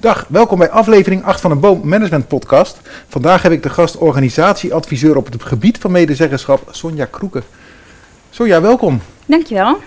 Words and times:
Dag, 0.00 0.26
welkom 0.28 0.58
bij 0.58 0.70
aflevering 0.70 1.24
8 1.24 1.40
van 1.40 1.50
de 1.50 1.56
Boom 1.56 1.88
Management 1.88 2.28
Podcast. 2.28 2.80
Vandaag 3.08 3.42
heb 3.42 3.52
ik 3.52 3.62
de 3.62 3.70
gast 3.70 3.96
organisatieadviseur 3.96 5.16
op 5.16 5.32
het 5.32 5.42
gebied 5.42 5.78
van 5.78 5.90
medezeggenschap, 5.90 6.68
Sonja 6.70 7.04
Kroeken. 7.04 7.42
Sonja, 8.30 8.60
welkom. 8.60 9.00
Dankjewel. 9.26 9.78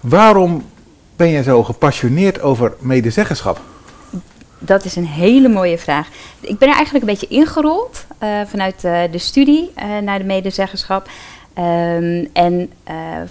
Waarom 0.00 0.64
ben 1.16 1.30
jij 1.30 1.42
zo 1.42 1.62
gepassioneerd 1.62 2.40
over 2.40 2.74
medezeggenschap? 2.78 3.60
Dat 4.58 4.84
is 4.84 4.96
een 4.96 5.06
hele 5.06 5.48
mooie 5.48 5.78
vraag. 5.78 6.08
Ik 6.40 6.58
ben 6.58 6.68
er 6.68 6.74
eigenlijk 6.74 7.04
een 7.04 7.10
beetje 7.10 7.36
ingerold 7.36 8.06
uh, 8.22 8.40
vanuit 8.46 8.84
uh, 8.84 9.00
de 9.10 9.18
studie 9.18 9.72
uh, 9.76 9.98
naar 9.98 10.18
de 10.18 10.24
medezeggenschap. 10.24 11.08
Um, 11.58 12.28
en 12.32 12.70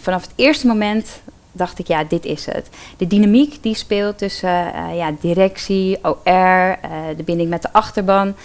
vanaf 0.02 0.21
het 0.21 0.32
eerste 0.36 0.68
moment 0.68 1.21
dacht 1.54 1.79
ik, 1.79 1.88
ja, 1.88 2.04
dit 2.04 2.25
is 2.25 2.45
het. 2.45 2.69
De 2.97 3.07
dynamiek 3.07 3.63
die 3.63 3.75
speelt 3.75 4.17
tussen 4.17 4.73
uh, 4.75 4.95
ja, 4.95 5.11
directie, 5.19 5.97
OR, 6.04 6.18
uh, 6.25 6.77
de 7.18 7.23
binding 7.25 7.49
met 7.49 7.61
de 7.61 7.73
achterban. 7.73 8.36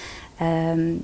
Um, 0.42 1.00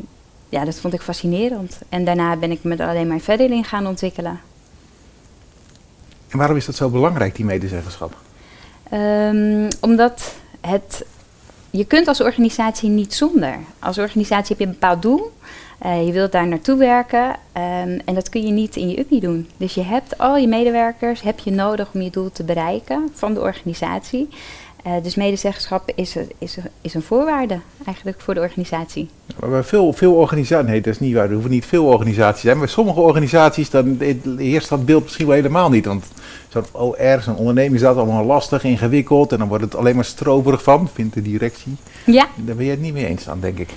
ja, 0.48 0.64
dat 0.64 0.80
vond 0.80 0.94
ik 0.94 1.00
fascinerend. 1.00 1.78
En 1.88 2.04
daarna 2.04 2.36
ben 2.36 2.50
ik 2.50 2.64
me 2.64 2.76
er 2.76 2.88
alleen 2.88 3.08
maar 3.08 3.20
verder 3.20 3.50
in 3.50 3.64
gaan 3.64 3.86
ontwikkelen. 3.86 4.40
En 6.28 6.38
waarom 6.38 6.56
is 6.56 6.66
dat 6.66 6.74
zo 6.74 6.88
belangrijk, 6.88 7.36
die 7.36 7.44
medezeggenschap? 7.44 8.16
Um, 8.92 9.68
omdat 9.80 10.34
het, 10.60 11.04
je 11.70 11.84
kunt 11.84 12.08
als 12.08 12.20
organisatie 12.20 12.88
niet 12.88 13.14
zonder. 13.14 13.58
Als 13.78 13.98
organisatie 13.98 14.48
heb 14.48 14.58
je 14.58 14.64
een 14.64 14.78
bepaald 14.80 15.02
doel. 15.02 15.32
Uh, 15.86 16.06
je 16.06 16.12
wilt 16.12 16.32
daar 16.32 16.46
naartoe 16.46 16.76
werken 16.76 17.28
um, 17.28 18.00
en 18.04 18.14
dat 18.14 18.28
kun 18.28 18.46
je 18.46 18.52
niet 18.52 18.76
in 18.76 18.88
je 18.88 18.98
uppie 18.98 19.20
doen. 19.20 19.48
Dus 19.56 19.74
je 19.74 19.82
hebt 19.82 20.18
al 20.18 20.36
je 20.36 20.48
medewerkers 20.48 21.22
heb 21.22 21.38
je 21.38 21.50
nodig 21.50 21.88
om 21.94 22.00
je 22.00 22.10
doel 22.10 22.32
te 22.32 22.44
bereiken 22.44 23.08
van 23.12 23.34
de 23.34 23.40
organisatie. 23.40 24.28
Uh, 24.86 24.92
dus 25.02 25.14
medezeggenschap 25.14 25.92
is, 25.94 26.16
is, 26.38 26.56
is 26.80 26.94
een 26.94 27.02
voorwaarde 27.02 27.58
eigenlijk 27.84 28.20
voor 28.20 28.34
de 28.34 28.40
organisatie. 28.40 29.08
Maar 29.40 29.50
bij 29.50 29.62
veel, 29.62 29.92
veel 29.92 30.14
organisaties, 30.14 30.68
nee 30.68 30.80
dat 30.80 30.92
is 30.92 31.00
niet 31.00 31.14
waar, 31.14 31.24
er 31.24 31.32
hoeven 31.32 31.50
niet 31.50 31.66
veel 31.66 31.84
organisaties 31.84 32.40
te 32.40 32.46
zijn. 32.46 32.58
Maar 32.58 32.68
sommige 32.68 33.00
organisaties 33.00 33.70
dan 33.70 33.98
heerst 34.36 34.68
dat 34.68 34.86
beeld 34.86 35.02
misschien 35.02 35.26
wel 35.26 35.34
helemaal 35.34 35.70
niet. 35.70 35.86
Want 35.86 36.04
zo'n 36.48 36.64
OR, 36.72 37.20
zo'n 37.22 37.36
onderneming 37.36 37.74
is 37.74 37.80
dat 37.80 37.96
allemaal 37.96 38.24
lastig, 38.24 38.64
ingewikkeld 38.64 39.32
en 39.32 39.38
dan 39.38 39.48
wordt 39.48 39.64
het 39.64 39.76
alleen 39.76 39.94
maar 39.94 40.04
stroperig 40.04 40.62
van, 40.62 40.88
vindt 40.94 41.14
de 41.14 41.22
directie. 41.22 41.76
Ja. 42.06 42.28
Daar 42.36 42.56
ben 42.56 42.64
je 42.64 42.70
het 42.70 42.80
niet 42.80 42.92
mee 42.92 43.06
eens 43.06 43.28
aan, 43.28 43.40
denk 43.40 43.58
ik. 43.58 43.68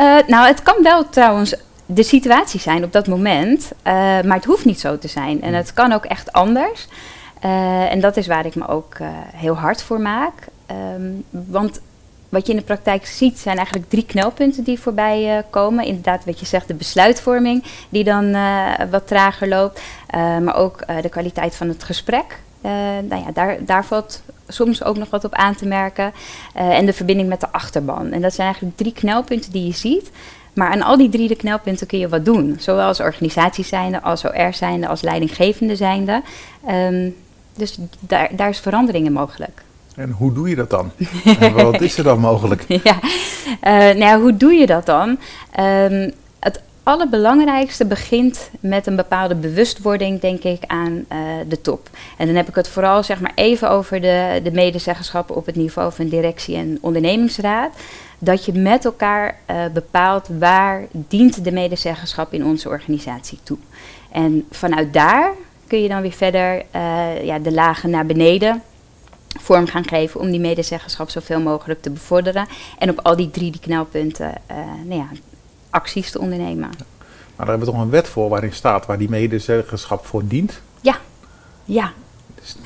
Uh, 0.00 0.18
nou, 0.26 0.46
het 0.46 0.62
kan 0.62 0.82
wel 0.82 1.08
trouwens 1.08 1.54
de 1.86 2.02
situatie 2.02 2.60
zijn 2.60 2.84
op 2.84 2.92
dat 2.92 3.06
moment, 3.06 3.70
uh, 3.78 3.92
maar 3.92 4.36
het 4.36 4.44
hoeft 4.44 4.64
niet 4.64 4.80
zo 4.80 4.98
te 4.98 5.08
zijn. 5.08 5.42
En 5.42 5.54
het 5.54 5.72
kan 5.72 5.92
ook 5.92 6.04
echt 6.04 6.32
anders. 6.32 6.86
Uh, 7.44 7.92
en 7.92 8.00
dat 8.00 8.16
is 8.16 8.26
waar 8.26 8.46
ik 8.46 8.54
me 8.54 8.68
ook 8.68 8.96
heel 9.34 9.54
hard 9.54 9.82
voor 9.82 10.00
maak. 10.00 10.32
Um, 10.96 11.24
want 11.30 11.80
wat 12.28 12.46
je 12.46 12.52
in 12.52 12.58
de 12.58 12.64
praktijk 12.64 13.06
ziet 13.06 13.38
zijn 13.38 13.56
eigenlijk 13.56 13.90
drie 13.90 14.06
knelpunten 14.06 14.64
die 14.64 14.80
voorbij 14.80 15.44
komen. 15.50 15.84
Inderdaad, 15.84 16.24
wat 16.24 16.40
je 16.40 16.46
zegt, 16.46 16.68
de 16.68 16.74
besluitvorming 16.74 17.64
die 17.88 18.04
dan 18.04 18.36
wat 18.90 19.06
trager 19.06 19.48
loopt. 19.48 19.80
maar 20.42 20.56
ook 20.56 20.86
de 21.02 21.08
kwaliteit 21.08 21.56
van 21.56 21.68
het 21.68 21.84
gesprek. 21.84 22.38
Nou 23.08 23.22
ja, 23.24 23.32
daar, 23.32 23.56
daar 23.64 23.84
valt 23.84 24.22
soms 24.48 24.84
ook 24.84 24.96
nog 24.96 25.10
wat 25.10 25.24
op 25.24 25.34
aan 25.34 25.54
te 25.54 25.66
merken. 25.66 26.12
Uh, 26.56 26.78
en 26.78 26.86
de 26.86 26.92
verbinding 26.92 27.28
met 27.28 27.40
de 27.40 27.52
achterban. 27.52 28.12
En 28.12 28.20
dat 28.20 28.34
zijn 28.34 28.46
eigenlijk 28.46 28.76
drie 28.76 28.92
knelpunten 28.92 29.52
die 29.52 29.66
je 29.66 29.74
ziet. 29.74 30.10
Maar 30.54 30.70
aan 30.70 30.82
al 30.82 30.96
die 30.96 31.08
drie 31.08 31.28
de 31.28 31.36
knelpunten 31.36 31.86
kun 31.86 31.98
je 31.98 32.08
wat 32.08 32.24
doen. 32.24 32.56
Zowel 32.58 32.86
als 32.86 33.00
organisatie 33.00 33.64
zijnde, 33.64 34.02
als 34.02 34.24
OR 34.24 34.54
zijnde, 34.54 34.88
als 34.88 35.02
leidinggevende 35.02 35.76
zijnde. 35.76 36.22
Um, 36.70 37.14
dus 37.54 37.78
daar, 38.00 38.28
daar 38.36 38.48
is 38.48 38.60
verandering 38.60 39.06
in 39.06 39.12
mogelijk. 39.12 39.62
En 39.96 40.10
hoe 40.10 40.32
doe 40.32 40.48
je 40.48 40.54
dat 40.54 40.70
dan? 40.70 40.90
en 41.38 41.52
wat 41.52 41.80
is 41.80 41.98
er 41.98 42.04
dan 42.04 42.18
mogelijk? 42.18 42.64
ja, 42.84 42.98
uh, 43.02 43.60
nou 43.60 43.98
ja, 43.98 44.20
hoe 44.20 44.36
doe 44.36 44.52
je 44.52 44.66
dat 44.66 44.86
dan? 44.86 45.08
Um, 45.08 45.18
het 45.52 46.14
allerbelangrijkste 46.86 47.84
begint 47.84 48.50
met 48.60 48.86
een 48.86 48.96
bepaalde 48.96 49.34
bewustwording, 49.34 50.20
denk 50.20 50.42
ik, 50.42 50.62
aan 50.66 50.92
uh, 50.92 51.18
de 51.48 51.60
top. 51.60 51.90
En 52.16 52.26
dan 52.26 52.36
heb 52.36 52.48
ik 52.48 52.54
het 52.54 52.68
vooral 52.68 53.02
zeg 53.02 53.20
maar, 53.20 53.32
even 53.34 53.70
over 53.70 54.00
de, 54.00 54.40
de 54.44 54.52
medezeggenschappen 54.52 55.36
op 55.36 55.46
het 55.46 55.56
niveau 55.56 55.92
van 55.92 56.08
directie 56.08 56.56
en 56.56 56.78
ondernemingsraad. 56.80 57.74
Dat 58.18 58.44
je 58.44 58.52
met 58.52 58.84
elkaar 58.84 59.38
uh, 59.50 59.56
bepaalt 59.72 60.28
waar 60.38 60.86
dient 60.90 61.44
de 61.44 61.52
medezeggenschap 61.52 62.32
in 62.32 62.44
onze 62.44 62.68
organisatie 62.68 63.38
toe. 63.42 63.58
En 64.10 64.46
vanuit 64.50 64.92
daar 64.92 65.32
kun 65.66 65.82
je 65.82 65.88
dan 65.88 66.02
weer 66.02 66.12
verder 66.12 66.62
uh, 66.74 67.24
ja, 67.24 67.38
de 67.38 67.52
lagen 67.52 67.90
naar 67.90 68.06
beneden 68.06 68.62
vorm 69.40 69.66
gaan 69.66 69.88
geven 69.88 70.20
om 70.20 70.30
die 70.30 70.40
medezeggenschap 70.40 71.10
zoveel 71.10 71.40
mogelijk 71.40 71.82
te 71.82 71.90
bevorderen. 71.90 72.46
En 72.78 72.90
op 72.90 73.00
al 73.02 73.16
die 73.16 73.30
drie 73.30 73.50
die 73.50 73.60
knelpunten 73.60 74.32
nou 74.84 75.00
ja, 75.00 75.08
acties 75.76 76.10
te 76.10 76.20
ondernemen. 76.20 76.70
Maar 77.36 77.46
daar 77.46 77.56
hebben 77.56 77.66
we 77.66 77.72
toch 77.72 77.82
een 77.82 77.90
wet 77.90 78.08
voor 78.08 78.28
waarin 78.28 78.52
staat 78.52 78.86
waar 78.86 78.98
die 78.98 79.08
medezeggenschap 79.08 80.06
voor 80.06 80.26
dient? 80.26 80.60
Ja, 80.80 80.98
ja. 81.64 81.92
Dus, 82.34 82.56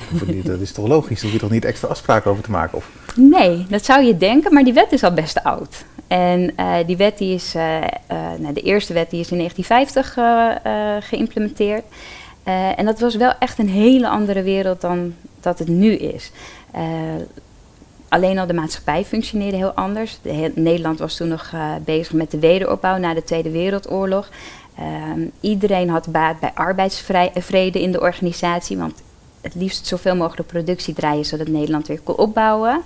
dat 0.43 0.59
is 0.59 0.71
toch 0.71 0.87
logisch? 0.87 1.15
Daar 1.15 1.23
hoef 1.23 1.33
je 1.33 1.39
toch 1.39 1.49
niet 1.49 1.65
extra 1.65 1.87
afspraken 1.87 2.31
over 2.31 2.43
te 2.43 2.51
maken? 2.51 2.77
Of? 2.77 2.89
Nee, 3.15 3.65
dat 3.69 3.85
zou 3.85 4.03
je 4.03 4.17
denken, 4.17 4.53
maar 4.53 4.63
die 4.63 4.73
wet 4.73 4.91
is 4.91 5.03
al 5.03 5.13
best 5.13 5.43
oud. 5.43 5.85
En 6.07 6.53
uh, 6.59 6.75
die 6.85 6.97
wet 6.97 7.17
die 7.17 7.33
is, 7.33 7.55
uh, 7.55 7.77
uh, 7.81 7.83
nou, 8.37 8.53
de 8.53 8.61
eerste 8.61 8.93
wet 8.93 9.09
die 9.09 9.19
is 9.19 9.31
in 9.31 9.37
1950 9.37 11.07
geïmplementeerd. 11.07 11.83
en 12.75 12.85
dat 12.85 12.99
was 12.99 13.15
wel 13.15 13.33
echt 13.39 13.59
een 13.59 13.69
hele 13.69 14.09
andere 14.09 14.41
wereld 14.41 14.81
dan 14.81 15.15
dat 15.39 15.59
het 15.59 15.67
nu 15.67 15.93
is. 15.93 16.31
Alleen 18.11 18.39
al 18.39 18.47
de 18.47 18.53
maatschappij 18.53 19.03
functioneerde 19.05 19.57
heel 19.57 19.71
anders. 19.71 20.17
De, 20.21 20.51
Nederland 20.55 20.99
was 20.99 21.15
toen 21.15 21.27
nog 21.27 21.51
uh, 21.53 21.71
bezig 21.85 22.13
met 22.13 22.31
de 22.31 22.39
wederopbouw 22.39 22.97
na 22.97 23.13
de 23.13 23.23
Tweede 23.23 23.51
Wereldoorlog. 23.51 24.29
Uh, 24.79 24.85
iedereen 25.39 25.89
had 25.89 26.07
baat 26.11 26.39
bij 26.39 26.51
arbeidsvrede 26.53 27.81
in 27.81 27.91
de 27.91 28.01
organisatie, 28.01 28.77
want 28.77 29.01
het 29.41 29.55
liefst 29.55 29.87
zoveel 29.87 30.15
mogelijk 30.15 30.47
productie 30.47 30.93
draaien 30.93 31.25
zodat 31.25 31.47
Nederland 31.47 31.87
weer 31.87 31.99
kon 31.99 32.15
opbouwen. 32.15 32.81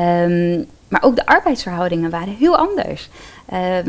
Um, 0.00 0.66
maar 0.88 1.02
ook 1.02 1.16
de 1.16 1.26
arbeidsverhoudingen 1.26 2.10
waren 2.10 2.36
heel 2.36 2.56
anders. 2.56 3.08
Uh, 3.52 3.86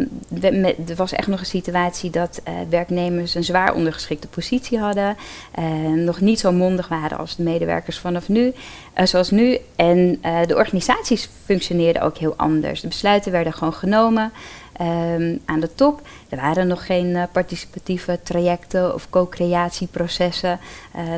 er 0.90 0.96
was 0.96 1.12
echt 1.12 1.28
nog 1.28 1.40
een 1.40 1.46
situatie 1.46 2.10
dat 2.10 2.42
uh, 2.48 2.54
werknemers 2.70 3.36
een 3.36 3.44
zwaar 3.44 3.74
ondergeschikte 3.74 4.28
positie 4.28 4.80
hadden. 4.80 5.18
Uh, 5.60 5.66
nog 6.04 6.22
niet 6.22 6.40
zo 6.40 6.52
mondig 6.52 6.88
waren 6.88 7.18
als 7.18 7.36
de 7.36 7.44
medewerkers 7.44 7.98
vanaf 7.98 8.30
nu, 8.30 8.54
eh, 8.94 9.06
zoals 9.06 9.32
nu. 9.32 9.58
En 9.76 10.22
de 10.48 10.56
organisaties 10.56 11.30
functioneerden 11.46 12.02
ook 12.02 12.18
heel 12.18 12.34
anders. 12.36 12.82
De 12.82 12.88
besluiten 12.88 13.32
werden 13.32 13.54
gewoon 13.54 13.74
genomen 13.74 14.32
ehm, 14.74 15.38
aan 15.46 15.60
de 15.60 15.76
top. 15.76 16.02
Er 16.30 16.38
waren 16.38 16.68
nog 16.68 16.86
geen 16.86 17.28
participatieve 17.32 18.20
trajecten 18.24 18.94
of 18.94 19.10
co-creatieprocessen. 19.10 20.60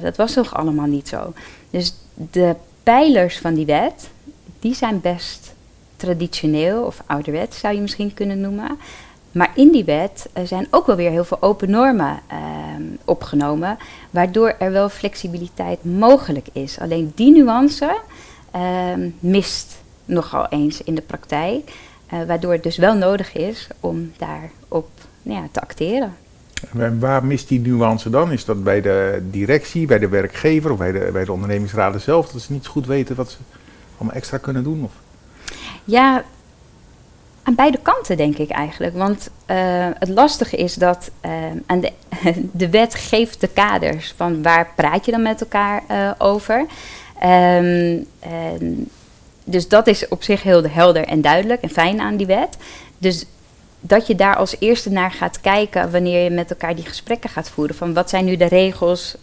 dat 0.02 0.16
was 0.16 0.36
nog 0.36 0.56
allemaal 0.56 0.86
niet 0.86 1.08
zo. 1.08 1.34
Dus 1.70 1.96
de 2.14 2.56
pijlers 2.84 3.38
van 3.38 3.54
die 3.54 3.66
wet, 3.66 4.10
die 4.60 4.76
zijn 4.76 5.02
best 5.02 5.55
traditioneel 6.06 6.84
of 6.84 7.04
ouderwet 7.06 7.54
zou 7.54 7.76
je 7.76 7.82
misschien 7.82 8.14
kunnen 8.14 8.42
noemen. 8.42 8.78
Maar 9.32 9.52
in 9.56 9.72
die 9.72 9.84
wet 9.84 10.30
uh, 10.38 10.44
zijn 10.46 10.68
ook 10.70 10.86
wel 10.86 10.96
weer 10.96 11.10
heel 11.10 11.24
veel 11.24 11.42
open 11.42 11.70
normen 11.70 12.20
uh, 12.32 12.38
opgenomen, 13.06 13.78
waardoor 14.10 14.56
er 14.60 14.72
wel 14.72 14.90
flexibiliteit 14.90 15.84
mogelijk 15.84 16.48
is. 16.54 16.80
Alleen 16.80 17.12
die 17.16 17.32
nuance 17.32 17.98
uh, 18.56 18.62
mist 19.20 19.84
nogal 20.06 20.48
eens 20.50 20.84
in 20.84 20.96
de 20.96 21.02
praktijk, 21.02 21.72
eh, 22.06 22.20
waardoor 22.28 22.52
het 22.52 22.64
dus 22.64 22.78
wel 22.78 22.96
nodig 22.96 23.34
is 23.34 23.68
om 23.80 24.12
daarop 24.18 24.90
nou 25.22 25.42
ja, 25.42 25.48
te 25.52 25.62
acteren. 25.62 26.16
En 26.78 27.00
waar 27.00 27.26
mist 27.26 27.48
die 27.48 27.60
nuance 27.60 28.10
dan? 28.10 28.32
Is 28.32 28.46
dat 28.46 28.64
bij 28.64 28.82
de 28.82 29.24
directie, 29.32 29.88
bij 29.88 30.00
de 30.00 30.08
werkgever 30.08 30.72
of 30.72 30.78
bij 30.78 30.92
de, 30.92 31.10
bij 31.14 31.26
de 31.26 31.32
ondernemingsraden 31.32 32.02
zelf? 32.02 32.32
Dat 32.32 32.42
ze 32.42 32.52
niet 32.52 32.68
goed 32.68 32.86
weten 32.86 33.16
wat 33.16 33.32
ze 33.32 33.38
allemaal 33.98 34.16
extra 34.16 34.38
kunnen 34.38 34.64
doen? 34.64 34.84
Of? 34.84 34.92
Ja, 35.86 36.24
aan 37.44 37.56
beide 37.56 37.80
kanten 37.82 38.18
denk 38.18 38.38
ik 38.38 38.50
eigenlijk. 38.50 38.98
Want 38.98 39.30
uh, 39.52 39.88
het 40.00 40.10
lastige 40.10 40.58
is 40.58 40.74
dat 40.74 41.12
uh, 41.26 41.32
aan 41.66 41.80
de, 41.80 41.92
de 42.52 42.70
wet 42.70 42.96
geeft 42.96 43.42
de 43.42 43.48
kaders 43.48 44.14
van 44.18 44.44
waar 44.44 44.72
praat 44.76 45.06
je 45.06 45.12
dan 45.12 45.22
met 45.22 45.42
elkaar 45.42 45.84
uh, 45.92 46.12
over. 46.18 46.66
Um, 47.24 48.08
dus 49.44 49.68
dat 49.68 49.88
is 49.88 50.08
op 50.08 50.24
zich 50.24 50.44
heel 50.44 50.70
helder 50.70 51.04
en 51.04 51.22
duidelijk 51.22 51.62
en 51.62 51.70
fijn 51.70 52.00
aan 52.00 52.18
die 52.18 52.26
wet. 52.26 52.58
Dus 52.98 53.26
dat 53.80 54.08
je 54.08 54.16
daar 54.16 54.36
als 54.36 54.56
eerste 54.60 54.90
naar 54.90 55.12
gaat 55.12 55.42
kijken 55.42 55.92
wanneer 55.92 56.24
je 56.24 56.30
met 56.30 56.50
elkaar 56.50 56.76
die 56.76 56.86
gesprekken 56.86 57.30
gaat 57.30 57.50
voeren. 57.50 57.76
Van 57.76 57.94
wat 57.94 58.10
zijn 58.10 58.26
nu 58.26 58.38
de 58.38 58.48
regels 58.48 59.16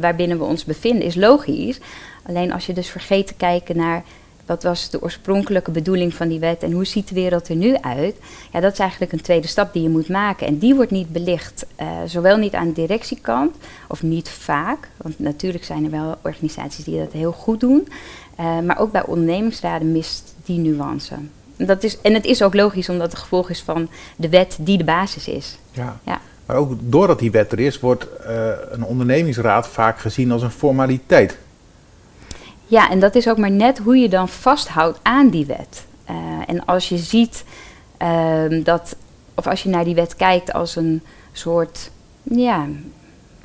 waarbinnen 0.00 0.38
we 0.38 0.44
ons 0.44 0.64
bevinden, 0.64 1.06
is 1.06 1.14
logisch. 1.14 1.80
Alleen 2.26 2.52
als 2.52 2.66
je 2.66 2.72
dus 2.72 2.88
vergeet 2.88 3.26
te 3.26 3.34
kijken 3.34 3.76
naar 3.76 4.02
wat 4.46 4.62
was 4.62 4.90
de 4.90 5.02
oorspronkelijke 5.02 5.70
bedoeling 5.70 6.14
van 6.14 6.28
die 6.28 6.38
wet 6.38 6.62
en 6.62 6.72
hoe 6.72 6.84
ziet 6.84 7.08
de 7.08 7.14
wereld 7.14 7.48
er 7.48 7.56
nu 7.56 7.76
uit? 7.76 8.16
Ja, 8.52 8.60
dat 8.60 8.72
is 8.72 8.78
eigenlijk 8.78 9.12
een 9.12 9.20
tweede 9.20 9.46
stap 9.46 9.72
die 9.72 9.82
je 9.82 9.88
moet 9.88 10.08
maken. 10.08 10.46
En 10.46 10.58
die 10.58 10.74
wordt 10.74 10.90
niet 10.90 11.08
belicht, 11.08 11.66
uh, 11.80 11.86
zowel 12.06 12.36
niet 12.36 12.54
aan 12.54 12.66
de 12.66 12.72
directiekant, 12.72 13.56
of 13.88 14.02
niet 14.02 14.28
vaak, 14.28 14.88
want 14.96 15.18
natuurlijk 15.18 15.64
zijn 15.64 15.84
er 15.84 15.90
wel 15.90 16.14
organisaties 16.22 16.84
die 16.84 16.98
dat 16.98 17.12
heel 17.12 17.32
goed 17.32 17.60
doen. 17.60 17.88
Eh, 18.36 18.60
maar 18.60 18.78
ook 18.78 18.92
bij 18.92 19.06
ondernemingsraden 19.06 19.92
mist 19.92 20.34
die 20.44 20.58
nuance. 20.58 21.14
Dat 21.56 21.82
is, 21.82 22.00
en 22.00 22.14
het 22.14 22.24
is 22.24 22.42
ook 22.42 22.54
logisch 22.54 22.88
omdat 22.88 23.10
het 23.10 23.20
gevolg 23.20 23.50
is 23.50 23.62
van 23.62 23.88
de 24.16 24.28
wet 24.28 24.56
die 24.60 24.78
de 24.78 24.84
basis 24.84 25.28
is. 25.28 25.58
Ja. 25.72 25.98
Ja. 26.02 26.20
Maar 26.46 26.56
ook 26.56 26.72
doordat 26.80 27.18
die 27.18 27.30
wet 27.30 27.52
er 27.52 27.60
is, 27.60 27.80
wordt 27.80 28.16
eh, 28.16 28.50
een 28.70 28.84
ondernemingsraad 28.84 29.68
vaak 29.68 29.98
gezien 29.98 30.32
als 30.32 30.42
een 30.42 30.50
formaliteit. 30.50 31.38
Ja, 32.66 32.90
en 32.90 33.00
dat 33.00 33.14
is 33.14 33.28
ook 33.28 33.38
maar 33.38 33.50
net 33.50 33.78
hoe 33.78 33.96
je 33.96 34.08
dan 34.08 34.28
vasthoudt 34.28 34.98
aan 35.02 35.28
die 35.28 35.46
wet. 35.46 35.84
Eh, 36.04 36.14
en 36.46 36.64
als 36.64 36.88
je 36.88 36.96
ziet 36.96 37.44
ehm, 37.96 38.62
dat, 38.62 38.96
of 39.34 39.46
als 39.46 39.62
je 39.62 39.68
naar 39.68 39.84
die 39.84 39.94
wet 39.94 40.16
kijkt 40.16 40.52
als 40.52 40.76
een 40.76 41.02
soort, 41.32 41.90
ja, 42.22 42.66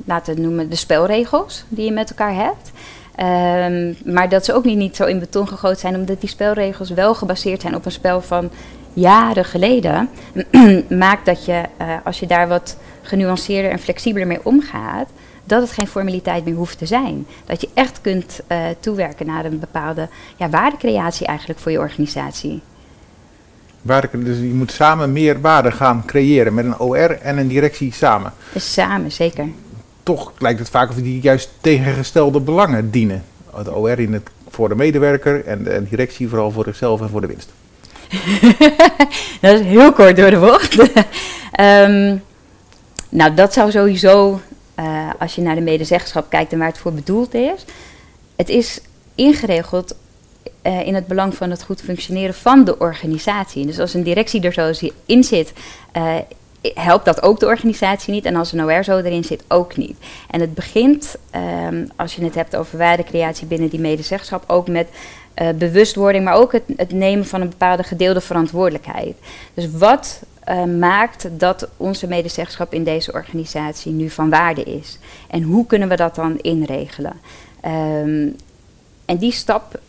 laten 0.06 0.26
we 0.26 0.40
het 0.40 0.50
noemen, 0.50 0.70
de 0.70 0.76
spelregels 0.76 1.64
die 1.70 1.86
je 1.86 1.92
met 1.92 2.10
elkaar 2.10 2.36
hebt. 2.36 2.72
Ehm, 3.16 4.14
maar 4.14 4.30
dat 4.30 4.46
ze 4.46 4.54
ook 4.54 4.64
niet, 4.64 4.78
niet 4.78 4.96
zo 4.96 5.06
in 5.06 5.20
beton 5.20 5.48
gegoten 5.48 5.80
zijn, 5.80 5.96
omdat 5.96 6.20
die 6.20 6.30
spelregels 6.30 6.90
wel 6.90 7.16
gebaseerd 7.16 7.62
zijn 7.62 7.76
op 7.76 7.86
een 7.86 7.92
spel 7.92 8.22
van 8.22 8.50
jaren 8.94 9.46
geleden. 9.46 10.10
maakt 10.90 11.26
dat 11.26 11.46
je, 11.46 11.64
eh, 11.78 11.88
als 12.04 12.20
je 12.20 12.28
daar 12.28 12.48
wat 12.48 12.78
genuanceerder 13.02 13.72
en 13.72 13.80
flexibeler 13.80 14.28
mee 14.28 14.46
omgaat, 14.46 15.10
dat 15.52 15.62
het 15.62 15.72
geen 15.72 15.88
formaliteit 15.88 16.46
meer 16.46 16.56
hoeft 16.56 16.78
te 16.78 16.86
zijn. 16.86 17.28
Dat 17.46 17.62
je 17.62 17.70
echt 17.74 18.02
kunt 18.02 18.40
eh, 18.48 18.60
toewerken 18.80 19.26
naar 19.26 19.46
een 19.46 19.60
bepaalde 19.60 20.10
ja, 20.36 20.50
waardecreatie 20.50 21.28
eigenlijk 21.28 21.60
voor 21.60 21.72
je 21.72 21.80
organisatie. 21.80 22.62
Waarde, 23.82 24.24
dus 24.24 24.38
je 24.38 24.44
moet 24.54 24.72
samen 24.72 25.12
meer 25.12 25.42
waarde 25.42 25.72
gaan 25.72 26.06
creëren 26.06 26.54
met 26.54 26.66
een 26.66 26.80
OR 26.80 27.12
en 27.12 27.38
een 27.38 27.48
directie 27.48 27.94
samen. 27.94 28.34
Dus 28.54 28.74
samen, 28.74 29.12
zeker. 29.12 29.48
Toch 30.04 30.32
lijkt 30.38 30.60
het 30.60 30.70
vaak 30.70 30.90
of 30.90 30.96
die 30.96 31.22
juist 31.22 31.50
tegengestelde 31.62 32.40
belangen 32.40 32.92
dienen. 32.92 33.24
Het 33.56 33.70
OR 33.70 34.00
in 34.00 34.14
het, 34.14 34.30
voor 34.50 34.70
de 34.70 34.76
medewerker 34.76 35.46
en 35.46 35.64
de 35.64 35.84
directie 35.90 36.30
vooral 36.30 36.52
voor 36.52 36.64
zichzelf 36.64 37.02
en 37.02 37.10
voor 37.10 37.22
de 37.22 37.28
winst. 37.28 37.50
dat 39.42 39.60
is 39.60 39.66
heel 39.66 39.94
kort 39.94 40.16
door 40.16 40.30
de 40.30 40.40
bocht. 40.40 40.78
Ehm, 41.52 42.18
nou, 43.10 43.34
dat 43.34 43.54
zou 43.54 43.72
sowieso, 43.72 44.42
eh, 44.82 45.10
als 45.20 45.36
je 45.36 45.42
naar 45.42 45.56
de 45.56 45.62
medezeggenschap 45.62 46.30
kijkt 46.30 46.52
en 46.52 46.58
waar 46.58 46.68
het 46.68 46.78
voor 46.78 46.94
bedoeld 46.94 47.34
is. 47.34 47.66
Het 48.36 48.50
is 48.50 48.82
ingeregeld 49.16 49.96
eh, 50.62 50.88
in 50.88 50.96
het 50.96 51.08
belang 51.08 51.36
van 51.36 51.50
het 51.50 51.64
goed 51.64 51.82
functioneren 51.82 52.34
van 52.34 52.64
de 52.64 52.80
organisatie. 52.80 53.66
Dus 53.66 53.80
als 53.80 53.94
een 53.94 54.04
directie 54.04 54.42
er 54.42 54.54
zo 54.54 54.90
in 55.06 55.24
zit, 55.24 55.54
eh, 55.92 56.16
helpt 56.62 57.06
dat 57.06 57.22
ook 57.22 57.40
de 57.40 57.46
organisatie 57.46 58.14
niet. 58.14 58.26
En 58.26 58.36
als 58.36 58.52
een 58.52 58.64
OR 58.64 58.84
zo 58.84 58.98
erin 58.98 59.24
zit, 59.24 59.44
ook 59.48 59.78
niet. 59.78 59.98
En 60.30 60.42
het 60.42 60.54
begint, 60.54 61.16
ehm, 61.30 61.86
als 61.96 62.16
je 62.16 62.24
het 62.24 62.36
hebt 62.36 62.56
over 62.56 62.78
waardecreatie 62.78 63.48
binnen 63.48 63.70
die 63.70 63.80
medezeggenschap, 63.80 64.44
ook 64.48 64.68
met 64.68 64.88
uh, 65.42 65.50
bewustwording, 65.50 66.24
maar 66.24 66.34
ook 66.34 66.52
het, 66.52 66.64
het, 66.76 66.92
nemen 66.92 67.26
van 67.26 67.42
een 67.42 67.50
bepaalde 67.50 67.84
gedeelde 67.84 68.22
verantwoordelijkheid. 68.22 69.16
Dus 69.54 69.72
wat 69.72 70.22
uh, 70.50 70.64
maakt 70.64 71.30
dat 71.32 71.68
onze 71.78 72.08
medezeggenschap 72.08 72.74
in 72.74 72.84
deze 72.84 73.14
organisatie 73.14 73.92
nu 73.92 74.10
van 74.10 74.30
waarde 74.30 74.64
is? 74.64 75.00
En 75.28 75.42
hoe 75.42 75.66
kunnen 75.66 75.90
we 75.90 75.96
dat 75.96 76.16
dan 76.16 76.38
inregelen? 76.40 77.20
Um, 77.66 78.36
en 79.06 79.18
die 79.18 79.32
stap 79.32 79.80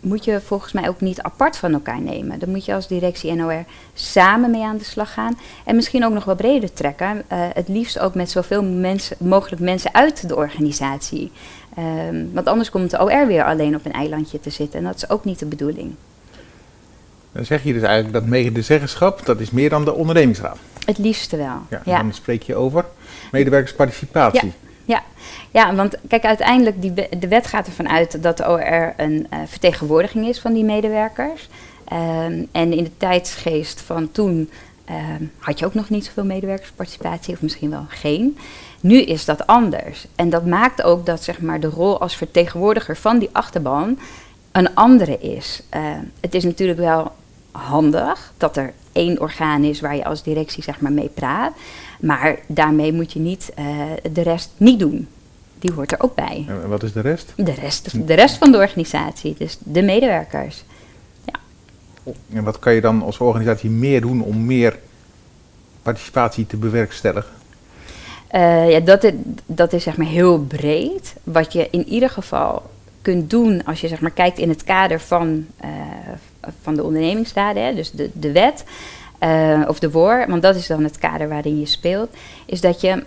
moet 0.00 0.24
je 0.24 0.40
volgens 0.40 0.72
mij 0.72 0.88
ook 0.88 1.00
niet 1.00 1.22
apart 1.22 1.56
van 1.56 1.72
elkaar 1.72 2.00
nemen. 2.00 2.38
Dan 2.38 2.50
moet 2.50 2.64
je 2.64 2.74
als 2.74 2.88
directie 2.88 3.34
NOR 3.34 3.64
samen 3.94 4.50
mee 4.50 4.62
aan 4.62 4.76
de 4.76 4.84
slag 4.84 5.12
gaan. 5.12 5.38
En 5.64 5.76
misschien 5.76 6.04
ook 6.04 6.12
nog 6.12 6.24
wel 6.24 6.34
breder 6.34 6.72
trekken. 6.72 7.16
Uh, 7.16 7.38
het 7.52 7.68
liefst 7.68 7.98
ook 7.98 8.14
met 8.14 8.30
zoveel 8.30 8.62
mensen, 8.62 9.16
mogelijk 9.20 9.62
mensen 9.62 9.94
uit 9.94 10.28
de 10.28 10.36
organisatie. 10.36 11.32
Um, 11.78 12.30
want 12.32 12.46
anders 12.46 12.70
komt 12.70 12.90
de 12.90 13.02
OR 13.02 13.26
weer 13.26 13.44
alleen 13.44 13.74
op 13.74 13.84
een 13.84 13.92
eilandje 13.92 14.40
te 14.40 14.50
zitten. 14.50 14.78
En 14.78 14.84
dat 14.84 14.96
is 14.96 15.10
ook 15.10 15.24
niet 15.24 15.38
de 15.38 15.46
bedoeling. 15.46 15.94
Dan 17.36 17.44
zeg 17.44 17.62
je 17.62 17.72
dus 17.72 17.82
eigenlijk 17.82 18.14
dat 18.14 18.26
medezeggenschap, 18.26 19.26
dat 19.26 19.40
is 19.40 19.50
meer 19.50 19.70
dan 19.70 19.84
de 19.84 19.94
ondernemingsraad. 19.94 20.58
Het 20.84 20.98
liefste 20.98 21.36
wel. 21.36 21.60
Ja, 21.70 21.80
ja. 21.84 22.02
Dan 22.02 22.12
spreek 22.12 22.42
je 22.42 22.54
over 22.54 22.84
medewerkersparticipatie. 23.32 24.46
Ja. 24.46 24.64
Ja, 24.84 25.02
ja, 25.50 25.74
want 25.74 25.96
kijk, 26.08 26.24
uiteindelijk, 26.24 26.82
die, 26.82 26.92
de 27.18 27.28
wet 27.28 27.46
gaat 27.46 27.66
ervan 27.66 27.88
uit 27.88 28.22
dat 28.22 28.36
de 28.36 28.48
OR 28.48 28.92
een 28.96 29.26
uh, 29.32 29.38
vertegenwoordiging 29.46 30.28
is 30.28 30.40
van 30.40 30.52
die 30.52 30.64
medewerkers. 30.64 31.48
Um, 31.92 32.48
en 32.52 32.72
in 32.72 32.84
de 32.84 32.96
tijdsgeest 32.96 33.80
van 33.80 34.12
toen 34.12 34.50
um, 34.90 35.32
had 35.38 35.58
je 35.58 35.66
ook 35.66 35.74
nog 35.74 35.90
niet 35.90 36.04
zoveel 36.04 36.24
medewerkersparticipatie, 36.24 37.34
of 37.34 37.42
misschien 37.42 37.70
wel 37.70 37.86
geen. 37.88 38.38
Nu 38.80 39.02
is 39.02 39.24
dat 39.24 39.46
anders. 39.46 40.06
En 40.14 40.30
dat 40.30 40.46
maakt 40.46 40.82
ook 40.82 41.06
dat 41.06 41.22
zeg 41.22 41.40
maar, 41.40 41.60
de 41.60 41.66
rol 41.66 42.00
als 42.00 42.16
vertegenwoordiger 42.16 42.96
van 42.96 43.18
die 43.18 43.30
achterban 43.32 43.98
een 44.52 44.74
andere 44.74 45.18
is. 45.18 45.62
Uh, 45.76 45.80
het 46.20 46.34
is 46.34 46.44
natuurlijk 46.44 46.78
wel 46.78 47.12
handig 47.56 48.32
dat 48.36 48.56
er 48.56 48.72
één 48.92 49.20
orgaan 49.20 49.64
is 49.64 49.80
waar 49.80 49.96
je 49.96 50.04
als 50.04 50.22
directie 50.22 50.62
zeg 50.62 50.80
maar, 50.80 50.92
mee 50.92 51.08
praat. 51.08 51.52
Maar 52.00 52.38
daarmee 52.46 52.92
moet 52.92 53.12
je 53.12 53.18
niet 53.18 53.52
uh, 53.58 53.64
de 54.12 54.22
rest 54.22 54.50
niet 54.56 54.78
doen. 54.78 55.08
Die 55.58 55.72
hoort 55.72 55.92
er 55.92 56.02
ook 56.02 56.14
bij. 56.14 56.44
En 56.48 56.68
wat 56.68 56.82
is 56.82 56.92
de 56.92 57.00
rest? 57.00 57.32
De 57.36 57.52
rest, 57.52 58.06
de 58.06 58.14
rest 58.14 58.36
van 58.36 58.52
de 58.52 58.58
organisatie, 58.58 59.34
dus 59.38 59.58
de 59.60 59.82
medewerkers. 59.82 60.64
Ja. 61.24 61.38
En 62.32 62.44
wat 62.44 62.58
kan 62.58 62.74
je 62.74 62.80
dan 62.80 63.02
als 63.02 63.18
organisatie 63.18 63.70
meer 63.70 64.00
doen 64.00 64.22
om 64.22 64.44
meer 64.44 64.78
participatie 65.82 66.46
te 66.46 66.56
bewerkstelligen? 66.56 67.34
Uh, 68.34 68.70
ja, 68.70 68.80
dat, 68.80 69.04
is, 69.04 69.12
dat 69.46 69.72
is 69.72 69.82
zeg 69.82 69.96
maar 69.96 70.06
heel 70.06 70.38
breed. 70.40 71.14
Wat 71.22 71.52
je 71.52 71.68
in 71.70 71.88
ieder 71.88 72.10
geval 72.10 72.70
kunt 73.02 73.30
doen 73.30 73.64
als 73.64 73.80
je 73.80 73.88
zeg 73.88 74.00
maar 74.00 74.10
kijkt 74.10 74.38
in 74.38 74.48
het 74.48 74.64
kader 74.64 75.00
van, 75.00 75.46
uh, 75.64 75.70
van 76.62 76.74
de 76.74 76.82
ondernemingsraden, 76.82 77.64
hè, 77.64 77.74
dus 77.74 77.90
de, 77.90 78.10
de 78.12 78.32
wet. 78.32 78.64
Uh, 79.22 79.62
of 79.68 79.78
de 79.78 79.90
WOR, 79.90 80.24
want 80.28 80.42
dat 80.42 80.56
is 80.56 80.66
dan 80.66 80.84
het 80.84 80.98
kader 80.98 81.28
waarin 81.28 81.60
je 81.60 81.66
speelt, 81.66 82.10
is 82.46 82.60
dat 82.60 82.80
je 82.80 83.04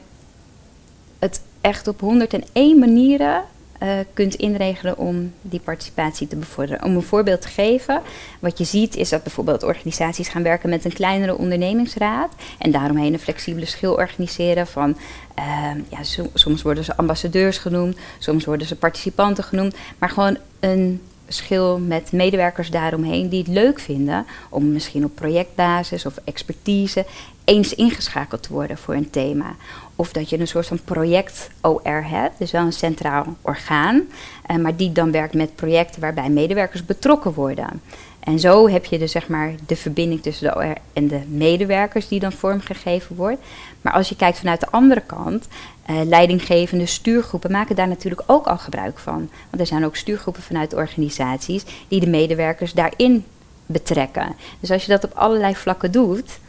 het 1.19 1.41
echt 1.61 1.87
op 1.87 1.99
101 1.99 2.79
manieren 2.79 3.43
uh, 3.83 3.89
kunt 4.13 4.35
inregelen 4.35 4.97
om 4.97 5.33
die 5.41 5.59
participatie 5.59 6.27
te 6.27 6.35
bevorderen. 6.35 6.83
Om 6.83 6.95
een 6.95 7.01
voorbeeld 7.01 7.41
te 7.41 7.47
geven, 7.47 8.01
wat 8.39 8.57
je 8.57 8.63
ziet 8.63 8.95
is 8.95 9.09
dat 9.09 9.23
bijvoorbeeld 9.23 9.63
organisaties 9.63 10.27
gaan 10.27 10.43
werken 10.43 10.69
met 10.69 10.85
een 10.85 10.93
kleinere 10.93 11.37
ondernemingsraad 11.37 12.33
en 12.57 12.71
daaromheen 12.71 13.13
een 13.13 13.19
flexibele 13.19 13.65
schil 13.65 13.93
organiseren 13.93 14.67
van, 14.67 14.97
uh, 15.39 15.71
ja, 15.89 16.03
so, 16.03 16.29
soms 16.33 16.61
worden 16.61 16.83
ze 16.83 16.97
ambassadeurs 16.97 17.57
genoemd, 17.57 17.97
soms 18.19 18.45
worden 18.45 18.67
ze 18.67 18.75
participanten 18.75 19.43
genoemd, 19.43 19.75
maar 19.97 20.09
gewoon 20.09 20.37
een 20.59 21.01
schil 21.29 21.79
met 21.79 22.11
medewerkers 22.11 22.69
daaromheen 22.69 23.29
die 23.29 23.39
het 23.39 23.47
leuk 23.47 23.79
vinden 23.79 24.25
om 24.49 24.71
misschien 24.71 25.03
op 25.03 25.15
projectbasis 25.15 26.05
of 26.05 26.19
expertise 26.23 27.05
eens 27.43 27.75
ingeschakeld 27.75 28.43
te 28.43 28.53
worden 28.53 28.77
voor 28.77 28.93
een 28.93 29.09
thema. 29.09 29.55
Of 29.95 30.11
dat 30.11 30.29
je 30.29 30.39
een 30.39 30.47
soort 30.47 30.67
van 30.67 30.79
project-OR 30.83 32.03
hebt, 32.03 32.37
dus 32.37 32.51
wel 32.51 32.65
een 32.65 32.73
centraal 32.73 33.25
orgaan, 33.41 34.07
eh, 34.45 34.57
maar 34.57 34.75
die 34.75 34.91
dan 34.91 35.11
werkt 35.11 35.33
met 35.33 35.55
projecten 35.55 36.01
waarbij 36.01 36.29
medewerkers 36.29 36.85
betrokken 36.85 37.33
worden. 37.33 37.81
En 38.19 38.39
zo 38.39 38.69
heb 38.69 38.85
je 38.85 38.97
dus 38.97 39.11
zeg 39.11 39.27
maar 39.27 39.53
de 39.65 39.75
verbinding 39.75 40.21
tussen 40.21 40.47
de 40.47 40.55
OR 40.55 40.73
en 40.93 41.07
de 41.07 41.19
medewerkers 41.27 42.07
die 42.07 42.19
dan 42.19 42.31
vormgegeven 42.31 43.15
wordt. 43.15 43.41
Maar 43.81 43.93
als 43.93 44.09
je 44.09 44.15
kijkt 44.15 44.37
vanuit 44.37 44.59
de 44.59 44.71
andere 44.71 45.01
kant, 45.01 45.47
uh, 45.89 46.01
leidinggevende 46.03 46.85
stuurgroepen 46.85 47.51
maken 47.51 47.75
daar 47.75 47.87
natuurlijk 47.87 48.21
ook 48.25 48.47
al 48.47 48.57
gebruik 48.57 48.99
van. 48.99 49.29
Want 49.49 49.59
er 49.59 49.65
zijn 49.65 49.85
ook 49.85 49.95
stuurgroepen 49.95 50.41
vanuit 50.41 50.73
organisaties 50.73 51.65
die 51.87 51.99
de 51.99 52.09
medewerkers 52.09 52.73
daarin 52.73 53.25
betrekken. 53.65 54.35
Dus 54.59 54.71
als 54.71 54.85
je 54.85 54.91
dat 54.91 55.03
op 55.03 55.11
allerlei 55.13 55.55
vlakken 55.55 55.91
doet, 55.91 56.39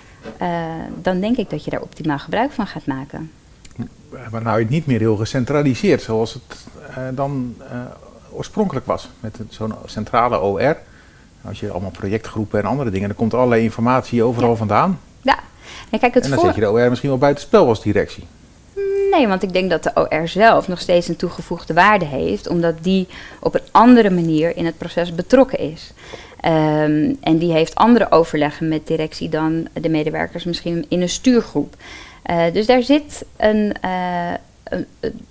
uh, 0.43 0.65
dan 1.03 1.21
denk 1.21 1.37
ik 1.37 1.51
dat 1.51 1.65
je 1.65 1.71
daar 1.71 1.83
optimaal 1.83 2.19
gebruik 2.19 2.51
van 2.53 2.67
gaat 2.67 2.87
maken. 2.87 3.31
Maar 4.31 4.43
nou 4.43 4.61
het 4.61 4.71
niet 4.71 4.87
meer 4.87 4.99
heel 4.99 5.17
gecentraliseerd 5.17 6.03
zoals 6.03 6.35
het 6.35 6.67
uh, 6.91 7.09
dan 7.13 7.57
oorspronkelijk 8.31 8.87
was. 8.87 9.09
Met 9.21 9.39
zo'n 9.49 9.75
centrale 9.85 10.41
OR. 10.41 10.77
Als 11.45 11.61
je 11.61 11.71
allemaal 11.71 11.91
projectgroepen 11.91 12.61
en 12.61 12.67
andere 12.67 12.91
dingen, 12.91 13.09
dan 13.09 13.17
komt 13.17 13.35
allerlei 13.35 13.63
informatie 13.63 14.23
overal 14.23 14.51
ja. 14.51 14.57
vandaan. 14.57 15.01
Ja. 15.23 15.39
En, 15.91 15.99
kijk, 15.99 16.15
het 16.15 16.25
en 16.25 16.31
dan 16.31 16.39
voor... 16.39 16.49
zet 16.49 16.57
je 16.57 16.61
de 16.61 16.71
OR 16.71 16.89
misschien 16.89 17.11
wel 17.11 17.19
buitenspel 17.19 17.67
als 17.67 17.83
directie. 17.83 18.27
Nee, 19.11 19.29
want 19.29 19.43
ik 19.43 19.53
denk 19.53 19.71
dat 19.71 19.83
de 19.83 19.93
OR 19.95 20.29
zelf 20.29 20.69
nog 20.69 20.81
steeds 20.81 21.09
een 21.09 21.17
toegevoegde 21.17 21.75
waarde 21.75 22.05
heeft, 22.05 22.49
omdat 22.49 22.75
die 22.81 23.09
op 23.41 23.55
een 23.55 23.69
andere 23.71 24.11
manier 24.11 24.57
in 24.57 24.67
het 24.67 24.79
proces 24.79 25.15
betrokken 25.15 25.59
is. 25.59 25.93
Um, 26.45 27.17
en 27.21 27.39
die 27.39 27.53
heeft 27.53 27.75
andere 27.75 28.11
overleggen 28.11 28.69
met 28.69 28.87
directie 28.87 29.29
dan 29.29 29.69
de 29.73 29.89
medewerkers 29.89 30.45
misschien 30.45 30.85
in 30.89 31.03
een 31.03 31.09
stuurgroep. 31.09 31.75
Uh, 32.31 32.43
dus 32.53 32.67
daar 32.67 32.83
zit 32.83 33.25
een, 33.37 33.75
uh, 33.85 34.33
een, 34.65 34.87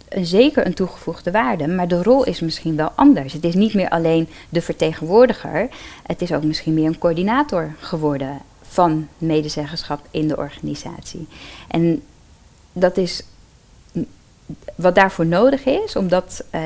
een, 0.09 0.25
zeker 0.25 0.65
een 0.65 0.73
toegevoegde 0.73 1.31
waarde, 1.31 1.67
maar 1.67 1.87
de 1.87 2.03
rol 2.03 2.23
is 2.23 2.39
misschien 2.39 2.75
wel 2.75 2.91
anders. 2.95 3.33
Het 3.33 3.43
is 3.43 3.53
niet 3.53 3.73
meer 3.73 3.89
alleen 3.89 4.27
de 4.49 4.61
vertegenwoordiger, 4.61 5.69
het 6.03 6.21
is 6.21 6.31
ook 6.31 6.43
misschien 6.43 6.73
meer 6.73 6.85
een 6.85 6.97
coördinator 6.97 7.73
geworden 7.79 8.41
van 8.61 9.07
medezeggenschap 9.17 9.99
in 10.11 10.27
de 10.27 10.37
organisatie. 10.37 11.27
En 11.67 12.01
dat 12.73 12.97
is 12.97 13.23
wat 14.75 14.95
daarvoor 14.95 15.25
nodig 15.25 15.65
is, 15.65 15.95
om 15.95 16.07
dat 16.07 16.43
uh, 16.55 16.61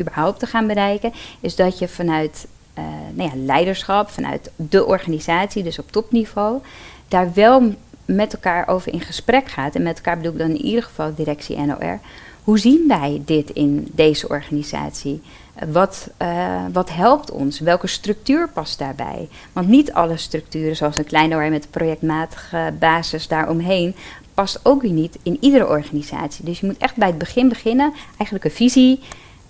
überhaupt 0.00 0.38
te 0.38 0.46
gaan 0.46 0.66
bereiken, 0.66 1.12
is 1.40 1.56
dat 1.56 1.78
je 1.78 1.88
vanuit 1.88 2.46
uh, 2.78 2.84
nou 3.12 3.30
ja, 3.30 3.44
leiderschap, 3.44 4.10
vanuit 4.10 4.50
de 4.56 4.84
organisatie, 4.84 5.62
dus 5.62 5.78
op 5.78 5.92
topniveau, 5.92 6.60
daar 7.08 7.32
wel 7.32 7.74
met 8.04 8.32
elkaar 8.32 8.68
over 8.68 8.92
in 8.92 9.00
gesprek 9.00 9.48
gaat. 9.48 9.74
En 9.74 9.82
met 9.82 9.96
elkaar 9.96 10.16
bedoel 10.16 10.32
ik 10.32 10.38
dan 10.38 10.48
in 10.48 10.64
ieder 10.64 10.82
geval 10.82 11.14
directie 11.14 11.58
NOR. 11.58 11.98
Hoe 12.44 12.58
zien 12.58 12.88
wij 12.88 13.22
dit 13.24 13.50
in 13.50 13.88
deze 13.92 14.28
organisatie? 14.28 15.22
Wat, 15.68 16.10
uh, 16.22 16.64
wat 16.72 16.90
helpt 16.90 17.30
ons? 17.30 17.60
Welke 17.60 17.86
structuur 17.86 18.48
past 18.48 18.78
daarbij? 18.78 19.28
Want 19.52 19.68
niet 19.68 19.92
alle 19.92 20.16
structuren, 20.16 20.76
zoals 20.76 20.96
een 20.96 21.04
kleine 21.04 21.36
OR 21.36 21.50
met 21.50 21.70
projectmatige 21.70 22.74
basis 22.78 23.28
daaromheen, 23.28 23.94
past 24.34 24.60
ook 24.62 24.82
weer 24.82 24.92
niet 24.92 25.18
in 25.22 25.36
iedere 25.40 25.68
organisatie. 25.68 26.44
Dus 26.44 26.60
je 26.60 26.66
moet 26.66 26.78
echt 26.78 26.96
bij 26.96 27.08
het 27.08 27.18
begin 27.18 27.48
beginnen, 27.48 27.92
eigenlijk 28.16 28.44
een 28.44 28.56
visie. 28.56 29.00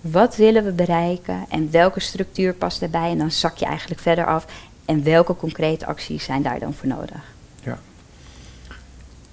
Wat 0.01 0.37
willen 0.37 0.65
we 0.65 0.73
bereiken 0.73 1.45
en 1.49 1.71
welke 1.71 2.01
structuur 2.01 2.55
past 2.55 2.81
daarbij? 2.81 3.11
En 3.11 3.19
dan 3.19 3.31
zak 3.31 3.57
je 3.57 3.65
eigenlijk 3.65 4.01
verder 4.01 4.27
af. 4.27 4.47
En 4.85 5.05
welke 5.05 5.37
concrete 5.37 5.87
acties 5.87 6.25
zijn 6.25 6.43
daar 6.43 6.59
dan 6.59 6.75
voor 6.75 6.89
nodig? 6.89 7.32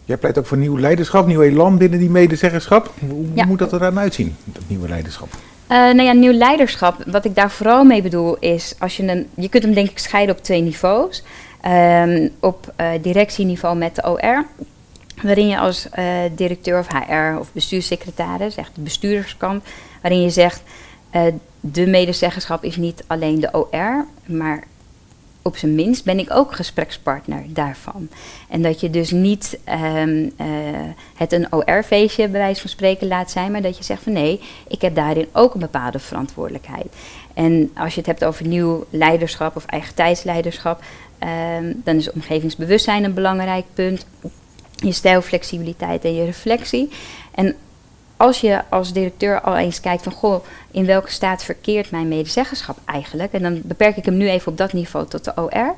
Jij 0.10 0.18
pleit 0.18 0.38
ook 0.38 0.46
voor 0.46 0.58
nieuw 0.58 0.78
leiderschap, 0.78 1.28
nieuw 1.28 1.42
elan 1.42 1.78
binnen 1.78 2.00
die 2.00 2.10
medezeggenschap. 2.10 2.94
Hoe 3.10 3.46
moet 3.46 3.60
dat 3.60 3.72
er 3.72 3.80
dan 3.80 4.00
uitzien, 4.00 4.36
dat 4.46 4.62
nieuwe 4.68 4.88
leiderschap? 4.88 5.28
Uh, 5.34 5.40
nou 5.70 6.02
ja, 6.02 6.12
nieuw 6.12 6.32
leiderschap. 6.32 7.04
Wat 7.06 7.26
ik 7.26 7.36
daar 7.36 7.52
vooral 7.52 7.84
mee 7.84 8.02
bedoel 8.02 8.38
is, 8.40 8.76
als 8.80 8.98
je 8.98 9.04
een, 9.04 9.28
je 9.34 9.50
kunt 9.50 9.64
hem 9.64 9.74
denk 9.74 9.90
ik 9.90 9.98
scheiden 9.98 10.36
op 10.36 10.44
twee 10.44 10.62
niveaus. 10.62 11.24
Um, 11.66 12.30
op 12.40 12.74
uh, 12.82 12.88
directieniveau 13.02 13.78
met 13.78 13.96
de 13.96 14.10
OR, 14.10 14.46
waarin 15.22 15.48
je 15.48 15.60
als 15.60 15.88
uh, 16.00 16.06
directeur 16.36 16.80
of 16.80 16.88
HR 16.88 17.40
of 17.40 17.52
bestuurssecretaris, 17.52 18.56
echt 18.56 18.76
de 18.76 18.82
bestuurderskant, 18.82 19.64
waarin 20.02 20.22
je 20.22 20.30
zegt, 20.30 20.62
de 21.60 21.88
medezeggenschap 21.88 22.64
is 22.64 22.76
niet 22.76 23.04
alleen 23.08 23.40
de 23.40 23.50
OR, 23.52 24.06
maar 24.26 24.64
op 25.42 25.58
zijn 25.58 25.76
minst 25.76 26.04
ben 26.04 26.20
ik 26.20 26.32
ook 26.32 26.56
gesprekspartner 26.56 27.44
daarvan. 27.48 28.10
En 28.50 28.62
dat 28.62 28.80
je 28.80 28.90
dus 28.90 29.12
niet 29.12 29.60
um, 29.96 30.24
uh, 30.24 30.48
het 31.16 31.32
een 31.32 31.54
OR-feestje 31.54 32.28
bij 32.28 32.40
wijze 32.40 32.62
van 32.62 32.70
spreken 32.70 33.08
laat 33.08 33.32
zijn, 33.32 33.52
maar 33.52 33.62
dat 33.62 33.78
je 33.78 33.84
zegt 33.84 34.04
van 34.04 34.14
nee, 34.14 34.42
ik 34.68 34.82
heb 34.82 34.96
daarin 34.96 35.28
ook 35.32 35.54
een 35.54 35.60
bepaalde 35.60 36.00
verantwoordelijkheid. 36.00 36.96
En 37.34 37.72
als 37.76 37.94
je 37.94 38.00
het 38.00 38.10
hebt 38.10 38.26
over 38.26 38.48
nieuw 38.48 38.86
leiderschap 38.90 39.56
of 39.56 39.66
eigen 39.66 39.96
tijdsleiderschap, 39.96 40.84
um, 41.60 41.82
dan 41.84 41.96
is 41.96 42.12
omgevingsbewustzijn 42.12 43.04
een 43.04 43.14
belangrijk 43.14 43.66
punt. 43.74 44.06
Je 44.76 44.92
stijlflexibiliteit 44.92 46.04
en 46.06 46.16
je 46.16 46.26
reflectie. 46.26 46.90
En 47.32 47.56
als 48.20 48.42
je 48.42 48.62
als 48.70 48.94
directeur 48.94 49.42
al 49.42 49.58
eens 49.58 49.80
kijkt 49.80 50.04
van 50.04 50.12
goh, 50.12 50.46
in 50.72 50.86
welke 50.86 51.12
staat 51.12 51.44
verkeert 51.44 51.92
mijn 51.92 52.08
medezeggenschap 52.08 52.78
eigenlijk? 52.86 53.34
En 53.34 53.42
dan 53.42 53.62
beperk 53.64 53.98
ik 53.98 54.06
hem 54.06 54.18
nu 54.18 54.30
even 54.30 54.52
op 54.52 54.58
dat 54.58 54.74
niveau 54.74 55.08
tot 55.08 55.24
de 55.24 55.32
OR. 55.36 55.76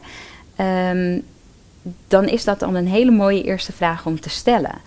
Ehm, 0.56 1.20
dan 2.08 2.28
is 2.28 2.44
dat 2.44 2.60
dan 2.60 2.76
een 2.76 2.88
hele 2.88 3.12
mooie 3.12 3.44
eerste 3.44 3.72
vraag 3.72 4.06
om 4.06 4.20
te 4.20 4.30
stellen. 4.30 4.82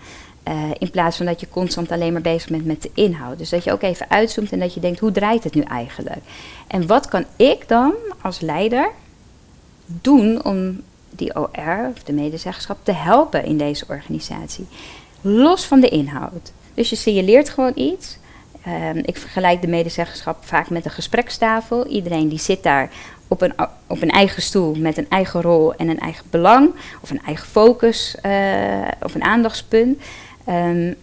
Uh, 0.47 0.71
in 0.77 0.91
plaats 0.91 1.17
van 1.17 1.25
dat 1.25 1.39
je 1.39 1.49
constant 1.49 1.91
alleen 1.91 2.13
maar 2.13 2.21
bezig 2.21 2.49
bent 2.49 2.65
met 2.65 2.81
de 2.81 2.91
inhoud. 2.93 3.37
Dus 3.37 3.49
dat 3.49 3.63
je 3.63 3.71
ook 3.71 3.81
even 3.81 4.09
uitzoomt 4.09 4.51
en 4.51 4.59
dat 4.59 4.73
je 4.73 4.79
denkt, 4.79 4.99
hoe 4.99 5.11
draait 5.11 5.43
het 5.43 5.53
nu 5.53 5.61
eigenlijk? 5.61 6.21
En 6.67 6.87
wat 6.87 7.07
kan 7.07 7.25
ik 7.35 7.67
dan 7.67 7.93
als 8.21 8.39
leider 8.39 8.89
doen 9.85 10.43
om 10.43 10.81
die 11.09 11.35
OR, 11.35 11.91
of 11.95 12.03
de 12.03 12.13
medezeggenschap, 12.13 12.77
te 12.83 12.91
helpen 12.91 13.45
in 13.45 13.57
deze 13.57 13.85
organisatie? 13.87 14.67
Los 15.21 15.65
van 15.65 15.79
de 15.79 15.89
inhoud. 15.89 16.51
Dus 16.75 16.89
je 16.89 16.95
signaleert 16.95 17.49
gewoon 17.49 17.71
iets. 17.75 18.17
Um, 18.67 19.01
ik 19.05 19.17
vergelijk 19.17 19.61
de 19.61 19.67
medezeggenschap 19.67 20.45
vaak 20.45 20.69
met 20.69 20.85
een 20.85 20.91
gesprekstafel. 20.91 21.87
Iedereen 21.87 22.27
die 22.29 22.39
zit 22.39 22.63
daar 22.63 22.89
op 23.27 23.41
een, 23.41 23.53
op 23.87 24.01
een 24.01 24.09
eigen 24.09 24.41
stoel 24.41 24.75
met 24.75 24.97
een 24.97 25.09
eigen 25.09 25.41
rol 25.41 25.75
en 25.75 25.89
een 25.89 25.99
eigen 25.99 26.25
belang, 26.29 26.71
of 27.01 27.09
een 27.09 27.21
eigen 27.25 27.47
focus 27.47 28.15
uh, 28.25 28.87
of 29.01 29.15
een 29.15 29.23
aandachtspunt. 29.23 30.01
Um, 30.49 30.95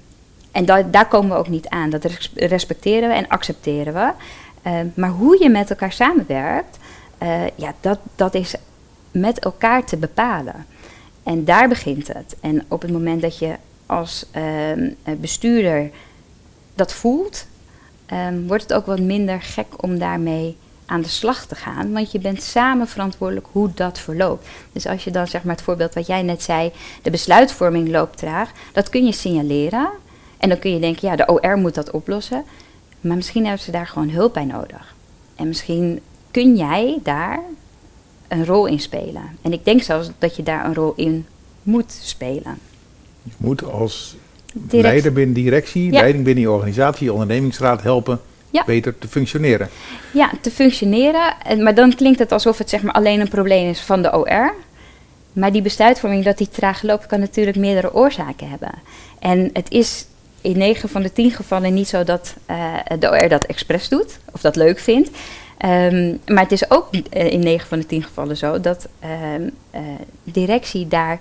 en 0.53 0.65
da 0.65 0.83
daar 0.83 1.09
komen 1.09 1.31
we 1.31 1.37
ook 1.37 1.49
niet 1.49 1.69
aan. 1.69 1.91
Dat 1.91 2.05
respecteren 2.35 3.09
we 3.09 3.15
en 3.15 3.29
accepteren 3.29 3.95
we. 3.95 4.11
Uh, 4.67 4.79
maar 4.95 5.11
hoe 5.11 5.43
je 5.43 5.49
met 5.49 5.71
elkaar 5.71 5.93
samenwerkt, 5.93 6.79
uh, 7.23 7.43
ja, 7.55 7.75
dat, 7.81 7.99
dat 8.15 8.35
is 8.35 8.55
met 9.11 9.39
elkaar 9.39 9.85
te 9.85 9.97
bepalen. 9.97 10.67
En 11.23 11.45
daar 11.45 11.69
begint 11.69 12.09
het. 12.09 12.37
En 12.41 12.65
op 12.69 12.83
het 12.83 12.93
moment 12.93 13.23
dat 13.23 13.39
je 13.39 13.55
als 13.93 14.27
ehm, 14.31 14.91
eh, 15.03 15.15
bestuurder 15.15 15.91
dat 16.75 16.93
voelt, 16.93 17.47
um, 18.13 18.47
wordt 18.47 18.63
het 18.63 18.73
ook 18.73 18.87
wat 18.87 19.01
minder 19.01 19.43
gek 19.43 19.67
om 19.77 19.99
daarmee 19.99 20.57
aan 20.87 21.01
de 21.01 21.09
slag 21.09 21.47
te 21.47 21.55
gaan. 21.55 21.93
Want 21.93 22.13
je 22.13 22.19
bent 22.19 22.43
samen 22.43 22.89
verantwoordelijk 22.89 23.47
hoe 23.53 23.71
dat 23.75 23.99
verloopt. 23.99 24.49
Dus 24.73 24.87
als 24.87 25.05
je 25.05 25.11
dan 25.11 25.27
zeg 25.27 25.43
maar 25.45 25.55
het 25.55 25.65
voorbeeld 25.65 25.95
wat 25.95 26.07
jij 26.07 26.23
net 26.23 26.43
zei, 26.43 26.73
de 27.03 27.11
besluitvorming 27.11 27.89
loopt 27.89 28.19
traag, 28.19 28.51
dat 28.73 28.89
kun 28.89 29.05
je 29.05 29.13
signaleren. 29.13 29.91
En 30.39 30.49
dan 30.49 30.59
kun 30.59 30.73
je 30.75 30.81
denken, 30.81 31.09
ja, 31.09 31.17
de 31.17 31.27
OR 31.27 31.57
moet 31.57 31.75
dat 31.75 31.91
oplossen. 31.91 32.45
Maar 33.01 33.17
misschien 33.17 33.45
hebben 33.45 33.65
ze 33.65 33.71
daar 33.71 33.87
gewoon 33.87 34.11
hulp 34.11 34.33
bij 34.33 34.45
nodig. 34.45 34.95
En 35.37 35.49
misschien 35.49 36.01
kun 36.31 36.57
jij 36.57 36.99
daar 37.03 37.41
een 38.29 38.45
rol 38.45 38.67
in 38.67 38.81
spelen. 38.81 39.39
En 39.43 39.53
ik 39.53 39.65
denk 39.65 39.83
zelfs 39.83 40.11
dat 40.19 40.37
je 40.37 40.43
daar 40.43 40.65
een 40.65 40.75
rol 40.75 40.93
in 40.97 41.27
moet 41.63 41.93
spelen. 41.93 42.59
Je 43.23 43.31
moet 43.37 43.65
als 43.65 44.17
leider 44.71 45.13
binnen 45.13 45.35
directie, 45.35 45.91
leiding 45.91 46.25
binnen 46.25 46.43
je 46.43 46.51
organisatie, 46.51 47.05
je 47.05 47.13
ondernemingsraad 47.13 47.83
helpen 47.83 48.21
beter 48.67 48.99
te 48.99 49.09
functioneren. 49.09 49.69
Ja, 50.13 50.31
te 50.41 50.51
functioneren. 50.51 51.35
Maar 51.59 51.75
dan 51.75 51.95
klinkt 51.95 52.19
het 52.19 52.33
alsof 52.33 52.59
het 52.59 52.71
zeg 52.71 52.83
maar 52.83 52.95
alleen 52.95 53.21
een 53.21 53.29
probleem 53.29 53.69
is 53.69 53.81
van 53.81 54.03
de 54.03 54.17
OR. 54.17 54.55
Maar 55.33 55.53
die 55.53 55.63
besluitvorming 55.63 56.25
dat 56.25 56.39
die 56.39 56.49
traag 56.49 56.83
loopt, 56.83 57.07
kan 57.07 57.21
natuurlijk 57.21 57.57
meerdere 57.57 57.95
oorzaken 57.95 58.49
hebben. 58.49 58.73
En 59.19 59.51
het 59.53 59.71
is 59.71 60.07
in 60.41 60.59
9 60.59 60.89
van 60.89 61.03
de 61.03 61.13
10 61.13 61.31
gevallen 61.31 61.75
niet 61.75 61.89
zo 61.89 62.05
dat 62.05 62.35
uh, 62.51 62.75
de 62.99 63.11
OR 63.11 63.29
dat 63.29 63.45
expres 63.45 63.89
doet 63.89 64.19
of 64.33 64.41
dat 64.41 64.57
leuk 64.57 64.79
vindt. 64.79 65.11
Um, 65.65 66.19
maar 66.27 66.43
het 66.43 66.53
is 66.53 66.71
ook 66.71 66.89
uh, 66.93 67.33
in 67.33 67.41
9 67.41 67.69
van 67.69 67.79
de 67.79 67.87
10 67.87 68.03
gevallen 68.03 68.37
zo 68.37 68.61
dat 68.61 68.89
uh, 69.05 69.81
directie 70.25 70.89
daar 70.89 71.21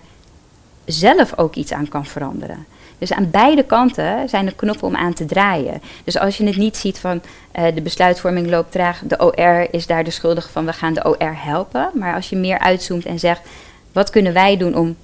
zelf 0.86 1.38
ook 1.38 1.56
iets 1.56 1.74
aan 1.74 1.88
kan 1.88 2.06
veranderen. 2.06 2.66
Dus 2.98 3.14
aan 3.14 3.30
beide 3.30 3.64
kanten 3.64 4.30
zijn 4.30 4.46
er 4.46 4.56
knoppen 4.56 4.88
om 4.88 4.96
aan 4.96 5.14
te 5.14 5.26
draaien. 5.26 5.82
Dus 6.04 6.18
als 6.18 6.38
je 6.38 6.46
het 6.46 6.56
niet 6.56 6.78
ziet 6.78 7.00
van 7.00 7.22
uh, 7.60 7.66
de 7.76 7.82
besluitvorming 7.82 8.50
loopt 8.50 8.72
traag, 8.72 9.02
de 9.06 9.20
OR 9.20 9.74
is 9.74 9.88
daar 9.88 10.04
de 10.04 10.12
schuldige 10.12 10.50
van, 10.50 10.66
we 10.66 10.74
gaan 10.74 10.94
de 10.94 11.06
OR 11.06 11.36
helpen. 11.44 11.90
Maar 11.94 12.16
als 12.16 12.30
je 12.30 12.36
meer 12.36 12.60
uitzoomt 12.60 13.06
en 13.06 13.20
zegt, 13.20 13.42
wat 13.92 14.10
kunnen 14.10 14.34
wij 14.34 14.58
doen 14.58 14.76
om 14.76 14.96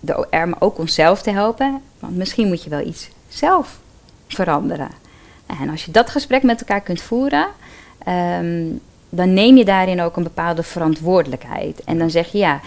de 0.00 0.18
OR, 0.18 0.48
maar 0.48 0.60
ook 0.60 0.78
onszelf 0.78 1.22
te 1.22 1.30
helpen? 1.30 1.82
Want 1.98 2.16
misschien 2.16 2.48
moet 2.48 2.64
je 2.64 2.70
wel 2.70 2.86
iets 2.86 3.08
zelf 3.28 3.78
veranderen. 4.28 4.90
En 5.46 5.70
als 5.70 5.84
je 5.84 5.90
dat 5.90 6.10
gesprek 6.10 6.42
met 6.42 6.60
elkaar 6.60 6.80
kunt 6.80 7.00
voeren, 7.00 7.46
um, 8.08 8.80
dan 9.08 9.34
neem 9.34 9.56
je 9.56 9.64
daarin 9.64 10.00
ook 10.00 10.16
een 10.16 10.22
bepaalde 10.22 10.62
verantwoordelijkheid. 10.62 11.84
En 11.84 11.98
dan 11.98 12.10
zeg 12.10 12.32
je 12.32 12.38
ja, 12.38 12.60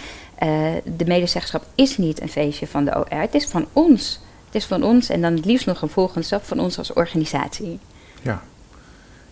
de 0.98 1.05
medezeggenschap 1.05 1.65
is 1.75 1.98
niet 1.98 2.22
een 2.22 2.29
feestje 2.29 2.67
van 2.67 2.86
de 2.86 2.96
OR, 2.96 3.19
het 3.19 3.36
is 3.36 3.46
van 3.46 3.65
ons. 3.74 4.19
Het 4.46 4.55
is 4.55 4.65
van 4.65 4.84
ons 4.84 5.10
en 5.10 5.22
dan 5.22 5.36
het 5.36 5.46
liefst 5.46 5.65
nog 5.65 5.81
een 5.81 5.89
volgende 5.89 6.25
stap 6.25 6.43
van 6.43 6.60
ons 6.60 6.77
als 6.77 6.93
organisatie. 6.93 7.79
Ja. 8.22 8.41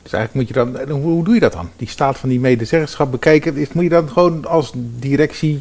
Dus 0.04 0.14
eigenlijk 0.14 0.34
moet 0.34 0.48
je 0.48 0.86
dan, 0.86 1.00
hoe, 1.00 1.24
doe 1.24 1.34
je 1.34 1.40
dat 1.40 1.52
dan? 1.52 1.70
Die 1.76 1.88
staat 1.88 2.18
van 2.18 2.30
die 2.30 2.40
medezeggenschap 2.40 3.12
bekijken. 3.12 3.58
Is, 3.58 3.72
moet 3.72 3.84
je 3.84 3.90
dan 3.90 4.10
gewoon 4.10 4.46
als 4.46 4.72
directie 4.76 5.60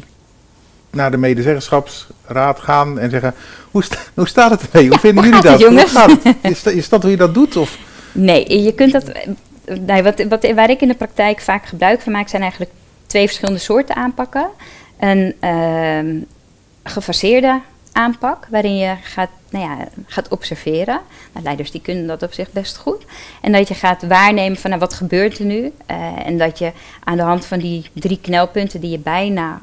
naar 0.89 1.11
de 1.11 1.17
medezeggenschapsraad 1.17 2.59
gaan 2.59 2.99
en 2.99 3.09
zeggen: 3.09 3.33
hoe, 3.71 3.83
sta, 3.83 3.97
hoe 4.13 4.27
staat 4.27 4.51
het 4.51 4.61
ermee? 4.61 4.87
Hoe 4.87 4.95
ja, 4.95 4.99
vinden 4.99 5.23
jullie 5.23 5.41
dat? 5.49 5.59
Jongens? 5.59 5.91
Hoe 5.91 5.99
gaat 5.99 6.23
het? 6.23 6.35
Is, 6.41 6.63
is 6.63 6.89
dat 6.89 7.01
hoe 7.01 7.11
je 7.11 7.17
dat 7.17 7.33
doet? 7.33 7.55
Of? 7.55 7.77
Nee, 8.11 8.63
je 8.63 8.73
kunt 8.73 8.91
dat. 8.91 9.11
Nee, 9.79 10.03
wat, 10.03 10.23
wat, 10.29 10.51
waar 10.51 10.69
ik 10.69 10.81
in 10.81 10.87
de 10.87 10.95
praktijk 10.95 11.39
vaak 11.39 11.65
gebruik 11.65 12.01
van 12.01 12.11
maak, 12.11 12.27
zijn 12.27 12.41
eigenlijk 12.41 12.71
twee 13.05 13.25
verschillende 13.25 13.59
soorten 13.59 13.95
aanpakken 13.95 14.49
een 14.99 15.35
uh, 15.41 16.21
gefaseerde 16.83 17.61
aanpak, 17.91 18.47
waarin 18.49 18.77
je 18.77 18.95
gaat, 19.01 19.29
nou 19.49 19.65
ja, 19.65 19.87
gaat 20.05 20.27
observeren. 20.27 20.99
Nou, 21.31 21.45
leiders 21.45 21.71
die 21.71 21.81
kunnen 21.81 22.07
dat 22.07 22.23
op 22.23 22.33
zich 22.33 22.51
best 22.51 22.77
goed. 22.77 23.05
En 23.41 23.51
dat 23.51 23.67
je 23.67 23.73
gaat 23.73 24.07
waarnemen 24.07 24.57
van 24.57 24.69
nou, 24.69 24.81
wat 24.81 24.93
gebeurt 24.93 25.39
er 25.39 25.45
nu. 25.45 25.73
Uh, 25.91 26.27
en 26.27 26.37
dat 26.37 26.59
je 26.59 26.71
aan 27.03 27.17
de 27.17 27.23
hand 27.23 27.45
van 27.45 27.59
die 27.59 27.89
drie 27.93 28.19
knelpunten 28.21 28.81
die 28.81 28.91
je 28.91 28.99
bijna 28.99 29.59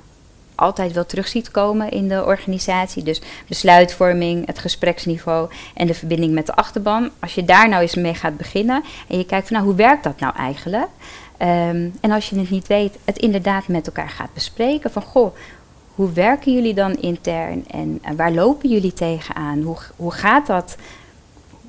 altijd 0.54 0.92
wel 0.92 1.06
terug 1.06 1.28
ziet 1.28 1.50
komen 1.50 1.90
in 1.90 2.08
de 2.08 2.24
organisatie. 2.24 3.02
Dus 3.02 3.20
besluitvorming, 3.48 4.46
het 4.46 4.58
gespreksniveau 4.58 5.50
en 5.74 5.86
de 5.86 5.94
verbinding 5.94 6.32
met 6.32 6.46
de 6.46 6.54
achterban. 6.54 7.10
Als 7.20 7.34
je 7.34 7.44
daar 7.44 7.68
nou 7.68 7.82
eens 7.82 7.94
mee 7.94 8.14
gaat 8.14 8.36
beginnen 8.36 8.84
en 9.08 9.18
je 9.18 9.26
kijkt 9.26 9.48
van 9.48 9.56
nou, 9.56 9.68
hoe 9.68 9.76
werkt 9.76 10.04
dat 10.04 10.20
nou 10.20 10.36
eigenlijk? 10.36 10.88
Um, 11.38 11.92
en 12.00 12.10
als 12.10 12.30
je 12.30 12.38
het 12.38 12.50
niet 12.50 12.66
weet, 12.66 12.98
het 13.04 13.18
inderdaad 13.18 13.68
met 13.68 13.86
elkaar 13.86 14.08
gaat 14.08 14.34
bespreken. 14.34 14.90
Van 14.90 15.02
goh, 15.02 15.34
hoe 15.94 16.12
werken 16.12 16.52
jullie 16.52 16.74
dan 16.74 17.00
intern 17.00 17.64
en, 17.68 17.98
en 18.02 18.16
waar 18.16 18.32
lopen 18.32 18.68
jullie 18.68 18.92
tegenaan? 18.92 19.62
Hoe, 19.62 19.76
hoe 19.96 20.12
gaat 20.12 20.46
dat? 20.46 20.76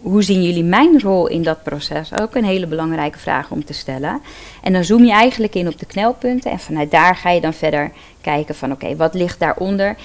hoe 0.06 0.24
zien 0.24 0.44
jullie 0.44 0.64
mijn 0.64 1.02
rol 1.02 1.28
in 1.28 1.44
dat 1.44 1.64
proces? 1.64 2.14
Ook 2.20 2.36
een 2.36 2.44
hele 2.44 2.68
belangrijke 2.68 3.20
vraag 3.20 3.52
om 3.52 3.66
te 3.66 3.74
stellen. 3.74 4.22
En 4.62 4.74
dan 4.74 4.84
zoom 4.84 5.04
je 5.04 5.12
eigenlijk 5.12 5.56
in 5.56 5.68
op 5.68 5.80
de 5.80 5.86
knelpunten 5.86 6.52
en 6.52 6.60
vanuit 6.60 6.92
daar 6.92 7.16
ga 7.16 7.30
je 7.30 7.42
dan 7.42 7.54
verder 7.54 7.92
kijken 8.22 8.56
van 8.56 8.72
oké, 8.72 8.96
wat 8.96 9.14
ligt 9.14 9.40
daaronder? 9.40 9.96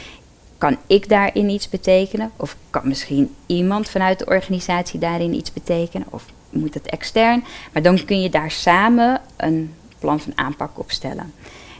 Kan 0.59 0.77
ik 0.87 1.09
daarin 1.09 1.49
iets 1.49 1.69
betekenen? 1.69 2.31
Of 2.37 2.57
kan 2.71 2.89
misschien 2.89 3.35
iemand 3.47 3.89
vanuit 3.89 4.19
de 4.19 4.27
organisatie 4.27 4.99
daarin 4.99 5.35
iets 5.35 5.53
betekenen? 5.53 6.07
Of 6.11 6.25
moet 6.51 6.75
het 6.75 6.87
extern? 6.87 7.45
Maar 7.73 7.83
dan 7.83 8.05
kun 8.05 8.21
je 8.23 8.31
daar 8.31 8.51
samen 8.51 9.21
een 9.37 9.75
plan 9.99 10.21
van 10.21 10.33
aanpak 10.35 10.79
opstellen. 10.79 11.33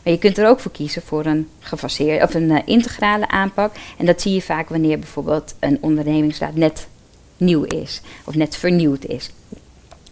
Maar 0.03 0.13
je 0.13 0.19
kunt 0.19 0.39
er 0.39 0.49
ook 0.49 0.61
voor 0.61 0.73
kiezen 0.73 1.03
voor 1.03 1.25
een 1.25 1.49
gefaseerde 1.61 2.25
of 2.25 2.35
een 2.35 2.51
eh, 2.51 2.63
integrale 2.65 3.29
aanpak. 3.29 3.75
En 3.99 4.07
dat 4.07 4.21
zie 4.21 4.35
je 4.35 4.43
vaak 4.43 4.69
wanneer 4.69 4.99
bijvoorbeeld 4.99 5.55
een 5.59 5.79
ondernemingsraad 5.81 6.55
net 6.55 6.89
nieuw 7.37 7.63
is 7.63 8.01
of 8.25 8.35
net 8.35 8.57
vernieuwd 8.57 9.05
is. 9.05 9.31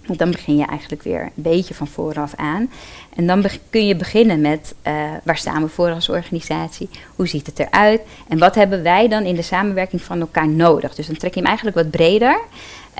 Want 0.09 0.21
dan 0.21 0.31
begin 0.31 0.57
je 0.57 0.67
eigenlijk 0.67 1.03
weer 1.03 1.21
een 1.21 1.31
beetje 1.35 1.75
van 1.75 1.87
vooraf 1.87 2.35
aan. 2.35 2.71
En 3.15 3.27
dan 3.27 3.45
kun 3.71 3.87
je 3.87 3.97
beginnen 3.97 4.41
met 4.41 4.75
uh, 4.87 4.93
waar 5.25 5.37
staan 5.37 5.62
we 5.62 5.69
voor 5.69 5.91
als 5.91 6.09
organisatie? 6.09 6.88
Hoe 7.17 7.29
ziet 7.29 7.47
het 7.47 7.59
eruit? 7.59 8.00
En 8.29 8.38
wat 8.38 8.55
hebben 8.55 8.83
wij 8.83 9.09
dan 9.09 9.25
in 9.25 9.35
de 9.35 9.43
samenwerking 9.43 10.03
van 10.03 10.21
elkaar 10.21 10.49
nodig? 10.49 10.95
Dus 10.95 11.07
dan 11.07 11.17
trek 11.17 11.35
je 11.35 11.41
hem 11.41 11.49
eigenlijk 11.49 11.77
wat 11.77 11.91
breder. 11.91 12.41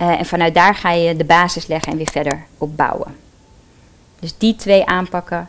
Uh, 0.01 0.19
en 0.19 0.27
vanuit 0.27 0.55
daar 0.55 0.75
ga 0.75 0.91
je 0.91 1.17
de 1.17 1.25
basis 1.25 1.67
leggen 1.67 1.93
en 1.93 1.99
weer 1.99 2.11
verder 2.13 2.45
opbouwen. 2.59 3.17
Dus 4.21 4.35
die 4.39 4.57
twee 4.57 4.87
aanpakken, 4.87 5.49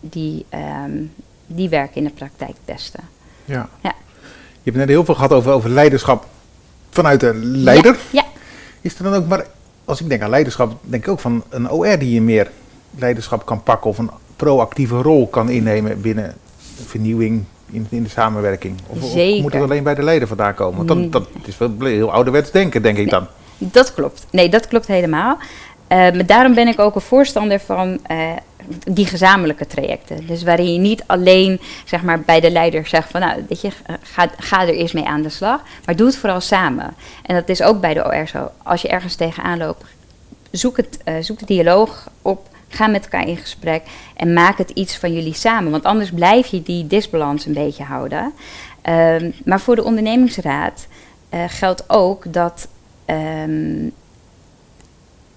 die, 0.00 0.46
um, 0.84 1.12
die 1.46 1.68
werken 1.68 1.96
in 1.96 2.04
de 2.04 2.10
praktijk 2.10 2.50
het 2.50 2.64
beste. 2.64 2.98
Ja. 3.44 3.68
ja. 3.80 3.94
Je 4.62 4.70
hebt 4.70 4.76
net 4.76 4.88
heel 4.88 5.04
veel 5.04 5.14
gehad 5.14 5.32
over, 5.32 5.52
over 5.52 5.70
leiderschap 5.70 6.26
vanuit 6.90 7.20
de 7.20 7.34
leider. 7.42 7.98
Ja, 8.10 8.24
Is 8.80 8.98
er 8.98 9.04
dan 9.04 9.14
ook, 9.14 9.26
maar 9.26 9.46
als 9.84 10.00
ik 10.00 10.08
denk 10.08 10.22
aan 10.22 10.30
leiderschap, 10.30 10.76
denk 10.82 11.02
ik 11.02 11.10
ook 11.10 11.20
van 11.20 11.44
een 11.48 11.70
OR 11.70 11.98
die 11.98 12.14
je 12.14 12.20
meer 12.20 12.50
leiderschap 12.90 13.46
kan 13.46 13.62
pakken 13.62 13.90
of 13.90 13.98
een 13.98 14.10
proactieve 14.36 15.02
rol 15.02 15.26
kan 15.28 15.48
innemen 15.48 16.00
binnen 16.00 16.34
vernieuwing 16.86 17.44
in, 17.70 17.86
in 17.90 18.02
de 18.02 18.08
samenwerking? 18.08 18.76
Of, 18.86 19.02
of, 19.02 19.14
moet 19.14 19.52
het 19.52 19.62
alleen 19.62 19.82
bij 19.82 19.94
de 19.94 20.02
leider 20.02 20.28
vandaan 20.28 20.54
komen? 20.54 20.86
Want 20.86 21.12
dat, 21.12 21.28
dat 21.32 21.46
is 21.46 21.58
wel 21.58 21.74
heel 21.80 22.12
ouderwets 22.12 22.50
denken, 22.50 22.82
denk 22.82 22.98
ik 22.98 23.10
dan. 23.10 23.26
Dat 23.70 23.94
klopt. 23.94 24.26
Nee, 24.30 24.48
dat 24.48 24.68
klopt 24.68 24.86
helemaal. 24.86 25.38
Uh, 25.92 25.98
maar 25.98 26.26
daarom 26.26 26.54
ben 26.54 26.68
ik 26.68 26.78
ook 26.78 26.94
een 26.94 27.00
voorstander 27.00 27.60
van 27.60 27.98
uh, 28.10 28.30
die 28.84 29.06
gezamenlijke 29.06 29.66
trajecten. 29.66 30.26
Dus 30.26 30.42
waarin 30.42 30.72
je 30.72 30.78
niet 30.78 31.04
alleen 31.06 31.60
zeg 31.84 32.02
maar, 32.02 32.20
bij 32.20 32.40
de 32.40 32.50
leider 32.50 32.86
zegt 32.86 33.10
van 33.10 33.20
nou, 33.20 33.44
weet 33.48 33.60
je, 33.60 33.70
ga, 34.02 34.30
ga 34.38 34.60
er 34.60 34.74
eerst 34.74 34.94
mee 34.94 35.06
aan 35.06 35.22
de 35.22 35.28
slag. 35.28 35.60
Maar 35.84 35.96
doe 35.96 36.06
het 36.06 36.16
vooral 36.16 36.40
samen. 36.40 36.94
En 37.22 37.34
dat 37.34 37.48
is 37.48 37.62
ook 37.62 37.80
bij 37.80 37.94
de 37.94 38.06
OR 38.06 38.28
zo. 38.28 38.50
Als 38.62 38.82
je 38.82 38.88
ergens 38.88 39.14
tegenaan 39.14 39.58
loopt, 39.58 39.84
zoek, 40.50 40.76
het, 40.76 40.98
zoek 41.20 41.38
de 41.38 41.46
dialoog 41.46 42.08
op. 42.22 42.50
Ga 42.68 42.86
met 42.86 43.02
elkaar 43.02 43.28
in 43.28 43.36
gesprek 43.36 43.82
en 44.16 44.32
maak 44.32 44.58
het 44.58 44.70
iets 44.70 44.96
van 44.96 45.12
jullie 45.12 45.34
samen. 45.34 45.70
Want 45.70 45.84
anders 45.84 46.10
blijf 46.10 46.46
je 46.46 46.62
die 46.62 46.86
disbalans 46.86 47.46
een 47.46 47.52
beetje 47.52 47.84
houden. 47.84 48.32
Um, 48.88 49.34
maar 49.44 49.60
voor 49.60 49.76
de 49.76 49.84
ondernemingsraad 49.84 50.86
geldt 51.48 51.84
ook 51.86 52.32
dat 52.32 52.68
um, 53.12 53.92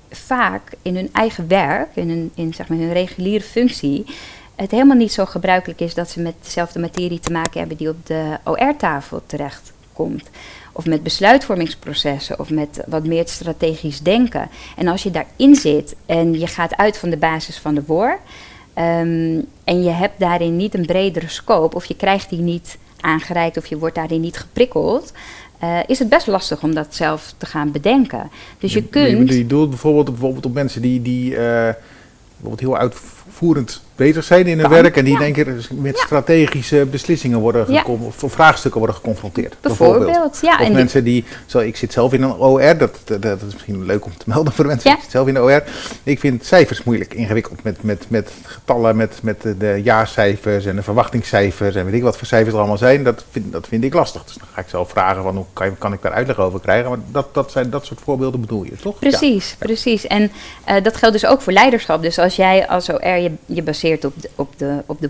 vaak 0.09 0.71
in 0.81 0.95
hun 0.95 1.09
eigen 1.11 1.47
werk, 1.47 1.95
in 1.95 2.09
hun, 2.09 2.31
in, 2.35 2.53
zeg 2.53 2.67
maar, 2.67 2.77
hun 2.77 2.93
reguliere 2.93 3.43
functie, 3.43 4.05
het 4.55 4.71
helemaal 4.71 4.97
niet 4.97 5.11
zo 5.11 5.25
gebruikelijk 5.25 5.79
is 5.79 5.93
dat 5.93 6.09
ze 6.09 6.19
met 6.19 6.33
dezelfde 6.43 6.79
materie 6.79 7.19
te 7.19 7.31
maken 7.31 7.59
hebben 7.59 7.77
die 7.77 7.89
op 7.89 8.05
de 8.05 8.37
OR-tafel 8.43 9.21
terechtkomt. 9.25 10.29
Of 10.71 10.85
met 10.85 11.03
besluitvormingsprocessen 11.03 12.39
of 12.39 12.49
met 12.49 12.83
wat 12.87 13.05
meer 13.05 13.27
strategisch 13.27 14.01
denken. 14.01 14.49
En 14.75 14.87
als 14.87 15.03
je 15.03 15.11
daarin 15.11 15.55
zit 15.55 15.95
en 16.05 16.39
je 16.39 16.47
gaat 16.47 16.75
uit 16.75 16.97
van 16.97 17.09
de 17.09 17.17
basis 17.17 17.57
van 17.57 17.75
de 17.75 17.83
WOR. 17.85 18.19
Um, 18.77 19.45
en 19.63 19.83
je 19.83 19.89
hebt 19.89 20.19
daarin 20.19 20.55
niet 20.55 20.73
een 20.73 20.85
bredere 20.85 21.29
scope, 21.29 21.75
of 21.75 21.85
je 21.85 21.95
krijgt 21.95 22.29
die 22.29 22.39
niet 22.39 22.77
aangereikt, 22.99 23.57
of 23.57 23.65
je 23.67 23.77
wordt 23.77 23.95
daarin 23.95 24.21
niet 24.21 24.37
geprikkeld. 24.37 25.13
Uh, 25.63 25.79
is 25.87 25.99
het 25.99 26.09
best 26.09 26.27
lastig 26.27 26.63
om 26.63 26.73
dat 26.73 26.95
zelf 26.95 27.33
te 27.37 27.45
gaan 27.45 27.71
bedenken. 27.71 28.29
Dus 28.59 28.73
je, 28.73 28.79
je 28.81 28.87
kunt. 28.87 29.33
Je 29.33 29.45
doelt 29.45 29.69
bijvoorbeeld, 29.69 30.09
bijvoorbeeld 30.09 30.45
op 30.45 30.53
mensen 30.53 30.81
die, 30.81 31.01
die 31.01 31.31
uh, 31.31 31.37
bijvoorbeeld 31.37 32.59
heel 32.59 32.77
uitvoerend 32.77 33.81
bezig 33.95 34.23
zijn 34.23 34.47
in 34.47 34.59
hun 34.59 34.69
werk 34.69 34.97
en 34.97 35.03
die 35.03 35.13
ja. 35.13 35.19
denken 35.19 35.61
met 35.69 35.97
ja. 35.97 36.03
strategische 36.05 36.85
beslissingen 36.91 37.39
worden 37.39 37.65
ja. 37.73 37.83
of 37.83 38.15
vraagstukken 38.17 38.79
worden 38.79 38.95
geconfronteerd. 38.95 39.55
Bijvoorbeeld, 39.61 40.05
bijvoorbeeld. 40.05 40.39
ja. 40.41 40.59
Of 40.61 40.71
mensen 40.71 41.03
die, 41.03 41.25
zo, 41.45 41.59
ik 41.59 41.75
zit 41.75 41.93
zelf 41.93 42.13
in 42.13 42.21
een 42.21 42.33
OR, 42.33 42.77
dat, 42.77 42.99
dat, 43.03 43.21
dat, 43.21 43.41
is 43.47 43.53
misschien 43.53 43.85
leuk 43.85 44.05
om 44.05 44.17
te 44.17 44.25
melden 44.25 44.53
voor 44.53 44.63
de 44.63 44.69
mensen, 44.69 44.91
ik 44.91 44.97
zit 45.01 45.11
zelf 45.11 45.27
in 45.27 45.33
de 45.33 45.41
OR. 45.41 45.63
Ik 46.03 46.19
vind 46.19 46.45
cijfers 46.45 46.83
moeilijk, 46.83 47.13
ingewikkeld 47.13 47.63
met, 47.63 47.83
met, 47.83 48.05
met 48.07 48.31
getallen, 48.43 48.95
met, 48.95 49.19
met 49.21 49.41
de, 49.41 49.57
de 49.57 49.81
jaarcijfers 49.83 50.65
en 50.65 50.75
de 50.75 50.83
verwachtingscijfers 50.83 51.75
en 51.75 51.85
weet 51.85 51.93
ik 51.93 52.03
wat 52.03 52.17
voor 52.17 52.27
cijfers 52.27 52.53
er 52.53 52.59
allemaal 52.59 52.77
zijn, 52.77 53.03
dat 53.03 53.25
vind, 53.31 53.51
dat 53.51 53.67
vind 53.67 53.83
ik 53.83 53.93
lastig. 53.93 54.23
Dus 54.23 54.33
dan 54.33 54.47
ga 54.53 54.61
ik 54.61 54.69
zelf 54.69 54.89
vragen 54.89 55.23
van 55.23 55.35
hoe 55.35 55.45
kan, 55.53 55.77
kan 55.77 55.93
ik 55.93 56.01
daar 56.01 56.13
uitleg 56.13 56.39
over 56.39 56.59
krijgen, 56.59 56.89
maar 56.89 56.99
dat, 57.11 57.33
dat 57.33 57.51
zijn 57.51 57.69
dat 57.69 57.85
soort 57.85 57.99
voorbeelden 58.03 58.41
bedoel 58.41 58.63
je, 58.63 58.75
toch? 58.75 58.99
Precies, 58.99 59.55
precies. 59.59 60.07
En 60.07 60.31
uh, 60.69 60.83
dat 60.83 60.97
geldt 60.97 61.19
dus 61.19 61.29
ook 61.29 61.41
voor 61.41 61.53
leiderschap. 61.53 62.01
Dus 62.01 62.19
als 62.19 62.35
jij 62.35 62.67
als 62.67 62.89
OR 62.89 63.17
je, 63.17 63.31
je 63.45 63.61
baseert 63.61 63.83
op 63.93 64.21
de, 64.21 64.29
op, 64.35 64.57
de, 64.57 64.83
op 64.85 65.01
de 65.01 65.09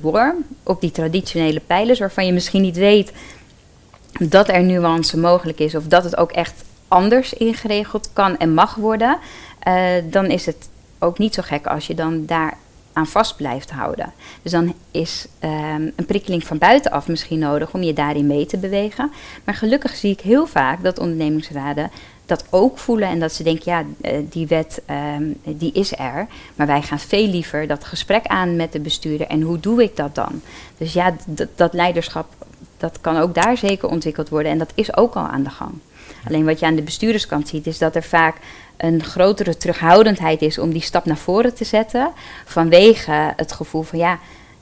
op 0.64 0.82
die 0.82 0.92
traditionele 0.92 1.60
pijlers, 1.60 2.00
waarvan 2.00 2.26
je 2.26 2.34
misschien 2.34 2.62
niet 2.62 2.78
weet 2.78 3.12
dat 4.20 4.50
er 4.50 4.64
nuance 4.64 5.18
mogelijk 5.18 5.60
is 5.60 5.76
of 5.76 5.84
dat 5.84 6.04
het 6.04 6.18
ook 6.18 6.32
echt 6.32 6.64
anders 6.88 7.34
ingeregeld 7.34 8.10
kan 8.14 8.38
en 8.38 8.54
mag 8.54 8.76
worden, 8.76 9.18
uh, 9.68 9.92
dan 10.04 10.26
is 10.26 10.46
het 10.46 10.70
ook 11.00 11.18
niet 11.18 11.34
zo 11.34 11.42
gek 11.42 11.68
als 11.68 11.88
je 11.88 11.96
dan 11.96 12.26
daar 12.26 12.58
aan 12.94 13.08
vast 13.08 13.36
blijft 13.36 13.72
houden. 13.72 14.14
Dus 14.42 14.52
dan 14.52 14.74
is 14.92 15.28
um, 15.44 15.94
een 15.96 16.06
prikkeling 16.06 16.44
van 16.44 16.58
buitenaf 16.58 17.08
misschien 17.08 17.40
nodig 17.40 17.74
om 17.74 17.84
je 17.84 17.94
daarin 17.94 18.28
mee 18.28 18.46
te 18.46 18.58
bewegen. 18.58 19.12
Maar 19.44 19.56
gelukkig 19.56 19.96
zie 19.96 20.12
ik 20.12 20.20
heel 20.20 20.48
vaak 20.48 20.84
dat 20.84 21.00
ondernemingsraden 21.00 21.92
dat 22.26 22.46
ook 22.50 22.78
voelen 22.78 23.08
en 23.08 23.20
dat 23.20 23.34
ze 23.34 23.44
denken, 23.44 23.72
ja, 23.72 23.84
eh, 24.02 24.20
die 24.30 24.48
wet 24.48 24.82
um, 25.16 25.40
die 25.44 25.72
is 25.72 25.98
er, 25.98 26.28
maar 26.56 26.68
wij 26.68 26.82
gaan 26.82 27.00
veel 27.00 27.28
liever 27.28 27.68
dat 27.68 27.84
gesprek 27.84 28.26
aan 28.26 28.56
met 28.56 28.72
de 28.72 28.80
bestuurder 28.80 29.28
en 29.28 29.42
hoe 29.42 29.60
doe 29.60 29.84
ik 29.84 29.96
dat 29.96 30.16
dan? 30.16 30.42
Dus 30.78 30.94
ja, 30.94 31.16
dat 31.56 31.74
leiderschap, 31.74 32.28
dat 32.78 33.02
kan 33.02 33.18
ook 33.18 33.36
daar 33.36 33.58
zeker 33.58 33.90
ontwikkeld 33.90 34.30
worden 34.30 34.52
en 34.52 34.58
dat 34.58 34.72
is 34.76 34.98
ook 34.98 35.16
al 35.16 35.28
aan 35.28 35.44
de 35.44 35.50
gang. 35.50 35.74
Alleen 36.28 36.46
wat 36.46 36.60
je 36.60 36.66
aan 36.66 36.76
de 36.76 36.82
bestuurderskant 36.82 37.48
ziet, 37.48 37.68
is 37.68 37.78
dat 37.78 37.96
er 37.96 38.04
vaak 38.04 38.36
een 38.78 39.04
grotere 39.04 39.58
terughoudendheid 39.58 40.42
is 40.42 40.58
om 40.58 40.72
die 40.72 40.82
stap 40.82 41.06
naar 41.06 41.18
voren 41.18 41.54
te 41.54 41.64
zetten, 41.66 42.12
vanwege 42.46 43.34
het 43.36 43.52
gevoel 43.52 43.82
van 43.82 44.00
ja, 44.00 44.20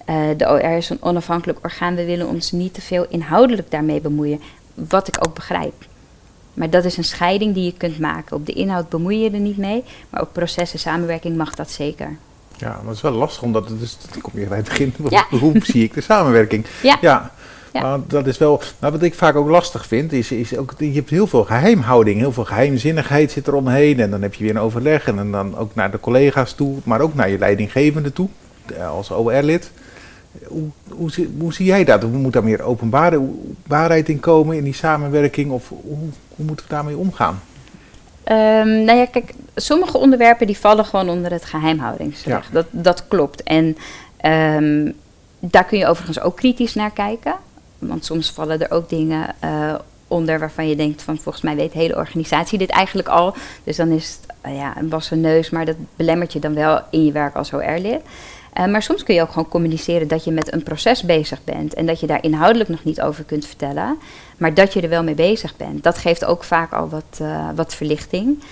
uh, 0.10 0.16
de 0.38 0.50
OR 0.50 0.64
is 0.64 0.90
een 0.90 1.02
onafhankelijk 1.02 1.60
orgaan, 1.64 1.96
we 1.96 2.06
willen 2.06 2.28
ons 2.28 2.52
niet 2.52 2.74
te 2.74 2.82
veel 2.82 3.06
inhoudelijk 3.10 3.72
daarmee 3.72 4.02
bemoeien, 4.02 4.42
wat 4.74 5.08
ik 5.08 5.28
ook 5.28 5.34
begrijp. 5.34 5.86
Maar 6.54 6.70
dat 6.70 6.86
is 6.86 6.98
een 6.98 7.04
scheiding 7.04 7.54
die 7.54 7.64
je 7.64 7.74
kunt 7.78 8.00
maken. 8.00 8.36
Op 8.36 8.46
de 8.46 8.54
inhoud 8.54 8.90
bemoei 8.90 9.18
je 9.18 9.30
er 9.32 9.40
niet 9.40 9.58
mee, 9.58 9.84
maar 10.10 10.22
op 10.22 10.30
processen, 10.32 10.80
samenwerking 10.80 11.38
mag 11.38 11.56
dat 11.56 11.72
zeker. 11.72 12.18
Ja, 12.58 12.70
maar 12.70 12.88
het 12.88 12.96
is 12.96 13.02
wel 13.02 13.12
lastig, 13.12 13.44
omdat 13.44 13.70
het 13.70 13.82
is, 13.82 13.98
dan 14.12 14.22
kom 14.22 14.40
je 14.40 14.48
bij 14.48 14.58
het 14.58 14.68
begin, 14.68 14.94
ja. 15.10 15.26
hoe 15.30 15.60
zie 15.64 15.84
ik 15.84 15.94
de 15.94 16.02
samenwerking? 16.02 16.66
Ja. 16.82 16.98
ja. 17.02 17.32
Ja. 17.74 17.82
Maar 17.82 18.00
dat 18.08 18.28
is 18.28 18.38
wel, 18.38 18.62
maar 18.80 18.92
wat 18.92 19.04
ik 19.04 19.14
vaak 19.14 19.36
ook 19.36 19.50
lastig 19.50 19.86
vind, 19.86 20.12
is, 20.12 20.32
is 20.32 20.58
ook, 20.58 20.74
je 20.78 20.92
hebt 20.92 21.10
heel 21.10 21.28
veel 21.28 21.44
geheimhouding, 21.44 22.20
heel 22.20 22.32
veel 22.32 22.46
geheimzinnigheid 22.46 23.32
zit 23.32 23.48
er 23.48 23.56
omheen. 23.56 24.00
En 24.00 24.10
dan 24.10 24.22
heb 24.22 24.34
je 24.34 24.44
weer 24.44 24.56
een 24.56 24.62
overleg 24.62 25.08
en 25.08 25.32
dan 25.32 25.58
ook 25.58 25.76
naar 25.76 25.92
de 25.92 26.00
collega's 26.00 26.54
toe, 26.54 26.78
maar 26.84 27.02
ook 27.02 27.14
naar 27.14 27.30
je 27.30 27.38
leidinggevende 27.38 28.14
toe, 28.14 28.30
als 28.90 29.12
OR-lid. 29.12 29.72
Hoe, 30.48 30.70
hoe, 30.90 31.12
hoe, 31.40 31.54
zie 31.54 31.66
jij 31.66 31.84
dat? 31.84 32.02
Hoe 32.02 32.12
moet 32.12 32.34
daar 32.34 32.44
meer 32.44 32.62
openbare 32.62 33.30
waarheid 33.68 34.10
in 34.10 34.20
komen 34.20 34.58
in 34.58 34.64
die 34.64 34.74
samenwerking? 34.74 35.52
Of 35.52 35.70
hoe, 35.70 35.98
hoe 36.36 36.46
moeten 36.46 36.66
we 36.68 36.74
daarmee 36.74 36.98
omgaan? 36.98 37.42
Um, 38.32 38.84
nou 38.84 38.98
ja, 38.98 39.06
kijk, 39.06 39.34
sommige 39.56 39.98
onderwerpen 39.98 40.48
die 40.48 40.58
vallen 40.58 40.86
gewoon 40.86 41.10
onder 41.10 41.32
het 41.32 41.46
geheimhoudingsrecht. 41.46 42.48
Ja. 42.48 42.54
Dat, 42.54 42.66
dat 42.70 43.08
klopt. 43.08 43.44
En 43.44 43.78
um, 44.26 44.94
daar 45.40 45.66
kun 45.66 45.78
je 45.78 45.88
overigens 45.88 46.20
ook 46.20 46.36
kritisch 46.36 46.74
naar 46.74 46.92
kijken. 46.92 47.36
Want 47.80 48.06
soms 48.06 48.32
vallen 48.32 48.62
er 48.62 48.72
ook 48.72 48.90
dingen 48.90 49.36
uh, 49.44 49.76
onder 50.08 50.40
waarvan 50.40 50.70
je 50.70 50.76
denkt 50.76 51.02
van 51.02 51.18
volgens 51.18 51.44
mij 51.44 51.56
weet 51.56 51.72
de 51.72 51.80
hele 51.80 51.96
organisatie 51.96 52.58
dit 52.58 52.70
eigenlijk 52.70 53.08
al. 53.08 53.36
Dus 53.64 53.76
dan 53.76 53.90
is 53.90 54.20
het 54.22 54.36
uh, 54.46 54.58
ja, 54.58 54.78
een 54.78 54.90
wassen 54.90 55.22
neus, 55.22 55.50
maar 55.50 55.66
dat 55.66 55.76
belemmert 55.96 56.34
je 56.34 56.40
dan 56.40 56.54
wel 56.54 56.82
in 56.90 57.06
je 57.06 57.12
werk 57.12 57.36
als 57.36 57.54
OR-lid. 57.54 58.02
Uh, 58.58 58.66
maar 58.66 58.84
soms 58.84 59.04
kun 59.04 59.16
je 59.16 59.22
ook 59.22 59.32
gewoon 59.32 59.48
communiceren 59.48 60.08
dat 60.08 60.24
je 60.24 60.32
met 60.32 60.54
een 60.54 60.64
proces 60.64 61.04
bezig 61.04 61.44
bent 61.44 61.74
en 61.74 61.86
dat 61.86 62.00
je 62.00 62.08
daar 62.08 62.24
inhoudelijk 62.24 62.70
nog 62.70 62.84
niet 62.84 63.02
over 63.02 63.24
kunt 63.24 63.46
vertellen, 63.46 63.98
maar 64.38 64.54
dat 64.54 64.74
je 64.74 64.82
er 64.82 64.90
wel 64.90 65.04
mee 65.04 65.16
bezig 65.16 65.56
bent. 65.56 65.84
Dat 65.84 65.98
geeft 65.98 66.26
ook 66.26 66.44
vaak 66.44 66.74
al 66.74 66.90
wat, 66.90 67.22
wat 67.56 67.76
verlichting. 67.76 68.44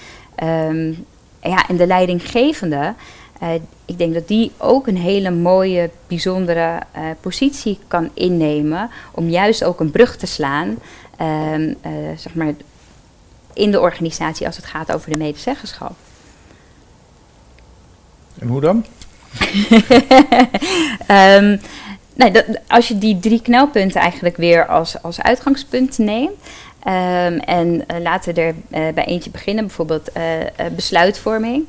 Um, 0.43 1.05
ja, 1.41 1.67
en 1.67 1.77
de 1.77 1.87
leidinggevende, 1.87 2.93
uh, 3.43 3.49
ik 3.85 3.97
denk 3.97 4.13
dat 4.13 4.27
die 4.27 4.51
ook 4.57 4.87
een 4.87 4.97
hele 4.97 5.31
mooie, 5.31 5.89
bijzondere 6.07 6.79
positie 7.19 7.79
kan 7.87 8.09
innemen 8.13 8.89
om 9.11 9.29
juist 9.29 9.63
ook 9.63 9.79
een 9.79 9.91
brug 9.91 10.17
te 10.17 10.25
slaan. 10.25 10.77
Uh, 11.21 11.75
zeg 12.15 12.33
maar 12.33 12.53
in 13.53 13.71
de 13.71 13.79
organisatie 13.79 14.45
als 14.45 14.55
het 14.55 14.65
gaat 14.65 14.91
over 14.91 15.09
de 15.09 15.17
medezeggenschap. 15.17 15.93
En 18.39 18.47
hoe 18.47 18.61
dan? 18.61 18.85
dat, 22.15 22.45
als 22.67 22.87
je 22.87 22.97
die 22.97 23.19
drie 23.19 23.41
knelpunten 23.41 24.01
eigenlijk 24.01 24.37
weer 24.37 24.65
als, 24.65 25.01
als 25.01 25.21
uitgangspunt 25.21 25.97
neemt. 25.97 26.39
Um, 26.87 27.39
en 27.39 27.73
uh, 27.73 27.99
laten 27.99 28.35
er 28.35 28.47
uh, 28.47 28.53
bij 28.93 29.05
eentje 29.05 29.29
beginnen, 29.29 29.65
bijvoorbeeld 29.65 30.09
uh, 30.17 30.23
besluitvorming. 30.75 31.67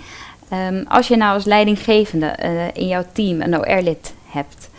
Um, 0.52 0.84
als 0.88 1.08
je 1.08 1.16
nou 1.16 1.34
als 1.34 1.44
leidinggevende 1.44 2.36
in 2.72 2.86
jouw 2.86 3.04
team 3.12 3.40
een 3.40 3.58
OR-lid 3.58 4.12
hebt, 4.26 4.70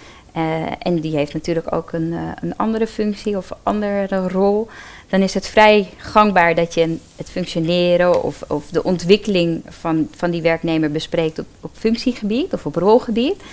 en 0.79 0.99
die 0.99 1.15
heeft 1.15 1.33
natuurlijk 1.33 1.73
ook 1.73 1.91
een, 1.91 2.15
een 2.41 2.57
andere 2.57 2.87
functie 2.87 3.37
of 3.37 3.51
andere 3.63 4.27
rol, 4.27 4.69
dan 5.13 5.21
is 5.21 5.33
het 5.33 5.47
vrij 5.47 5.89
gangbaar 5.97 6.55
dat 6.55 6.73
je 6.73 6.97
het 7.15 7.29
functioneren 7.29 8.23
of, 8.23 8.43
of 8.47 8.69
de 8.69 8.83
ontwikkeling 8.83 9.63
van, 9.67 10.07
van 10.15 10.31
die 10.31 10.41
werknemer 10.41 10.91
bespreekt 10.91 11.39
op, 11.39 11.45
op 11.61 11.71
functiegebied 11.73 12.53
of 12.53 12.65
op 12.65 12.75
rolgebied, 12.75 13.43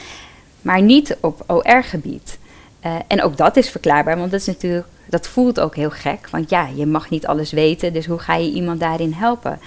maar 0.62 0.82
niet 0.82 1.16
op 1.20 1.44
OR-gebied. 1.46 2.38
Uh, 2.86 2.94
en 3.06 3.22
ook 3.22 3.36
dat 3.36 3.56
is 3.56 3.70
verklaarbaar, 3.70 4.18
want 4.18 4.30
dat, 4.30 4.40
is 4.40 4.46
natuurlijk, 4.46 4.86
dat 5.06 5.28
voelt 5.28 5.60
ook 5.60 5.76
heel 5.76 5.90
gek. 5.90 6.28
Want 6.30 6.50
ja, 6.50 6.68
je 6.74 6.86
mag 6.86 7.10
niet 7.10 7.26
alles 7.26 7.52
weten, 7.52 7.92
dus 7.92 8.06
hoe 8.06 8.18
ga 8.18 8.36
je 8.36 8.50
iemand 8.50 8.80
daarin 8.80 9.12
helpen? 9.12 9.60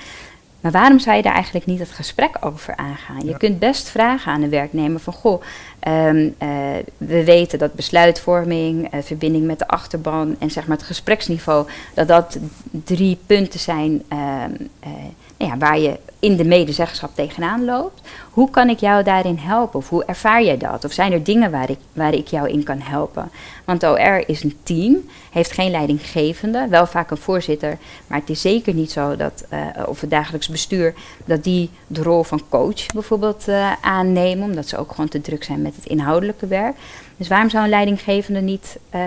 Maar 0.61 0.71
waarom 0.71 0.99
zou 0.99 1.15
je 1.15 1.21
daar 1.21 1.33
eigenlijk 1.33 1.65
niet 1.65 1.79
het 1.79 1.91
gesprek 1.91 2.37
over 2.39 2.75
aangaan? 2.75 3.25
Je 3.25 3.37
kunt 3.37 3.59
best 3.59 3.89
vragen 3.89 4.31
aan 4.31 4.41
de 4.41 4.49
werknemer 4.49 4.99
van, 4.99 5.13
goh, 5.13 5.41
um, 5.87 6.35
uh, 6.43 6.49
we 6.97 7.23
weten 7.23 7.59
dat 7.59 7.73
besluitvorming, 7.73 8.93
uh, 8.93 9.01
verbinding 9.01 9.45
met 9.45 9.59
de 9.59 9.67
achterban 9.67 10.35
en 10.39 10.51
zeg 10.51 10.67
maar 10.67 10.77
het 10.77 10.85
gespreksniveau, 10.85 11.67
dat 11.93 12.07
dat 12.07 12.37
drie 12.71 13.17
punten 13.25 13.59
zijn 13.59 14.03
um, 14.09 14.69
uh, 15.37 15.47
ja, 15.47 15.57
waar 15.57 15.79
je 15.79 15.99
in 16.23 16.35
de 16.35 16.45
medezeggenschap 16.45 17.15
tegenaan 17.15 17.65
loopt. 17.65 18.01
Hoe 18.31 18.49
kan 18.49 18.69
ik 18.69 18.79
jou 18.79 19.03
daarin 19.03 19.37
helpen? 19.37 19.79
Of 19.79 19.89
hoe 19.89 20.05
ervaar 20.05 20.43
jij 20.43 20.57
dat? 20.57 20.85
Of 20.85 20.91
zijn 20.91 21.11
er 21.11 21.23
dingen 21.23 21.51
waar 21.51 21.69
ik, 21.69 21.77
waar 21.93 22.13
ik 22.13 22.27
jou 22.27 22.49
in 22.49 22.63
kan 22.63 22.79
helpen? 22.79 23.31
Want 23.65 23.83
OR 23.83 24.29
is 24.29 24.43
een 24.43 24.57
team, 24.63 24.97
heeft 25.31 25.51
geen 25.51 25.71
leidinggevende, 25.71 26.67
wel 26.69 26.85
vaak 26.85 27.11
een 27.11 27.17
voorzitter, 27.17 27.77
maar 28.07 28.19
het 28.19 28.29
is 28.29 28.41
zeker 28.41 28.73
niet 28.73 28.91
zo 28.91 29.15
dat, 29.15 29.45
uh, 29.53 29.59
of 29.87 30.01
het 30.01 30.09
dagelijks 30.09 30.47
bestuur, 30.47 30.93
dat 31.25 31.43
die 31.43 31.69
de 31.87 32.03
rol 32.03 32.23
van 32.23 32.41
coach 32.49 32.85
bijvoorbeeld 32.93 33.47
uh, 33.47 33.71
aannemen, 33.81 34.49
omdat 34.49 34.67
ze 34.67 34.77
ook 34.77 34.89
gewoon 34.89 35.09
te 35.09 35.21
druk 35.21 35.43
zijn 35.43 35.61
met 35.61 35.75
het 35.75 35.85
inhoudelijke 35.85 36.47
werk. 36.47 36.75
Dus 37.17 37.27
waarom 37.27 37.49
zou 37.49 37.63
een 37.63 37.69
leidinggevende 37.69 38.41
niet 38.41 38.77
uh, 38.95 39.01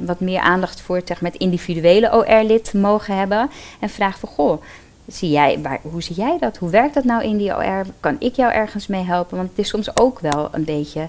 wat 0.00 0.20
meer 0.20 0.40
aandacht 0.40 0.80
voor 0.80 1.02
met 1.20 1.36
individuele 1.36 2.12
OR-lid 2.12 2.72
mogen 2.72 3.16
hebben 3.16 3.50
en 3.80 3.88
vragen 3.88 4.20
van 4.20 4.28
goh, 4.28 4.62
Zie 5.06 5.30
jij, 5.30 5.60
waar, 5.62 5.80
hoe 5.82 6.02
zie 6.02 6.16
jij 6.16 6.36
dat? 6.40 6.56
Hoe 6.56 6.70
werkt 6.70 6.94
dat 6.94 7.04
nou 7.04 7.24
in 7.24 7.36
die 7.36 7.56
OR? 7.56 7.84
Kan 8.00 8.16
ik 8.18 8.34
jou 8.34 8.52
ergens 8.52 8.86
mee 8.86 9.04
helpen? 9.04 9.36
Want 9.36 9.48
het 9.48 9.58
is 9.58 9.68
soms 9.68 9.98
ook 9.98 10.20
wel 10.20 10.48
een 10.52 10.64
beetje. 10.64 11.08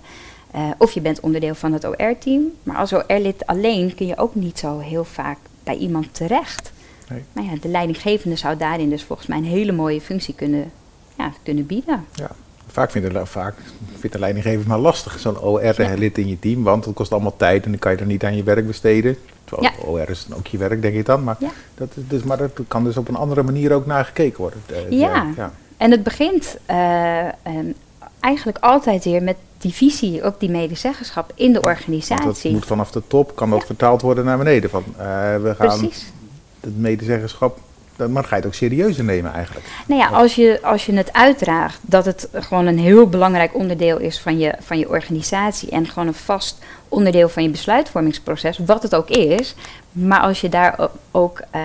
Uh, 0.56 0.70
of 0.78 0.92
je 0.92 1.02
bent 1.02 1.20
onderdeel 1.20 1.56
van 1.56 1.74
het 1.74 1.86
OR-team, 1.86 2.42
maar 2.64 2.78
als 2.78 2.94
OR-lid 2.94 3.46
alleen 3.46 3.96
kun 3.96 4.08
je 4.08 4.18
ook 4.18 4.36
niet 4.36 4.60
zo 4.60 4.80
heel 4.80 5.04
vaak 5.04 5.38
bij 5.64 5.76
iemand 5.76 6.14
terecht. 6.14 6.72
Nee. 7.10 7.24
Maar 7.34 7.44
ja, 7.44 7.52
de 7.62 7.68
leidinggevende 7.68 8.36
zou 8.36 8.58
daarin 8.58 8.90
dus 8.90 9.04
volgens 9.04 9.28
mij 9.28 9.38
een 9.38 9.44
hele 9.44 9.72
mooie 9.72 10.02
functie 10.02 10.34
kunnen, 10.34 10.72
ja, 11.18 11.32
kunnen 11.44 11.66
bieden. 11.66 12.06
Ja. 12.14 12.32
Vaak 12.68 12.92
vindt 12.92 13.14
de, 13.14 13.26
vaak 13.26 13.56
vindt 13.98 14.16
de 14.16 14.20
leidinggever 14.20 14.68
maar 14.68 14.80
lastig, 14.80 15.20
zo'n 15.20 15.40
OR-lid 15.40 16.16
ja. 16.16 16.22
in 16.22 16.28
je 16.28 16.40
team, 16.40 16.64
want 16.64 16.86
het 16.86 16.96
kost 16.96 17.12
allemaal 17.12 17.38
tijd 17.38 17.66
en 17.66 17.72
dan 17.72 17.80
kan 17.80 17.92
je 17.92 17.98
er 17.98 18.06
niet 18.06 18.24
aan 18.24 18.36
je 18.36 18.44
werk 18.44 18.68
besteden. 18.68 19.18
Terwijl 19.48 19.74
ja. 19.80 19.88
OR 19.88 20.10
is 20.10 20.26
dan 20.28 20.38
ook 20.38 20.48
je 20.48 20.58
werk, 20.58 20.82
denk 20.82 20.96
ik 20.96 21.06
dan. 21.06 21.24
Maar, 21.24 21.36
ja. 21.40 21.50
dat, 21.76 21.90
is 21.96 22.04
dus, 22.08 22.24
maar 22.24 22.38
dat 22.38 22.52
kan 22.68 22.84
dus 22.84 22.98
op 22.98 23.08
een 23.08 23.16
andere 23.16 23.44
manier 23.44 23.74
ook 23.74 23.86
naar 23.86 24.06
gekeken 24.06 24.38
worden. 24.38 24.62
Ja. 24.90 25.28
ja. 25.36 25.52
en 25.78 25.92
het 25.92 26.04
begint 26.04 26.58
uh, 26.70 27.26
um, 27.48 27.74
eigenlijk 28.20 28.58
altijd 28.58 29.04
weer 29.04 29.24
met 29.24 29.36
die 29.58 29.74
visie 29.74 30.26
op 30.26 30.40
die 30.40 30.50
medezeggenschap 30.50 31.32
in 31.36 31.54
de 31.54 31.62
organisatie. 31.62 32.26
Want 32.26 32.42
dat 32.44 32.52
moet 32.52 32.66
vanaf 32.66 32.92
de 32.92 33.02
top, 33.08 33.36
kan 33.36 33.50
dat 33.50 33.66
vertaald 33.66 34.02
worden 34.02 34.26
naar 34.26 34.38
beneden. 34.38 34.70
Van, 34.70 34.84
uh, 34.88 34.96
we 35.42 35.56
gaan 35.58 35.80
Precies. 35.80 36.12
het 36.60 36.78
medezeggenschap 36.78 37.60
maar 37.98 38.08
dan 38.08 38.24
ga 38.24 38.30
je 38.30 38.36
het 38.36 38.46
ook 38.46 38.54
serieuzer 38.54 39.04
nemen 39.04 39.34
eigenlijk. 39.34 39.66
Nou 39.88 40.02
ja, 40.02 40.08
als 40.08 40.36
je, 40.36 40.60
als 40.62 40.86
je 40.86 40.94
het 40.94 41.14
uitdraagt 41.14 41.80
dat 41.82 42.06
het 42.06 42.30
gewoon 42.34 42.66
een 42.66 42.80
heel 42.80 43.10
belangrijk 43.10 43.56
onderdeel 43.56 43.98
is 43.98 44.20
van 44.20 44.38
je, 44.38 44.54
van 44.60 44.80
je 44.80 44.90
organisatie 44.90 45.70
en 45.70 45.88
gewoon 45.88 46.08
een 46.08 46.14
vast 46.14 46.58
onderdeel 46.90 47.30
van 47.30 47.44
je 47.44 47.50
besluitvormingsproces, 47.50 48.60
wat 48.66 48.84
het 48.84 48.96
ook 48.96 49.10
is. 49.10 49.56
Maar 49.92 50.20
als 50.20 50.42
je 50.42 50.50
daar 50.50 50.90
ook 51.12 51.42
uh, 51.56 51.62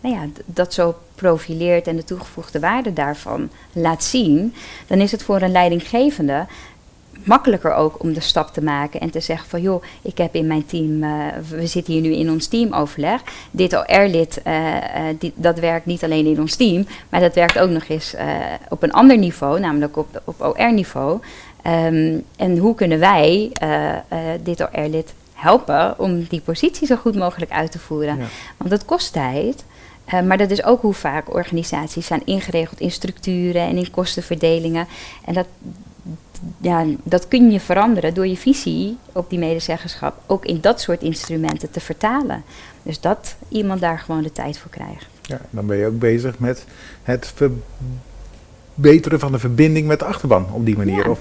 nou 0.00 0.14
ja, 0.14 0.26
dat 0.44 0.74
zo 0.74 0.94
profileert 1.14 1.86
en 1.86 1.96
de 1.96 2.04
toegevoegde 2.04 2.60
waarde 2.60 2.92
daarvan 2.92 3.50
laat 3.72 4.04
zien, 4.04 4.54
dan 4.86 4.98
is 4.98 5.12
het 5.12 5.22
voor 5.22 5.40
een 5.40 5.52
leidinggevende 5.52 6.46
makkelijker 7.24 7.74
ook 7.74 8.02
om 8.02 8.12
de 8.12 8.20
stap 8.20 8.52
te 8.52 8.62
maken 8.62 9.00
en 9.00 9.10
te 9.10 9.20
zeggen 9.20 9.48
van 9.48 9.62
joh, 9.62 9.82
ik 10.02 10.18
heb 10.18 10.34
in 10.34 10.46
mijn 10.46 10.66
team, 10.66 11.02
uh, 11.02 11.26
we 11.48 11.66
zitten 11.66 11.92
hier 11.92 12.02
nu 12.02 12.14
in 12.14 12.30
ons 12.30 12.46
teamoverleg. 12.46 13.22
Dit 13.50 13.72
OR-lid, 13.76 14.40
uh, 14.46 14.74
uh, 14.74 15.30
dat 15.34 15.58
werkt 15.58 15.86
niet 15.86 16.04
alleen 16.04 16.26
in 16.26 16.40
ons 16.40 16.56
team, 16.56 16.86
maar 17.08 17.20
dat 17.20 17.34
werkt 17.34 17.58
ook 17.58 17.70
nog 17.70 17.88
eens 17.88 18.14
op 18.68 18.82
een 18.82 18.92
ander 18.92 19.18
niveau, 19.18 19.60
namelijk 19.60 19.96
op, 19.96 20.22
op 20.24 20.40
OR-niveau. 20.40 21.20
Um, 21.66 22.24
en 22.36 22.58
hoe 22.58 22.74
kunnen 22.74 22.98
wij 22.98 23.52
dit 24.42 24.60
OR-lid 24.60 25.14
helpen 25.32 25.98
om 25.98 26.24
die 26.28 26.40
positie 26.40 26.86
zo 26.86 26.96
goed 26.96 27.14
mogelijk 27.14 27.50
uit 27.50 27.72
te 27.72 27.78
voeren? 27.78 28.16
Ja. 28.16 28.24
Want 28.56 28.70
dat 28.70 28.84
kost 28.84 29.12
tijd. 29.12 29.64
Uh, 30.14 30.20
maar 30.20 30.38
dat 30.38 30.50
is 30.50 30.64
ook 30.64 30.82
hoe 30.82 30.94
vaak 30.94 31.34
organisaties 31.34 32.06
zijn 32.06 32.22
ingeregeld 32.24 32.80
in 32.80 32.90
structuren 32.90 33.62
en 33.62 33.76
in 33.76 33.90
kostenverdelingen. 33.90 34.86
En 35.24 35.34
dat, 35.34 35.46
ja, 36.58 36.84
dat 37.02 37.28
kun 37.28 37.50
je 37.50 37.60
veranderen 37.60 38.14
door 38.14 38.26
je 38.26 38.36
visie 38.36 38.96
op 39.12 39.30
die 39.30 39.38
medezeggenschap 39.38 40.22
ook 40.26 40.44
in 40.44 40.60
dat 40.60 40.80
soort 40.80 41.02
instrumenten 41.02 41.70
te 41.70 41.80
vertalen. 41.80 42.42
Dus 42.82 43.00
dat 43.00 43.36
iemand 43.48 43.80
daar 43.80 43.98
gewoon 43.98 44.22
de 44.22 44.32
tijd 44.32 44.58
voor 44.58 44.70
krijgt. 44.70 45.06
Ja, 45.22 45.40
dan 45.50 45.66
ben 45.66 45.76
je 45.76 45.86
ook 45.86 45.98
bezig 45.98 46.38
met 46.38 46.64
het 47.02 47.32
verbeteren 48.74 49.20
van 49.20 49.32
de 49.32 49.38
verbinding 49.38 49.86
met 49.86 49.98
de 49.98 50.04
achterban 50.04 50.46
op 50.52 50.64
die 50.64 50.76
manier. 50.76 51.04
Ja. 51.04 51.10
Of? 51.10 51.20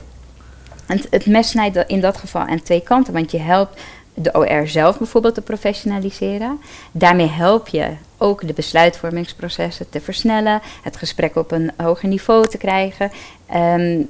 En 0.85 1.01
het 1.09 1.25
mes 1.25 1.49
snijdt 1.49 1.83
in 1.87 2.01
dat 2.01 2.17
geval 2.17 2.41
aan 2.41 2.61
twee 2.61 2.81
kanten, 2.81 3.13
want 3.13 3.31
je 3.31 3.39
helpt 3.39 3.81
de 4.13 4.33
OR 4.33 4.67
zelf 4.67 4.97
bijvoorbeeld 4.97 5.33
te 5.33 5.41
professionaliseren. 5.41 6.59
Daarmee 6.91 7.27
help 7.27 7.67
je 7.67 7.87
ook 8.17 8.47
de 8.47 8.53
besluitvormingsprocessen 8.53 9.89
te 9.89 10.01
versnellen, 10.01 10.61
het 10.81 10.97
gesprek 10.97 11.35
op 11.35 11.51
een 11.51 11.71
hoger 11.77 12.09
niveau 12.09 12.47
te 12.47 12.57
krijgen. 12.57 13.11
Um, 13.55 14.09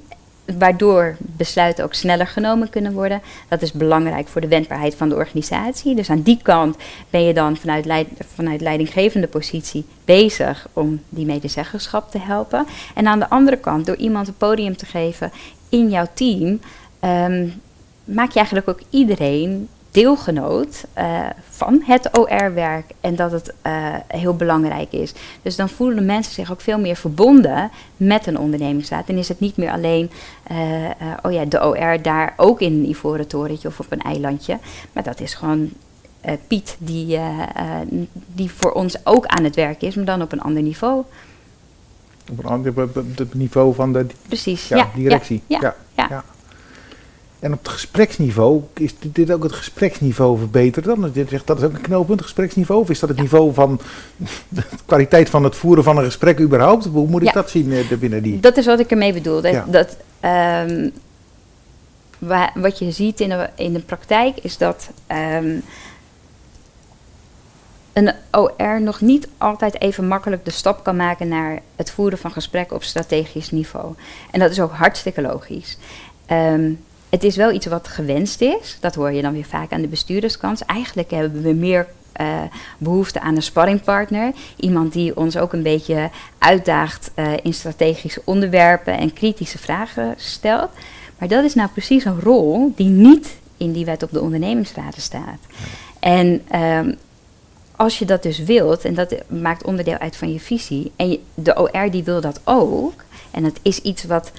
waardoor 0.58 1.16
besluiten 1.20 1.84
ook 1.84 1.94
sneller 1.94 2.28
genomen 2.28 2.70
kunnen 2.70 2.94
worden. 2.94 3.22
Dat 3.48 3.62
is 3.62 3.72
belangrijk 3.72 4.28
voor 4.28 4.42
de 4.42 4.48
wendbaarheid 4.48 4.96
van 4.96 5.10
de 5.10 5.16
organisatie. 5.16 5.96
Dus 5.96 6.10
aan 6.10 6.22
die 6.22 6.40
kant 6.42 6.78
ben 7.10 7.24
je 7.24 7.34
dan 7.34 7.58
vanuit, 7.58 8.08
vanuit 8.36 8.62
leidinggevende 8.62 9.28
positie 9.28 9.86
bezig 10.06 10.68
om 10.74 11.02
die 11.10 11.26
medezeggenschap 11.26 12.12
te 12.12 12.20
helpen. 12.20 12.66
En 12.96 13.08
aan 13.08 13.20
de 13.20 13.30
andere 13.30 13.58
kant, 13.58 13.86
door 13.86 13.96
iemand 13.96 14.28
een 14.28 14.38
podium 14.38 14.78
te 14.78 14.86
geven 14.86 15.32
in 15.70 15.90
jouw 15.90 16.08
team, 16.14 16.60
um, 17.04 17.62
maak 18.04 18.30
je 18.30 18.38
eigenlijk 18.38 18.70
ook 18.70 18.82
iedereen 18.90 19.70
deelgenoot 20.00 20.86
uh, 20.98 21.20
van 21.50 21.82
het 21.86 22.18
OR-werk 22.18 22.92
en 23.02 23.16
dat 23.16 23.32
het 23.32 23.54
uh, 23.68 23.74
heel 24.08 24.36
belangrijk 24.36 24.92
is. 24.92 25.14
Dus 25.42 25.56
dan 25.56 25.70
voelen 25.70 26.06
mensen 26.06 26.34
zich 26.34 26.52
ook 26.52 26.62
veel 26.62 26.80
meer 26.80 26.96
verbonden 26.96 27.72
met 27.98 28.26
een 28.26 28.40
ondernemingsraad. 28.40 29.10
En 29.10 29.18
is 29.18 29.28
het 29.28 29.40
niet 29.40 29.58
meer 29.58 29.72
alleen, 29.72 30.12
uh, 30.52 30.58
oh 31.22 31.32
ja, 31.32 31.46
de 31.46 31.66
OR 31.66 32.02
daar 32.02 32.34
ook 32.38 32.62
in 32.62 32.74
een 32.74 32.90
ivoren 32.90 33.28
torentje 33.28 33.68
of 33.68 33.80
op 33.80 33.86
een 33.90 34.02
eilandje. 34.02 34.58
Maar 34.92 35.04
dat 35.04 35.20
is 35.20 35.34
gewoon 35.34 35.70
Piet 36.48 36.76
die, 36.80 37.20
die 38.34 38.52
voor 38.52 38.72
ons 38.72 39.06
ook 39.06 39.26
aan 39.26 39.44
het 39.44 39.56
werk 39.56 39.82
is, 39.82 39.96
maar 39.96 40.06
dan 40.06 40.22
op 40.22 40.32
een 40.32 40.42
ander 40.42 40.62
niveau. 40.62 41.04
Op 42.32 42.40
een 42.40 42.46
ander 42.46 42.74
niveau 43.34 43.74
van 43.74 43.94
de 43.94 44.06
Precies, 44.28 44.68
ja, 44.68 44.78
ja, 44.78 44.90
directie. 44.96 45.42
ja. 45.48 45.60
ja. 45.62 45.76
ja. 46.10 46.24
En 47.40 47.54
op 47.54 47.60
het 47.60 47.68
gespreksniveau, 47.68 48.62
is 48.74 48.94
dit 49.00 49.32
ook 49.32 49.44
het 49.44 49.52
gespreksniveau 49.52 50.38
verbeteren 50.38 50.90
dan? 50.90 51.12
Dat 51.46 51.58
is 51.58 51.64
ook 51.64 51.74
een 51.74 51.82
knelpunt, 51.82 52.22
gespreksniveau? 52.22 52.82
Of 52.82 52.90
is 52.90 53.00
dat 53.00 53.10
het 53.10 53.20
niveau 53.20 53.54
van 53.54 53.80
de 54.48 54.64
kwaliteit 54.86 55.30
van 55.30 55.44
het 55.44 55.56
voeren 55.56 55.84
van 55.84 55.98
een 55.98 56.04
gesprek 56.04 56.40
überhaupt? 56.40 56.86
Hoe 56.86 57.08
moet 57.08 57.22
ik 57.22 57.28
ja. 57.28 57.34
dat 57.34 57.50
zien 57.50 57.72
uh, 57.72 57.92
binnen 58.00 58.24
die? 58.24 58.40
Dat 58.40 58.58
is 58.58 58.66
wat 58.66 58.80
ik 58.80 58.92
ermee 58.92 59.14
bedoel. 59.14 59.42
Dat, 59.42 59.52
ja. 59.52 59.66
dat 59.68 59.98
um, 60.70 60.92
wa 62.18 62.52
wat 62.56 62.80
je 62.80 62.92
ziet 62.92 63.20
in 63.20 63.30
de, 63.30 63.50
in 63.56 63.74
de 63.74 63.80
praktijk 63.80 64.38
is 64.38 64.58
dat 64.58 64.90
um, 65.42 65.62
een 67.94 68.14
OR 68.32 68.82
nog 68.82 69.02
niet 69.02 69.28
altijd 69.38 69.82
even 69.82 70.08
makkelijk 70.08 70.46
de 70.46 70.52
stap 70.52 70.84
kan 70.84 70.96
maken 70.96 71.28
naar 71.28 71.60
het 71.76 71.92
voeren 71.92 72.18
van 72.18 72.32
gesprekken 72.32 72.76
op 72.76 72.84
strategisch 72.84 73.52
niveau. 73.52 73.94
En 74.32 74.40
dat 74.40 74.52
is 74.52 74.62
ook 74.62 74.72
hartstikke 74.72 75.22
logisch. 75.22 75.78
Um, 76.32 76.80
het 77.10 77.24
is 77.24 77.36
wel 77.36 77.52
iets 77.52 77.66
wat 77.66 77.88
gewenst 77.88 78.42
is. 78.42 78.78
Dat 78.80 78.96
hoor 78.96 79.12
je 79.12 79.22
dan 79.22 79.34
weer 79.34 79.46
vaak 79.46 79.72
aan 79.72 79.82
de 79.82 79.88
bestuurderskant. 79.88 80.62
Eigenlijk 80.66 81.12
hebben 81.12 81.42
we 81.42 81.54
meer 81.54 81.88
uh, 82.22 82.42
behoefte 82.78 83.20
aan 83.20 83.36
een 83.36 83.42
sparringpartner. 83.42 84.34
Iemand 84.56 84.94
die 84.94 85.18
ons 85.18 85.38
ook 85.38 85.54
een 85.54 85.64
beetje 85.64 86.10
uitdaagt 86.38 87.12
uh, 87.16 87.32
in 87.44 87.54
strategische 87.54 88.22
onderwerpen 88.26 88.98
en 88.98 89.14
kritische 89.14 89.58
vragen 89.58 90.14
stelt. 90.18 90.70
Maar 91.18 91.28
dat 91.28 91.44
is 91.44 91.54
nou 91.54 91.70
precies 91.70 92.06
een 92.06 92.20
rol 92.20 92.74
die 92.76 92.90
niet 92.90 93.38
in 93.58 93.72
die 93.72 93.86
wet 93.86 94.04
op 94.04 94.12
de 94.12 94.22
ondernemingsraden 94.22 95.02
staat. 95.02 95.40
En 96.00 96.42
um, 96.56 96.98
als 97.76 98.00
je 98.00 98.06
dat 98.06 98.24
dus 98.24 98.40
wilt, 98.40 98.86
en 98.86 98.94
dat 98.94 99.16
maakt 99.28 99.64
onderdeel 99.64 99.98
uit 99.98 100.18
van 100.18 100.34
je 100.34 100.40
visie, 100.40 100.92
en 100.96 101.18
de 101.34 101.58
OR 101.58 101.92
die 101.92 102.04
wil 102.04 102.22
dat 102.22 102.42
ook, 102.44 103.04
en 103.32 103.44
het 103.44 103.60
is 103.62 103.80
iets 103.80 104.04
wat 104.04 104.32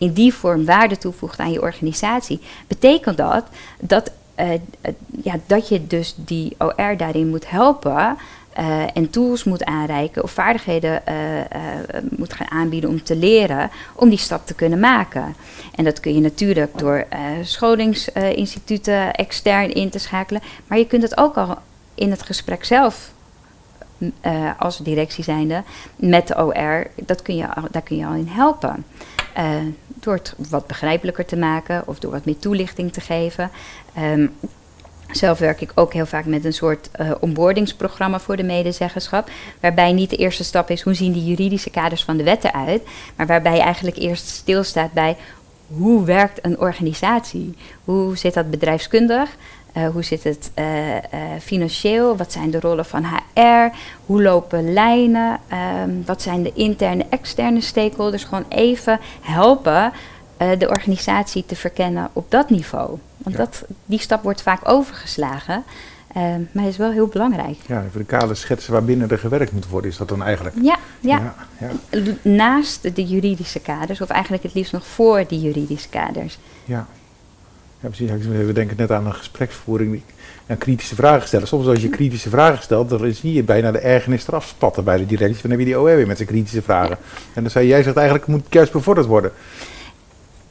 in 0.00 0.12
die 0.12 0.34
vorm 0.34 0.64
waarde 0.64 0.98
toevoegt 0.98 1.38
aan 1.38 1.52
je 1.52 1.62
organisatie, 1.62 2.40
betekent 2.66 3.16
dat 3.16 3.44
dat, 3.80 4.10
uh, 4.40 4.48
ja, 5.22 5.34
dat 5.46 5.68
je 5.68 5.86
dus 5.86 6.14
die 6.16 6.56
OR 6.58 6.96
daarin 6.96 7.28
moet 7.28 7.50
helpen 7.50 8.16
uh, 8.58 8.96
en 8.96 9.10
tools 9.10 9.44
moet 9.44 9.64
aanreiken 9.64 10.22
of 10.22 10.30
vaardigheden 10.30 11.02
uh, 11.08 11.14
moet 12.16 12.32
gaan 12.32 12.50
aanbieden 12.50 12.90
om 12.90 13.02
te 13.02 13.16
leren 13.16 13.70
om 13.94 14.08
die 14.08 14.18
stap 14.18 14.46
te 14.46 14.54
kunnen 14.54 14.80
maken. 14.80 15.34
En 15.74 15.84
dat 15.84 16.00
kun 16.00 16.14
je 16.14 16.20
natuurlijk 16.20 16.78
door 16.78 17.06
scholingsinstituten 17.42 19.12
extern 19.12 19.74
in 19.74 19.90
te 19.90 19.98
schakelen, 19.98 20.42
maar 20.66 20.78
je 20.78 20.86
kunt 20.86 21.02
het 21.02 21.16
ook 21.16 21.36
al 21.36 21.58
in 21.94 22.10
het 22.10 22.22
gesprek 22.22 22.64
zelf 22.64 23.12
als 24.58 24.78
directie 24.78 25.24
zijnde 25.24 25.62
met 25.96 26.28
de 26.28 26.36
OR, 26.36 26.86
dat 26.94 27.22
kun 27.22 27.36
je, 27.36 27.46
daar 27.70 27.82
kun 27.82 27.96
je 27.96 28.06
al 28.06 28.14
in 28.14 28.28
helpen. 28.28 28.84
Uh, 29.38 29.54
door 29.86 30.14
het 30.14 30.34
wat 30.48 30.66
begrijpelijker 30.66 31.24
te 31.24 31.36
maken 31.36 31.82
of 31.86 31.98
door 31.98 32.10
wat 32.10 32.24
meer 32.24 32.38
toelichting 32.38 32.92
te 32.92 33.00
geven. 33.00 33.50
Um, 33.98 34.32
zelf 35.10 35.38
werk 35.38 35.60
ik 35.60 35.72
ook 35.74 35.92
heel 35.92 36.06
vaak 36.06 36.24
met 36.24 36.44
een 36.44 36.52
soort 36.52 36.90
uh, 37.00 37.10
onboardingsprogramma 37.20 38.20
voor 38.20 38.36
de 38.36 38.42
medezeggenschap. 38.42 39.30
Waarbij 39.60 39.92
niet 39.92 40.10
de 40.10 40.16
eerste 40.16 40.44
stap 40.44 40.70
is 40.70 40.82
hoe 40.82 40.94
zien 40.94 41.12
die 41.12 41.24
juridische 41.24 41.70
kaders 41.70 42.04
van 42.04 42.16
de 42.16 42.22
wetten 42.22 42.54
uit. 42.54 42.82
Maar 43.16 43.26
waarbij 43.26 43.54
je 43.54 43.62
eigenlijk 43.62 43.96
eerst 43.96 44.28
stilstaat 44.28 44.92
bij 44.92 45.16
hoe 45.66 46.04
werkt 46.04 46.44
een 46.44 46.58
organisatie? 46.58 47.54
Hoe 47.84 48.16
zit 48.16 48.34
dat 48.34 48.50
bedrijfskundig? 48.50 49.36
Uh, 49.76 49.88
hoe 49.88 50.02
zit 50.02 50.24
het 50.24 50.50
uh, 50.58 50.94
uh, 50.94 51.00
financieel? 51.40 52.16
Wat 52.16 52.32
zijn 52.32 52.50
de 52.50 52.60
rollen 52.60 52.84
van 52.84 53.04
HR? 53.04 53.76
Hoe 54.06 54.22
lopen 54.22 54.72
lijnen? 54.72 55.40
Um, 55.82 56.02
wat 56.06 56.22
zijn 56.22 56.42
de 56.42 56.52
interne, 56.54 57.06
externe 57.10 57.60
stakeholders? 57.60 58.24
Gewoon 58.24 58.46
even 58.48 59.00
helpen 59.20 59.92
de 60.58 60.68
organisatie 60.68 61.44
te 61.46 61.56
verkennen 61.56 62.10
op 62.12 62.30
dat 62.30 62.50
niveau. 62.50 62.98
Want 63.16 63.36
ja. 63.36 63.44
dat, 63.44 63.64
die 63.84 63.98
stap 63.98 64.22
wordt 64.22 64.42
vaak 64.42 64.68
overgeslagen. 64.68 65.64
Ehm, 66.12 66.40
maar 66.52 66.66
is 66.66 66.76
wel 66.76 66.90
heel 66.90 67.06
belangrijk. 67.06 67.58
Ja, 67.66 67.84
even 67.84 67.98
de 67.98 68.04
kale 68.04 68.34
schetsen 68.34 68.72
waarbinnen 68.72 69.10
er 69.10 69.18
gewerkt 69.18 69.52
moet 69.52 69.68
worden, 69.68 69.90
is 69.90 69.96
dat 69.96 70.08
dan 70.08 70.22
eigenlijk? 70.22 70.56
Ja, 70.62 70.76
ja. 71.00 71.34
ja, 71.58 71.70
ja. 71.90 72.00
naast 72.22 72.94
de 72.94 73.04
juridische 73.04 73.60
kaders, 73.60 74.00
of 74.00 74.08
eigenlijk 74.08 74.42
het 74.42 74.54
liefst 74.54 74.72
nog 74.72 74.86
voor 74.86 75.24
die 75.28 75.40
juridische 75.40 75.88
kaders. 75.88 76.38
Ja. 76.64 76.86
Ja, 77.80 77.88
precies. 77.88 78.26
We 78.26 78.52
denken 78.52 78.76
net 78.76 78.90
aan 78.90 79.06
een 79.06 79.14
gespreksvoering. 79.14 80.02
En 80.46 80.58
kritische 80.58 80.94
vragen 80.94 81.26
stellen. 81.26 81.48
Soms 81.48 81.66
als 81.66 81.82
je 81.82 81.88
kritische 81.88 82.28
vragen 82.28 82.62
stelt, 82.62 82.88
dan 82.88 83.12
zie 83.12 83.32
je 83.32 83.42
bijna 83.42 83.72
de 83.72 83.78
ergernis 83.78 84.28
eraf 84.28 84.46
spatten 84.46 84.84
bij 84.84 84.96
de 84.98 85.06
directie. 85.06 85.42
Dan 85.42 85.50
heb 85.50 85.60
je 85.60 85.66
die 85.66 85.78
OR 85.78 85.96
weer 85.96 86.06
met 86.06 86.16
zijn 86.16 86.28
kritische 86.28 86.62
vragen. 86.62 86.96
En 87.34 87.42
dan 87.42 87.50
zei 87.50 87.66
jij 87.66 87.82
zegt 87.82 87.96
eigenlijk 87.96 88.26
moet 88.26 88.46
juist 88.48 88.72
bevorderd 88.72 89.06
worden. 89.06 89.32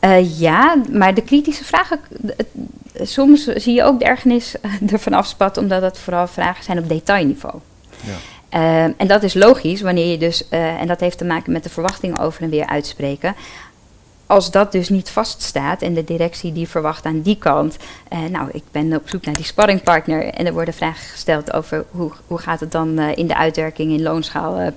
Uh, 0.06 0.40
ja, 0.40 0.82
maar 0.92 1.14
de 1.14 1.22
kritische 1.22 1.64
vragen, 1.64 2.00
soms 3.02 3.44
zie 3.44 3.74
je 3.74 3.84
ook 3.84 4.00
de 4.00 4.06
ergernis 4.06 4.56
ervan 4.92 5.14
afspatten, 5.14 5.62
omdat 5.62 5.82
het 5.82 5.98
vooral 5.98 6.28
vragen 6.28 6.64
zijn 6.64 6.80
op 6.80 6.90
detailniveau. 6.90 7.56
Ja. 8.04 8.14
Uh, 8.54 8.94
en 8.98 9.08
dat 9.08 9.24
is 9.24 9.34
logisch 9.34 9.82
wanneer 9.82 10.12
je 10.12 10.18
dus, 10.18 10.44
uh, 10.52 10.82
en 10.82 10.88
dat 10.88 11.00
heeft 11.00 11.18
te 11.18 11.26
maken 11.26 11.52
met 11.52 11.64
de 11.64 11.70
verwachtingen 11.70 12.18
over 12.18 12.44
en 12.44 12.50
weer 12.50 12.68
uitspreken 12.68 13.36
als 14.30 14.52
dat 14.52 14.72
dus 14.72 14.90
niet 14.90 15.10
vaststaat 15.10 15.82
en 15.82 15.94
de 15.94 16.04
directie 16.04 16.54
die 16.54 16.68
verwacht 16.68 17.06
aan 17.06 17.22
die 17.22 17.38
kant, 17.38 17.78
eh, 18.08 18.20
nou, 18.32 18.50
ik 18.52 18.64
ben 18.72 18.96
op 18.96 19.10
zoek 19.10 19.26
naar 19.26 19.36
die 19.36 19.46
sparringpartner 19.46 20.26
en 20.26 20.46
er 20.46 20.54
worden 20.54 20.74
vragen 20.74 21.10
gesteld 21.10 21.54
over 21.54 21.86
hoe, 21.92 22.12
hoe 22.28 22.38
gaat 22.38 22.60
het 22.60 22.72
dan 22.72 23.00
uh, 23.00 23.18
in 23.18 23.28
de 23.28 23.36
uitwerking 23.36 23.92
in 23.92 24.02
loonschaal 24.02 24.62
uh, 24.62 24.68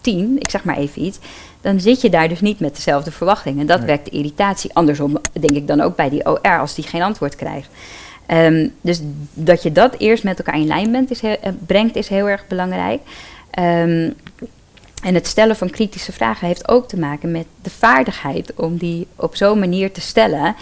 10, 0.00 0.36
ik 0.38 0.50
zeg 0.50 0.64
maar 0.64 0.76
even 0.76 1.02
iets, 1.02 1.18
dan 1.60 1.80
zit 1.80 2.00
je 2.00 2.10
daar 2.10 2.28
dus 2.28 2.40
niet 2.40 2.60
met 2.60 2.74
dezelfde 2.74 3.10
verwachtingen. 3.10 3.66
Dat 3.66 3.78
nee. 3.78 3.86
wekt 3.86 4.04
de 4.04 4.10
irritatie. 4.10 4.74
Andersom 4.74 5.18
denk 5.32 5.56
ik 5.56 5.66
dan 5.66 5.80
ook 5.80 5.96
bij 5.96 6.08
die 6.08 6.26
OR 6.26 6.58
als 6.58 6.74
die 6.74 6.86
geen 6.86 7.02
antwoord 7.02 7.36
krijgt. 7.36 7.68
Um, 8.26 8.72
dus 8.80 9.00
dat 9.34 9.62
je 9.62 9.72
dat 9.72 9.94
eerst 9.98 10.24
met 10.24 10.38
elkaar 10.38 10.60
in 10.60 10.66
lijn 10.66 10.92
bent, 10.92 11.10
is 11.10 11.20
heel, 11.20 11.36
uh, 11.44 11.52
brengt, 11.66 11.96
is 11.96 12.08
heel 12.08 12.28
erg 12.28 12.46
belangrijk. 12.46 13.00
Um, 13.58 14.14
en 15.02 15.14
het 15.14 15.26
stellen 15.26 15.56
van 15.56 15.70
kritische 15.70 16.12
vragen 16.12 16.46
heeft 16.46 16.68
ook 16.68 16.88
te 16.88 16.98
maken 16.98 17.30
met 17.30 17.46
de 17.62 17.70
vaardigheid 17.70 18.52
om 18.54 18.76
die 18.76 19.06
op 19.16 19.36
zo'n 19.36 19.58
manier 19.58 19.92
te 19.92 20.00
stellen 20.00 20.54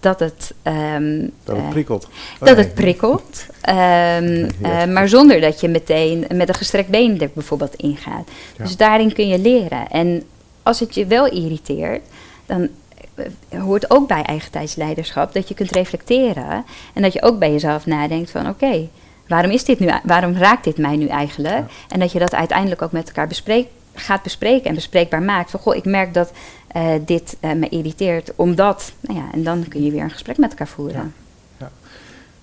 dat 0.00 0.20
het. 0.20 0.54
Um, 0.94 1.30
dat 1.44 1.56
het 1.56 1.70
prikkelt. 1.70 2.08
Uh, 2.40 2.48
dat 2.48 2.56
het 2.56 2.74
prikkelt. 2.74 3.46
Um, 3.68 4.48
uh, 4.62 4.84
maar 4.84 5.08
zonder 5.08 5.40
dat 5.40 5.60
je 5.60 5.68
meteen 5.68 6.26
met 6.34 6.48
een 6.48 6.54
gestrekt 6.54 6.88
been 6.88 7.20
er 7.20 7.30
bijvoorbeeld 7.34 7.74
ingaat. 7.74 8.28
Ja. 8.56 8.64
Dus 8.64 8.76
daarin 8.76 9.12
kun 9.12 9.28
je 9.28 9.38
leren. 9.38 9.88
En 9.90 10.22
als 10.62 10.80
het 10.80 10.94
je 10.94 11.06
wel 11.06 11.26
irriteert, 11.26 12.02
dan 12.46 12.68
uh, 13.14 13.62
hoort 13.62 13.90
ook 13.90 14.08
bij 14.08 14.22
eigentijdsleiderschap 14.22 15.32
dat 15.32 15.48
je 15.48 15.54
kunt 15.54 15.70
reflecteren. 15.70 16.64
En 16.94 17.02
dat 17.02 17.12
je 17.12 17.22
ook 17.22 17.38
bij 17.38 17.52
jezelf 17.52 17.86
nadenkt 17.86 18.30
van 18.30 18.48
oké. 18.48 18.64
Okay, 18.64 18.88
waarom, 19.28 19.50
is 19.50 19.64
dit 19.64 19.78
nu, 19.78 19.90
waarom 20.02 20.36
raakt 20.36 20.64
dit 20.64 20.78
mij 20.78 20.96
nu 20.96 21.06
eigenlijk? 21.06 21.54
Ja. 21.54 21.66
En 21.88 22.00
dat 22.00 22.12
je 22.12 22.18
dat 22.18 22.34
uiteindelijk 22.34 22.82
ook 22.82 22.92
met 22.92 23.06
elkaar 23.06 23.28
bespreekt 23.28 23.68
gaat 23.94 24.22
bespreken 24.22 24.68
en 24.68 24.74
bespreekbaar 24.74 25.22
maakt. 25.22 25.50
Van 25.50 25.60
goh, 25.60 25.76
ik 25.76 25.84
merk 25.84 26.14
dat 26.14 26.32
uh, 26.76 26.92
dit 27.04 27.36
uh, 27.40 27.52
me 27.52 27.68
irriteert, 27.68 28.32
omdat. 28.36 28.92
Nou 29.00 29.18
ja, 29.18 29.24
en 29.32 29.42
dan 29.42 29.68
kun 29.68 29.84
je 29.84 29.90
weer 29.90 30.02
een 30.02 30.10
gesprek 30.10 30.38
met 30.38 30.50
elkaar 30.50 30.68
voeren. 30.68 31.14
Ja. 31.58 31.70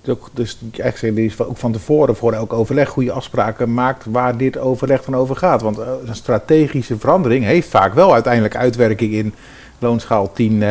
Dus, 0.01 0.15
ook, 0.15 0.29
dus 0.33 0.57
eigenlijk 0.77 1.17
is 1.17 1.39
ook 1.39 1.57
van 1.57 1.71
tevoren 1.71 2.15
voor 2.15 2.33
elk 2.33 2.53
overleg 2.53 2.89
goede 2.89 3.11
afspraken 3.11 3.73
maakt 3.73 4.05
waar 4.05 4.37
dit 4.37 4.57
overleg 4.57 5.03
dan 5.03 5.15
over 5.15 5.35
gaat. 5.35 5.61
Want 5.61 5.79
uh, 5.79 5.87
een 6.05 6.15
strategische 6.15 6.97
verandering 6.97 7.45
heeft 7.45 7.69
vaak 7.69 7.93
wel 7.93 8.13
uiteindelijk 8.13 8.55
uitwerking 8.55 9.13
in 9.13 9.33
loonschaal 9.79 10.31
10, 10.31 10.63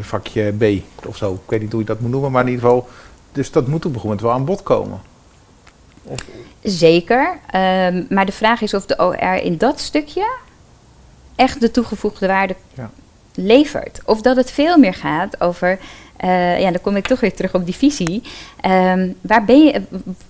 vakje 0.00 0.52
B 0.52 0.82
of 1.06 1.16
zo. 1.16 1.32
Ik 1.32 1.50
weet 1.50 1.60
niet 1.60 1.72
hoe 1.72 1.80
je 1.80 1.86
dat 1.86 2.00
moet 2.00 2.10
noemen, 2.10 2.30
maar 2.30 2.42
in 2.42 2.50
ieder 2.50 2.64
geval. 2.64 2.88
Dus 3.32 3.50
dat 3.50 3.66
moet 3.66 3.84
op 3.84 3.94
een 3.94 4.00
gegeven 4.00 4.08
moment 4.08 4.20
wel 4.20 4.32
aan 4.32 4.44
bod 4.44 4.62
komen. 4.62 5.00
Of, 6.02 6.24
Zeker, 6.62 7.38
um, 7.54 8.06
maar 8.08 8.26
de 8.26 8.32
vraag 8.32 8.60
is 8.60 8.74
of 8.74 8.86
de 8.86 8.98
OR 8.98 9.34
in 9.34 9.56
dat 9.56 9.80
stukje 9.80 10.36
echt 11.34 11.60
de 11.60 11.70
toegevoegde 11.70 12.26
waarde 12.26 12.56
ja. 12.74 12.90
levert. 13.34 14.00
Of 14.04 14.20
dat 14.20 14.36
het 14.36 14.50
veel 14.50 14.78
meer 14.78 14.94
gaat 14.94 15.40
over, 15.40 15.78
uh, 16.24 16.60
ja, 16.60 16.70
dan 16.70 16.80
kom 16.80 16.96
ik 16.96 17.06
toch 17.06 17.20
weer 17.20 17.34
terug 17.34 17.54
op 17.54 17.64
die 17.64 17.74
visie. 17.74 18.22
Um, 18.66 19.14
waar 19.20 19.44
ben 19.44 19.64
je, 19.64 19.82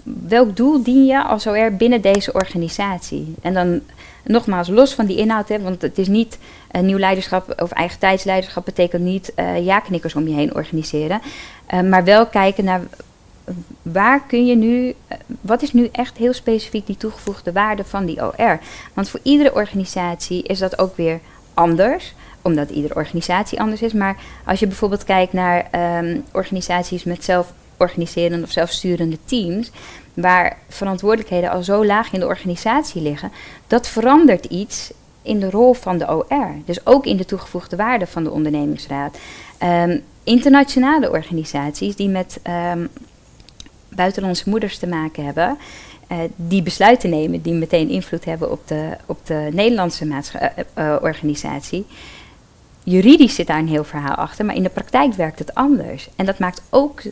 welk 0.02 0.56
doel 0.56 0.82
dien 0.82 1.06
je 1.06 1.22
als 1.22 1.46
OR 1.46 1.72
binnen 1.72 2.00
deze 2.00 2.32
organisatie? 2.32 3.34
En 3.42 3.54
dan 3.54 3.80
nogmaals, 4.24 4.68
los 4.68 4.94
van 4.94 5.06
die 5.06 5.16
inhoud, 5.16 5.48
hè, 5.48 5.60
want 5.60 5.82
het 5.82 5.98
is 5.98 6.08
niet 6.08 6.38
uh, 6.72 6.82
nieuw 6.82 6.98
leiderschap 6.98 7.62
of 7.62 7.70
eigen 7.70 7.98
tijdsleiderschap 7.98 8.64
betekent 8.64 9.02
niet 9.02 9.32
uh, 9.36 9.64
ja-knikkers 9.64 10.14
om 10.14 10.28
je 10.28 10.34
heen 10.34 10.54
organiseren. 10.54 11.20
Uh, 11.74 11.80
maar 11.80 12.04
wel 12.04 12.26
kijken 12.26 12.64
naar 12.64 12.80
waar 13.82 14.22
kun 14.26 14.46
je 14.46 14.56
nu, 14.56 14.94
wat 15.40 15.62
is 15.62 15.72
nu 15.72 15.88
echt 15.92 16.16
heel 16.16 16.32
specifiek 16.32 16.86
die 16.86 16.96
toegevoegde 16.96 17.52
waarde 17.52 17.84
van 17.84 18.06
die 18.06 18.22
OR? 18.22 18.58
Want 18.94 19.08
voor 19.08 19.20
iedere 19.22 19.54
organisatie 19.54 20.42
is 20.42 20.58
dat 20.58 20.78
ook 20.78 20.96
weer 20.96 21.20
anders, 21.54 22.14
omdat 22.42 22.70
iedere 22.70 22.94
organisatie 22.94 23.60
anders 23.60 23.82
is. 23.82 23.92
Maar 23.92 24.16
als 24.44 24.60
je 24.60 24.66
bijvoorbeeld 24.66 25.04
kijkt 25.04 25.32
naar 25.32 25.68
um, 25.98 26.24
organisaties 26.32 27.04
met 27.04 27.24
zelforganiserende 27.24 28.44
of 28.44 28.52
zelfsturende 28.52 29.18
teams, 29.24 29.70
waar 30.14 30.56
verantwoordelijkheden 30.68 31.50
al 31.50 31.62
zo 31.62 31.86
laag 31.86 32.12
in 32.12 32.20
de 32.20 32.26
organisatie 32.26 33.02
liggen, 33.02 33.32
dat 33.66 33.88
verandert 33.88 34.44
iets 34.44 34.92
in 35.22 35.40
de 35.40 35.50
rol 35.50 35.74
van 35.74 35.98
de 35.98 36.08
OR. 36.08 36.54
Dus 36.64 36.86
ook 36.86 37.06
in 37.06 37.16
de 37.16 37.24
toegevoegde 37.24 37.76
waarde 37.76 38.06
van 38.06 38.24
de 38.24 38.30
ondernemingsraad. 38.30 39.18
Um, 39.62 40.02
internationale 40.24 41.10
organisaties 41.10 41.96
die 41.96 42.08
met 42.08 42.40
um, 42.72 42.88
buitenlandse 43.88 44.48
moeders 44.48 44.78
te 44.78 44.86
maken 44.86 45.24
hebben. 45.24 45.58
Uh, 46.12 46.18
die 46.36 46.62
besluiten 46.62 47.10
nemen 47.10 47.42
die 47.42 47.52
meteen 47.52 47.88
invloed 47.88 48.24
hebben 48.24 48.50
op 48.50 48.68
de, 48.68 48.96
op 49.06 49.26
de 49.26 49.48
Nederlandse 49.52 50.22
uh, 50.78 50.96
organisatie. 51.00 51.86
Juridisch 52.82 53.34
zit 53.34 53.46
daar 53.46 53.58
een 53.58 53.68
heel 53.68 53.84
verhaal 53.84 54.14
achter, 54.14 54.44
maar 54.44 54.54
in 54.54 54.62
de 54.62 54.68
praktijk 54.68 55.14
werkt 55.14 55.38
het 55.38 55.54
anders. 55.54 56.08
En 56.16 56.26
dat 56.26 56.38
maakt 56.38 56.62
ook 56.70 57.02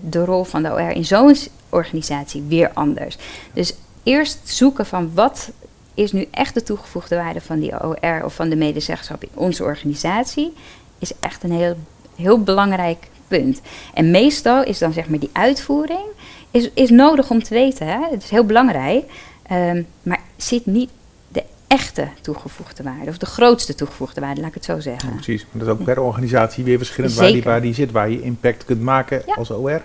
de 0.00 0.24
rol 0.24 0.44
van 0.44 0.62
de 0.62 0.72
OR 0.72 0.90
in 0.90 1.04
zo'n 1.04 1.36
organisatie 1.68 2.42
weer 2.48 2.70
anders. 2.74 3.16
Dus 3.52 3.74
eerst 4.02 4.38
zoeken 4.44 4.86
van 4.86 5.10
wat 5.14 5.50
is 5.94 6.12
nu 6.12 6.28
echt 6.30 6.54
de 6.54 6.62
toegevoegde 6.62 7.16
waarde 7.16 7.40
van 7.40 7.60
die 7.60 7.84
OR 7.84 8.24
of 8.24 8.34
van 8.34 8.48
de 8.48 8.56
medezeggenschap 8.56 9.22
in 9.22 9.28
onze 9.34 9.62
organisatie, 9.62 10.52
is 10.98 11.12
echt 11.20 11.42
een 11.42 11.52
heel, 11.52 11.76
heel 12.16 12.42
belangrijk 12.42 13.08
punt. 13.38 13.60
En 13.94 14.10
meestal 14.10 14.64
is 14.64 14.78
dan 14.78 14.92
zeg 14.92 15.08
maar 15.08 15.18
die 15.18 15.30
uitvoering 15.32 16.06
is, 16.50 16.70
is 16.74 16.90
nodig 16.90 17.30
om 17.30 17.42
te 17.42 17.54
weten. 17.54 17.86
Hè? 17.86 17.98
Het 18.10 18.22
is 18.22 18.30
heel 18.30 18.44
belangrijk. 18.44 19.04
Ehm, 19.46 19.82
maar 20.02 20.20
zit 20.36 20.66
niet 20.66 20.90
de 21.28 21.42
echte 21.66 22.08
toegevoegde 22.20 22.82
waarde, 22.82 23.10
of 23.10 23.18
de 23.18 23.26
grootste 23.26 23.74
toegevoegde 23.74 24.20
waarde, 24.20 24.40
laat 24.40 24.48
ik 24.48 24.54
het 24.54 24.64
zo 24.64 24.80
zeggen. 24.80 25.08
Ja, 25.08 25.14
precies, 25.14 25.46
maar 25.50 25.64
dat 25.64 25.74
is 25.74 25.80
ook 25.80 25.84
per 25.86 26.00
organisatie 26.00 26.64
weer 26.64 26.78
verschillend 26.78 27.14
waar 27.14 27.32
die, 27.32 27.42
waar 27.42 27.62
die 27.62 27.74
zit, 27.74 27.90
waar 27.90 28.10
je 28.10 28.22
impact 28.22 28.64
kunt 28.64 28.80
maken 28.80 29.22
als 29.34 29.50
OR. 29.50 29.82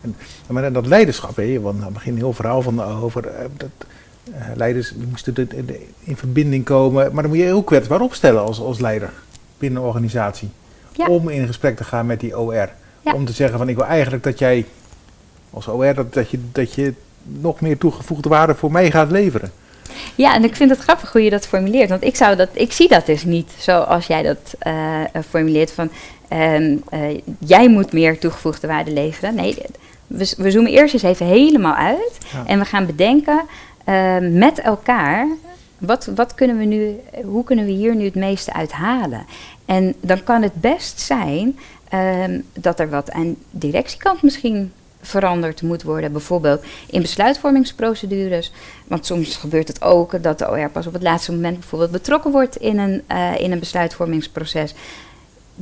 En, 0.00 0.16
maar 0.46 0.72
dat 0.72 0.86
leiderschap, 0.86 1.36
hè, 1.36 1.60
want 1.60 1.84
het 1.84 1.92
begin 1.92 2.12
een 2.12 2.18
heel 2.18 2.32
verhaal 2.32 2.62
van 2.62 2.82
over 2.82 3.24
uh, 3.24 3.32
dat, 3.56 3.68
uh, 4.30 4.34
leiders 4.54 4.92
moesten 5.08 5.34
de, 5.34 5.46
de, 5.46 5.86
in 5.98 6.16
verbinding 6.16 6.64
komen, 6.64 7.12
maar 7.12 7.22
dan 7.22 7.30
moet 7.30 7.40
je 7.40 7.44
heel 7.44 7.62
kwetsbaar 7.62 8.00
opstellen 8.00 8.42
als, 8.42 8.60
als 8.60 8.78
leider 8.78 9.12
binnen 9.58 9.82
een 9.82 9.88
organisatie. 9.88 10.48
Ja. 10.98 11.06
Om 11.06 11.28
in 11.28 11.46
gesprek 11.46 11.76
te 11.76 11.84
gaan 11.84 12.06
met 12.06 12.20
die 12.20 12.38
OR. 12.38 12.70
Ja. 13.02 13.12
Om 13.12 13.24
te 13.24 13.32
zeggen 13.32 13.58
van 13.58 13.68
ik 13.68 13.76
wil 13.76 13.84
eigenlijk 13.84 14.22
dat 14.22 14.38
jij 14.38 14.64
als 15.50 15.68
OR 15.68 15.94
dat, 15.94 16.14
dat, 16.14 16.30
je, 16.30 16.38
dat 16.52 16.74
je 16.74 16.94
nog 17.22 17.60
meer 17.60 17.78
toegevoegde 17.78 18.28
waarde 18.28 18.54
voor 18.54 18.72
mij 18.72 18.90
gaat 18.90 19.10
leveren. 19.10 19.52
Ja, 20.14 20.34
en 20.34 20.44
ik 20.44 20.56
vind 20.56 20.70
het 20.70 20.78
grappig 20.78 21.12
hoe 21.12 21.22
je 21.22 21.30
dat 21.30 21.46
formuleert. 21.46 21.88
Want 21.88 22.04
ik, 22.04 22.16
zou 22.16 22.36
dat, 22.36 22.48
ik 22.52 22.72
zie 22.72 22.88
dat 22.88 23.06
dus 23.06 23.24
niet 23.24 23.50
zoals 23.58 24.06
jij 24.06 24.22
dat 24.22 24.54
uh, 24.66 25.22
formuleert. 25.28 25.72
Van 25.72 25.90
uh, 26.32 27.18
jij 27.38 27.68
moet 27.68 27.92
meer 27.92 28.18
toegevoegde 28.18 28.66
waarde 28.66 28.90
leveren. 28.90 29.34
Nee, 29.34 29.56
we, 30.06 30.34
we 30.36 30.50
zoomen 30.50 30.72
eerst 30.72 30.94
eens 30.94 31.02
even 31.02 31.26
helemaal 31.26 31.74
uit. 31.74 32.18
Ja. 32.32 32.46
En 32.46 32.58
we 32.58 32.64
gaan 32.64 32.86
bedenken 32.86 33.42
ehm, 33.84 34.38
met 34.38 34.60
elkaar. 34.60 35.26
Wat, 35.78 36.10
wat 36.14 36.34
kunnen 36.34 36.58
we 36.58 36.64
nu, 36.64 37.00
hoe 37.24 37.44
kunnen 37.44 37.64
we 37.64 37.70
hier 37.70 37.96
nu 37.96 38.04
het 38.04 38.14
meeste 38.14 38.52
uithalen? 38.52 39.26
En 39.68 39.94
dan 40.00 40.22
kan 40.22 40.42
het 40.42 40.54
best 40.54 41.00
zijn 41.00 41.58
ehm, 41.88 42.40
dat 42.52 42.80
er 42.80 42.90
wat 42.90 43.10
aan 43.10 43.36
directiekant 43.50 44.22
misschien 44.22 44.72
veranderd 45.00 45.62
moet 45.62 45.82
worden. 45.82 46.12
Bijvoorbeeld 46.12 46.64
in 46.86 47.00
besluitvormingsprocedures. 47.00 48.52
Want 48.86 49.06
soms 49.06 49.36
gebeurt 49.36 49.68
het 49.68 49.82
ook 49.82 50.22
dat 50.22 50.38
de 50.38 50.50
OR 50.50 50.70
pas 50.70 50.86
op 50.86 50.92
het 50.92 51.02
laatste 51.02 51.32
moment 51.32 51.58
bijvoorbeeld 51.58 51.90
betrokken 51.90 52.30
wordt 52.30 52.56
in 52.56 52.78
een, 52.78 53.02
uh, 53.12 53.38
in 53.38 53.52
een 53.52 53.58
besluitvormingsproces. 53.58 54.74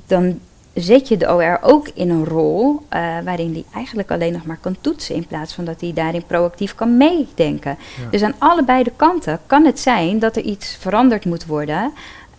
Dan 0.07 0.41
zet 0.75 1.09
je 1.09 1.17
de 1.17 1.35
OR 1.35 1.59
ook 1.61 1.89
in 1.95 2.11
een 2.11 2.25
rol 2.25 2.73
uh, 2.75 2.79
waarin 3.25 3.53
die 3.53 3.65
eigenlijk 3.75 4.11
alleen 4.11 4.33
nog 4.33 4.45
maar 4.45 4.59
kan 4.61 4.77
toetsen. 4.81 5.15
In 5.15 5.27
plaats 5.27 5.55
van 5.55 5.65
dat 5.65 5.81
hij 5.81 5.93
daarin 5.93 6.27
proactief 6.27 6.75
kan 6.75 6.97
meedenken. 6.97 7.79
Ja. 8.03 8.11
Dus 8.11 8.23
aan 8.23 8.35
allebei 8.39 8.83
de 8.83 8.93
kanten 8.97 9.41
kan 9.47 9.65
het 9.65 9.81
zijn 9.81 10.19
dat 10.19 10.37
er 10.37 10.43
iets 10.43 10.77
veranderd 10.81 11.25
moet 11.25 11.47
worden. 11.47 11.93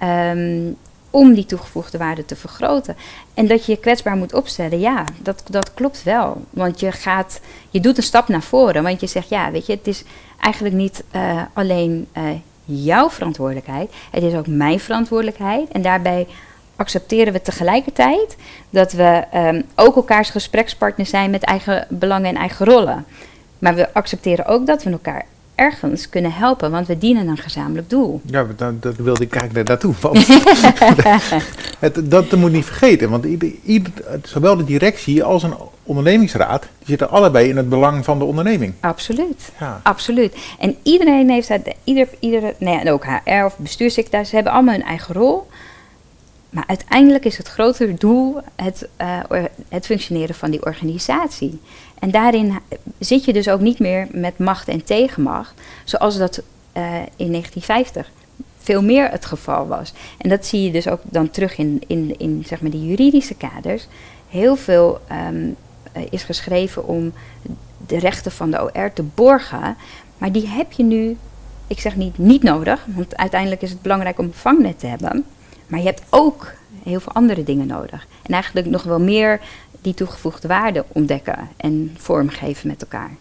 Um, 0.03 0.77
om 1.17 1.33
die 1.33 1.45
toegevoegde 1.45 1.97
waarde 1.97 2.25
te 2.25 2.35
vergroten. 2.35 2.95
En 3.33 3.47
dat 3.47 3.65
je 3.65 3.71
je 3.71 3.77
kwetsbaar 3.77 4.15
moet 4.15 4.33
opstellen, 4.33 4.79
ja, 4.79 5.05
dat, 5.21 5.43
dat 5.49 5.73
klopt 5.73 6.03
wel. 6.03 6.45
Want 6.49 6.79
je 6.79 6.91
gaat, 6.91 7.39
je 7.69 7.79
doet 7.79 7.97
een 7.97 8.03
stap 8.03 8.27
naar 8.27 8.41
voren. 8.41 8.83
Want 8.83 8.99
je 8.99 9.07
zegt, 9.07 9.29
ja, 9.29 9.51
weet 9.51 9.65
je, 9.65 9.73
het 9.73 9.87
is 9.87 10.03
eigenlijk 10.39 10.75
niet 10.75 11.03
uh, 11.15 11.41
alleen 11.53 12.07
uh, 12.17 12.23
jouw 12.65 13.09
verantwoordelijkheid. 13.09 13.91
Het 14.11 14.23
is 14.23 14.33
ook 14.33 14.47
mijn 14.47 14.79
verantwoordelijkheid. 14.79 15.69
En 15.69 15.81
daarbij 15.81 16.27
accepteren 16.75 17.33
we 17.33 17.41
tegelijkertijd 17.41 18.35
dat 18.69 18.91
we 18.91 19.23
um, 19.35 19.63
ook 19.75 19.95
elkaars 19.95 20.29
gesprekspartners 20.29 21.09
zijn 21.09 21.29
met 21.29 21.43
eigen 21.43 21.87
belangen 21.89 22.29
en 22.29 22.35
eigen 22.35 22.65
rollen. 22.65 23.05
Maar 23.59 23.75
we 23.75 23.93
accepteren 23.93 24.45
ook 24.45 24.65
dat 24.65 24.83
we 24.83 24.91
elkaar 24.91 25.25
ergens 25.57 26.09
kunnen 26.09 26.33
helpen, 26.33 26.71
want 26.71 26.87
we 26.87 26.97
dienen 26.97 27.27
een 27.27 27.37
gezamenlijk 27.37 27.89
doel. 27.89 28.21
Ja, 28.25 28.47
dat, 28.55 28.81
dat 28.81 28.95
wilde 28.95 29.23
ik 29.23 29.35
eigenlijk 29.35 29.67
naartoe. 29.67 29.93
het, 31.79 32.11
dat 32.11 32.31
moet 32.31 32.51
niet 32.51 32.65
vergeten, 32.65 33.09
want 33.09 33.25
ieder, 33.25 33.51
ieder, 33.63 33.91
zowel 34.23 34.57
de 34.57 34.63
directie 34.63 35.23
als 35.23 35.43
een 35.43 35.53
ondernemingsraad, 35.83 36.61
die 36.61 36.87
zitten 36.87 37.09
allebei 37.09 37.49
in 37.49 37.57
het 37.57 37.69
belang 37.69 38.05
van 38.05 38.19
de 38.19 38.25
onderneming. 38.25 38.73
Absoluut, 38.79 39.51
ja. 39.59 39.79
absoluut. 39.83 40.37
En 40.59 40.75
iedereen 40.83 41.29
heeft 41.29 41.47
dat, 41.47 41.61
ieder, 41.83 42.07
ieder, 42.19 42.53
nee, 42.57 42.79
en 42.79 42.91
ook 42.91 43.05
HR 43.05 43.43
of 43.45 43.57
bestuurssecretaris 43.57 44.31
hebben 44.31 44.51
allemaal 44.51 44.73
hun 44.73 44.83
eigen 44.83 45.13
rol. 45.13 45.47
Maar 46.49 46.63
uiteindelijk 46.67 47.25
is 47.25 47.37
het 47.37 47.47
grotere 47.47 47.93
doel 47.93 48.37
het, 48.55 48.87
uh, 49.01 49.43
het 49.69 49.85
functioneren 49.85 50.35
van 50.35 50.51
die 50.51 50.65
organisatie. 50.65 51.59
En 51.99 52.11
daarin 52.11 52.59
zit 52.99 53.25
je 53.25 53.33
dus 53.33 53.49
ook 53.49 53.59
niet 53.59 53.79
meer 53.79 54.07
met 54.11 54.37
macht 54.37 54.67
en 54.67 54.83
tegenmacht, 54.83 55.61
zoals 55.83 56.17
dat 56.17 56.37
uh, 56.37 56.83
in 57.15 57.31
1950 57.31 58.11
veel 58.57 58.83
meer 58.83 59.09
het 59.09 59.25
geval 59.25 59.67
was. 59.67 59.93
En 60.17 60.29
dat 60.29 60.45
zie 60.45 60.61
je 60.61 60.71
dus 60.71 60.87
ook 60.87 61.01
dan 61.03 61.29
terug 61.29 61.57
in, 61.57 61.81
in, 61.87 62.19
in 62.19 62.43
zeg 62.47 62.61
maar, 62.61 62.71
die 62.71 62.87
juridische 62.87 63.35
kaders. 63.35 63.87
Heel 64.29 64.55
veel 64.55 64.99
um, 65.29 65.55
is 66.09 66.23
geschreven 66.23 66.87
om 66.87 67.13
de 67.87 67.99
rechten 67.99 68.31
van 68.31 68.51
de 68.51 68.61
OR 68.61 68.93
te 68.93 69.03
borgen, 69.03 69.77
maar 70.17 70.31
die 70.31 70.47
heb 70.47 70.71
je 70.71 70.83
nu, 70.83 71.17
ik 71.67 71.79
zeg 71.79 71.95
niet 71.95 72.17
niet 72.17 72.43
nodig, 72.43 72.85
want 72.95 73.17
uiteindelijk 73.17 73.61
is 73.61 73.69
het 73.69 73.81
belangrijk 73.81 74.19
om 74.19 74.25
een 74.25 74.33
vangnet 74.33 74.79
te 74.79 74.87
hebben. 74.87 75.25
Maar 75.67 75.79
je 75.79 75.85
hebt 75.85 76.01
ook 76.09 76.51
heel 76.83 76.99
veel 76.99 77.13
andere 77.13 77.43
dingen 77.43 77.67
nodig. 77.67 78.07
En 78.23 78.33
eigenlijk 78.33 78.67
nog 78.67 78.83
wel 78.83 78.99
meer 78.99 79.39
die 79.81 79.93
toegevoegde 79.93 80.47
waarde 80.47 80.85
ontdekken 80.87 81.49
en 81.57 81.95
vormgeven 81.97 82.67
met 82.67 82.81
elkaar. 82.81 83.11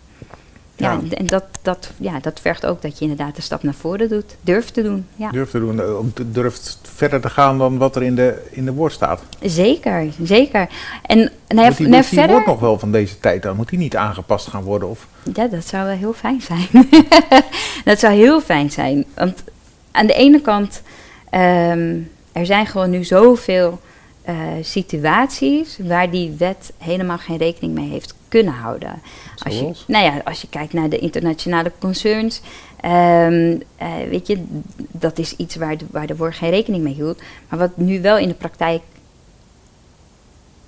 Ja, 0.76 0.92
ja 0.92 1.16
en 1.16 1.26
dat, 1.26 1.44
dat, 1.62 1.90
ja, 1.96 2.20
dat 2.20 2.40
vergt 2.40 2.66
ook 2.66 2.82
dat 2.82 2.98
je 2.98 3.00
inderdaad 3.00 3.36
een 3.36 3.42
stap 3.42 3.62
naar 3.62 3.74
voren 3.74 4.08
doet. 4.08 4.36
Durft 4.40 4.74
te 4.74 4.82
doen. 4.82 5.06
Ja. 5.16 5.30
Durft 5.30 5.50
te 5.50 5.58
doen. 5.58 5.80
Ook 5.80 6.34
durft 6.34 6.78
verder 6.82 7.20
te 7.20 7.30
gaan 7.30 7.58
dan 7.58 7.78
wat 7.78 7.96
er 7.96 8.02
in 8.02 8.14
de, 8.14 8.46
in 8.50 8.64
de 8.64 8.72
woord 8.72 8.92
staat. 8.92 9.22
Zeker, 9.40 10.12
zeker. 10.22 10.68
En 11.02 11.30
nou, 11.48 11.68
moet 11.68 11.76
die, 11.76 11.88
nou, 11.88 12.04
verder... 12.04 12.30
wordt 12.30 12.46
nog 12.46 12.60
wel 12.60 12.78
van 12.78 12.92
deze 12.92 13.20
tijd 13.20 13.42
dan? 13.42 13.56
Moet 13.56 13.68
die 13.68 13.78
niet 13.78 13.96
aangepast 13.96 14.46
gaan 14.46 14.62
worden? 14.62 14.88
Of? 14.88 15.06
Ja, 15.32 15.46
dat 15.46 15.66
zou 15.66 15.84
wel 15.84 15.96
heel 15.96 16.12
fijn 16.12 16.40
zijn. 16.40 16.88
dat 17.84 17.98
zou 17.98 18.14
heel 18.14 18.40
fijn 18.40 18.70
zijn. 18.70 19.04
Want 19.14 19.44
aan 19.90 20.06
de 20.06 20.14
ene 20.14 20.40
kant... 20.40 20.82
Um, 21.30 22.10
er 22.36 22.46
zijn 22.46 22.66
gewoon 22.66 22.90
nu 22.90 23.04
zoveel 23.04 23.80
uh, 24.28 24.34
situaties 24.60 25.78
waar 25.82 26.10
die 26.10 26.34
wet 26.38 26.72
helemaal 26.78 27.18
geen 27.18 27.36
rekening 27.36 27.74
mee 27.74 27.88
heeft 27.88 28.14
kunnen 28.28 28.52
houden. 28.52 29.00
Als 29.44 29.58
je, 29.58 29.72
nou 29.86 30.04
ja, 30.04 30.20
als 30.24 30.40
je 30.40 30.48
kijkt 30.48 30.72
naar 30.72 30.88
de 30.88 30.98
internationale 30.98 31.72
concerns, 31.78 32.40
um, 32.84 33.62
uh, 33.82 33.88
weet 34.10 34.26
je, 34.26 34.44
dat 34.76 35.18
is 35.18 35.36
iets 35.36 35.56
waar 35.56 35.76
de, 35.76 35.84
waar 35.90 36.06
de 36.06 36.16
WOR 36.16 36.32
geen 36.32 36.50
rekening 36.50 36.82
mee 36.82 36.94
hield. 36.94 37.22
Maar 37.48 37.58
wat 37.58 37.76
nu 37.76 38.00
wel 38.00 38.18
in 38.18 38.28
de 38.28 38.34
praktijk. 38.34 38.82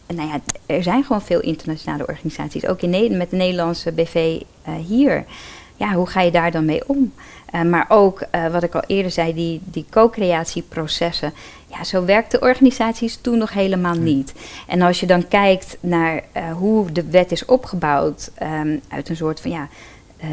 Nou 0.06 0.28
ja, 0.28 0.40
er 0.66 0.82
zijn 0.82 1.04
gewoon 1.04 1.22
veel 1.22 1.40
internationale 1.40 2.06
organisaties, 2.06 2.66
ook 2.66 2.80
in 2.80 3.16
met 3.16 3.30
de 3.30 3.36
Nederlandse 3.36 3.92
BV 3.92 4.40
uh, 4.68 4.74
hier. 4.86 5.24
Ja, 5.76 5.92
hoe 5.92 6.06
ga 6.06 6.20
je 6.20 6.30
daar 6.30 6.50
dan 6.50 6.64
mee 6.64 6.88
om? 6.88 7.12
Maar 7.66 7.86
ook, 7.88 8.26
wat 8.52 8.62
ik 8.62 8.74
al 8.74 8.82
eerder 8.86 9.10
zei, 9.10 9.34
die, 9.34 9.60
die 9.64 9.84
co-creatieprocessen. 9.90 11.32
Ja, 11.70 11.84
zo 11.84 12.04
werkten 12.04 12.42
organisaties 12.42 13.16
toen 13.16 13.38
nog 13.38 13.52
helemaal 13.52 13.94
niet. 13.94 14.32
En 14.66 14.82
als 14.82 15.00
je 15.00 15.06
dan 15.06 15.28
kijkt 15.28 15.76
naar 15.80 16.14
uh, 16.36 16.52
hoe 16.52 16.92
de 16.92 17.04
wet 17.04 17.32
is 17.32 17.44
opgebouwd, 17.44 18.30
um, 18.42 18.80
uit 18.88 19.08
een 19.08 19.16
soort 19.16 19.40
van 19.40 19.50
ja, 19.50 19.68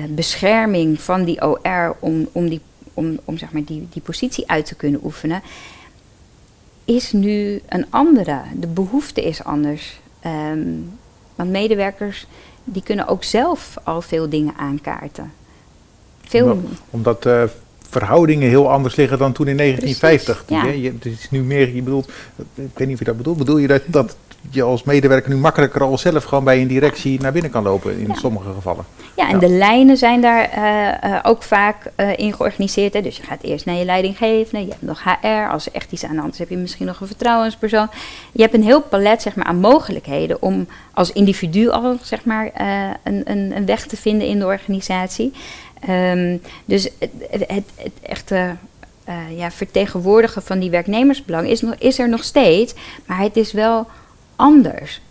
bescherming 0.10 1.02
van 1.02 1.24
die 1.24 1.42
OR 1.42 1.96
om, 2.00 2.28
om, 2.32 2.50
die, 2.50 2.62
om, 2.94 3.20
om 3.26 3.38
zeg 3.38 3.52
maar 3.52 3.64
die, 3.64 3.88
die 3.92 4.02
positie 4.02 4.50
uit 4.50 4.66
te 4.66 4.76
kunnen 4.76 5.00
oefenen, 5.04 5.42
is 6.86 7.12
nu 7.12 7.62
een 7.70 7.86
andere. 7.90 8.42
De 8.54 8.68
behoefte 8.68 9.24
is 9.24 9.44
anders. 9.44 10.00
Um, 10.26 10.98
want 11.36 11.50
medewerkers 11.50 12.28
die 12.64 12.84
kunnen 12.84 13.08
ook 13.08 13.24
zelf 13.24 13.78
al 13.84 14.02
veel 14.02 14.30
dingen 14.30 14.54
aankaarten. 14.58 15.34
Veel... 16.22 16.60
Omdat 16.90 17.24
de 17.24 17.44
uh, 17.50 17.52
verhoudingen 17.90 18.50
heel 18.50 18.72
anders 18.72 18.96
liggen 18.96 19.18
dan 19.18 19.32
toen 19.32 19.48
in 19.48 19.58
1950. 19.58 20.44
ja. 20.48 20.66
je, 20.66 20.92
het 20.92 21.06
is 21.06 21.28
nu 21.30 21.44
meer, 21.44 21.76
je 21.76 21.82
bedoelt, 21.82 22.08
ik 22.56 22.78
weet 22.78 22.88
niet 22.88 22.94
of 22.94 23.00
je 23.00 23.06
dat 23.06 23.18
bedoelt, 23.18 23.38
bedoel 23.38 23.58
je 23.58 23.68
dat, 23.68 23.82
dat 23.86 24.16
je 24.50 24.64
als 24.64 24.84
medewerker 24.84 25.30
nu 25.30 25.38
makkelijker 25.38 25.84
al 25.84 25.98
zelf 25.98 26.24
gewoon 26.24 26.44
bij 26.44 26.62
een 26.62 26.68
directie 26.68 27.22
naar 27.22 27.32
binnen 27.32 27.52
kan 27.52 27.64
lopen 27.64 28.00
in 28.00 28.08
ja. 28.08 28.14
sommige 28.14 28.54
gevallen. 28.54 28.86
Ja, 29.16 29.28
en 29.28 29.40
ja. 29.40 29.48
de 29.48 29.50
lijnen 29.50 29.98
zijn 29.98 30.22
daar 30.22 30.50
uh, 30.58 31.12
uh, 31.12 31.20
ook 31.24 31.44
vaak 31.44 31.92
uh, 31.98 32.18
in 32.18 32.34
georganiseerd. 32.34 32.94
Hè. 32.94 33.02
Dus 33.02 33.18
je 33.18 33.24
gaat 33.24 33.44
eerst 33.44 33.66
naar 33.66 33.76
je 33.76 33.86
leidinggevende, 33.86 34.66
je 34.66 34.72
hebt 34.72 34.82
nog 34.82 35.04
HR, 35.04 35.52
als 35.52 35.66
er 35.66 35.74
echt 35.74 35.92
iets 35.92 36.06
aan 36.06 36.16
de 36.16 36.22
hand 36.22 36.34
is 36.34 36.40
heb 36.40 36.50
je 36.50 36.58
misschien 36.58 36.86
nog 36.86 37.02
een 37.02 37.08
vertrouwenspersoon. 37.08 37.88
Je 38.32 38.42
hebt 38.42 38.54
een 38.54 38.64
heel 38.64 38.82
palet 38.82 39.22
zeg 39.22 39.36
maar, 39.36 39.46
aan 39.46 39.60
mogelijkheden 39.60 40.42
om 40.42 40.68
als 40.94 41.12
individu 41.12 41.70
al 41.70 41.98
zeg 42.02 42.26
maar, 42.26 42.52
een, 43.04 43.32
een, 43.32 43.56
een 43.56 43.66
weg 43.66 43.86
te 43.86 43.98
vinden 43.98 44.28
in 44.28 44.40
de 44.40 44.46
organisatie. 44.46 45.34
Um, 45.90 46.42
dus 46.66 46.90
het, 47.00 47.12
het, 47.48 47.64
echte 48.02 48.56
uh, 49.10 49.38
ja, 49.38 49.52
vertegenwoordigen 49.52 50.44
van 50.44 50.60
die 50.60 50.70
werknemersbelang 50.70 51.48
is, 51.48 51.62
nog, 51.62 51.76
is 51.76 52.00
er 52.00 52.10
nog 52.10 52.24
steeds, 52.24 52.74
maar 53.06 53.20
het 53.20 53.38
is 53.38 53.52
wel 53.52 53.88
anders. 54.36 55.02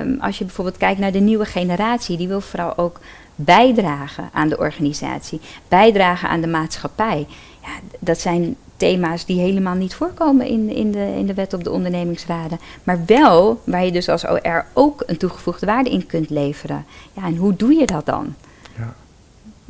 Um, 0.00 0.20
als 0.20 0.38
je 0.38 0.44
bijvoorbeeld 0.44 0.76
kijkt 0.76 1.00
naar 1.00 1.12
de 1.12 1.18
nieuwe 1.18 1.44
generatie, 1.44 2.16
die 2.16 2.28
wil 2.28 2.40
vooral 2.40 2.78
ook 2.78 3.00
bijdragen 3.34 4.30
aan 4.32 4.48
de 4.48 4.58
organisatie, 4.58 5.40
bijdragen 5.68 6.28
aan 6.28 6.40
de 6.40 6.46
maatschappij. 6.46 7.26
Ja, 7.62 7.68
dat 7.98 8.20
zijn 8.20 8.56
thema's 8.76 9.24
die 9.24 9.40
helemaal 9.40 9.74
niet 9.74 9.94
voorkomen 9.94 10.46
in, 10.46 10.68
in, 10.68 10.92
de, 10.92 11.14
in 11.16 11.26
de 11.26 11.34
wet 11.34 11.52
op 11.52 11.64
de 11.64 11.70
ondernemingsraden. 11.70 12.60
Maar 12.82 13.04
wel 13.06 13.60
waar 13.64 13.84
je 13.84 13.92
dus 13.92 14.08
als 14.08 14.28
OR 14.28 14.66
ook 14.72 15.02
een 15.06 15.16
toegevoegde 15.16 15.66
waarde 15.66 15.90
in 15.90 16.06
kunt 16.06 16.30
leveren. 16.30 16.84
Ja, 17.12 17.24
en 17.24 17.36
hoe 17.36 17.56
doe 17.56 17.74
je 17.74 17.86
dat 17.86 18.06
dan? 18.06 18.34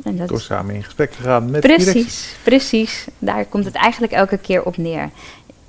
En 0.05 0.17
dat 0.17 0.27
Door 0.27 0.41
samen 0.41 0.75
in 0.75 0.83
gesprek 0.83 1.11
te 1.11 1.21
gaan 1.21 1.49
met 1.49 1.61
de 1.61 1.67
directie. 1.67 1.91
Precies, 1.91 2.35
precies. 2.43 3.07
Daar 3.19 3.45
komt 3.45 3.65
het 3.65 3.75
eigenlijk 3.75 4.13
elke 4.13 4.37
keer 4.37 4.63
op 4.63 4.77
neer. 4.77 5.09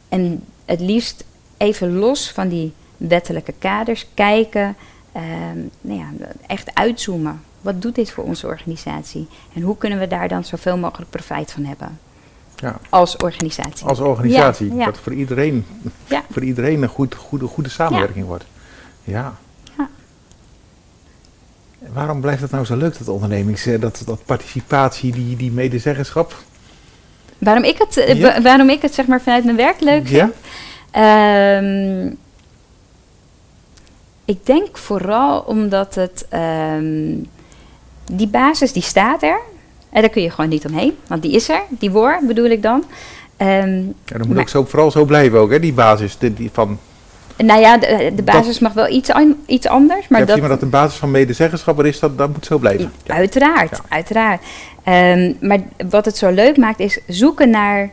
En 0.08 0.44
het 0.64 0.80
liefst 0.80 1.24
even 1.56 1.96
los 1.96 2.30
van 2.30 2.48
die 2.48 2.72
wettelijke 2.96 3.54
kaders 3.58 4.06
kijken, 4.14 4.76
ehm, 5.12 5.58
nou 5.80 5.98
ja, 5.98 6.08
echt 6.46 6.74
uitzoomen. 6.74 7.40
Wat 7.60 7.82
doet 7.82 7.94
dit 7.94 8.10
voor 8.10 8.24
onze 8.24 8.46
organisatie? 8.46 9.28
En 9.54 9.62
hoe 9.62 9.76
kunnen 9.76 9.98
we 9.98 10.06
daar 10.06 10.28
dan 10.28 10.44
zoveel 10.44 10.78
mogelijk 10.78 11.10
profijt 11.10 11.52
van 11.52 11.64
hebben? 11.64 11.98
Ja. 12.56 12.78
Als 12.88 13.16
organisatie. 13.16 13.86
Als 13.86 14.00
organisatie. 14.00 14.68
Ja, 14.68 14.74
ja. 14.78 14.84
Dat 14.84 14.98
voor 14.98 15.12
iedereen, 15.12 15.66
Ja. 16.06 16.22
voor 16.30 16.44
iedereen 16.44 16.82
een 16.82 16.88
goed, 16.88 17.14
goede, 17.14 17.46
goede 17.46 17.70
samenwerking 17.70 18.26
wordt. 18.26 18.44
Ja. 19.04 19.34
Ja. 21.86 21.92
Waarom 21.92 22.20
blijft 22.20 22.42
het 22.42 22.50
nou 22.50 22.64
zo 22.64 22.76
leuk, 22.76 22.98
dat 22.98 23.08
ondernemings, 23.08 23.66
eh, 23.66 23.80
dat, 23.80 24.02
dat 24.06 24.24
participatie, 24.24 25.12
die, 25.12 25.36
die 25.36 25.52
medezeggenschap? 25.52 26.34
Waarom 27.38 27.64
ik 27.64 27.78
het, 27.78 27.96
eh, 27.96 28.14
Ja. 28.14 28.34
wa- 28.34 28.42
waarom 28.42 28.68
ik 28.70 28.82
het 28.82 28.94
zeg 28.94 29.06
maar 29.06 29.20
vanuit 29.20 29.44
mijn 29.44 29.56
werk 29.56 29.80
leuk 29.80 30.08
Ja? 30.08 30.18
vind? 30.24 30.34
Ehm, 30.90 32.14
ik 34.24 34.46
denk 34.46 34.76
vooral 34.78 35.40
omdat 35.40 35.94
het... 35.94 36.26
ehm, 36.28 37.14
die 38.12 38.28
basis 38.28 38.72
die 38.72 38.82
staat 38.82 39.22
er. 39.22 39.38
En 39.90 40.00
daar 40.00 40.10
kun 40.10 40.22
je 40.22 40.30
gewoon 40.30 40.50
niet 40.50 40.66
omheen. 40.66 40.96
Want 41.06 41.22
die 41.22 41.32
is 41.32 41.48
er. 41.48 41.62
Die 41.68 41.90
woord 41.90 42.26
bedoel 42.26 42.44
ik 42.50 42.62
dan. 42.62 42.84
Ehm, 43.36 43.76
Ja, 43.76 43.92
dat 44.04 44.18
moet 44.18 44.28
Maar- 44.28 44.38
ook 44.42 44.48
zo, 44.48 44.64
vooral 44.64 44.90
zo 44.90 45.04
blijven 45.04 45.38
ook, 45.38 45.50
hè, 45.50 45.60
die 45.60 45.72
basis. 45.72 46.18
Die, 46.18 46.34
die 46.34 46.50
van, 46.52 46.78
nou 47.36 47.60
ja, 47.60 47.78
de, 47.78 48.12
de 48.16 48.22
basis 48.22 48.58
mag 48.58 48.72
wel 48.72 48.88
iets, 48.88 49.10
an- 49.10 49.36
iets 49.46 49.66
anders. 49.66 50.08
Maar 50.08 50.20
ja, 50.20 50.26
dat, 50.26 50.38
maar 50.40 50.48
dat 50.48 50.60
de 50.60 50.66
basis 50.66 50.98
van 50.98 51.10
medezeggenschap 51.10 51.78
er 51.78 51.86
is, 51.86 51.98
dat, 51.98 52.18
dat 52.18 52.28
moet 52.32 52.46
zo 52.46 52.58
blijven. 52.58 52.92
Ja. 53.04 53.14
Uiteraard, 53.14 53.70
Ja. 53.70 53.80
uiteraard. 53.88 54.42
Ehm, 54.84 55.32
maar 55.40 55.58
wat 55.90 56.04
het 56.04 56.16
zo 56.16 56.30
leuk 56.30 56.56
maakt 56.56 56.80
is 56.80 57.00
zoeken 57.06 57.50
naar 57.50 57.90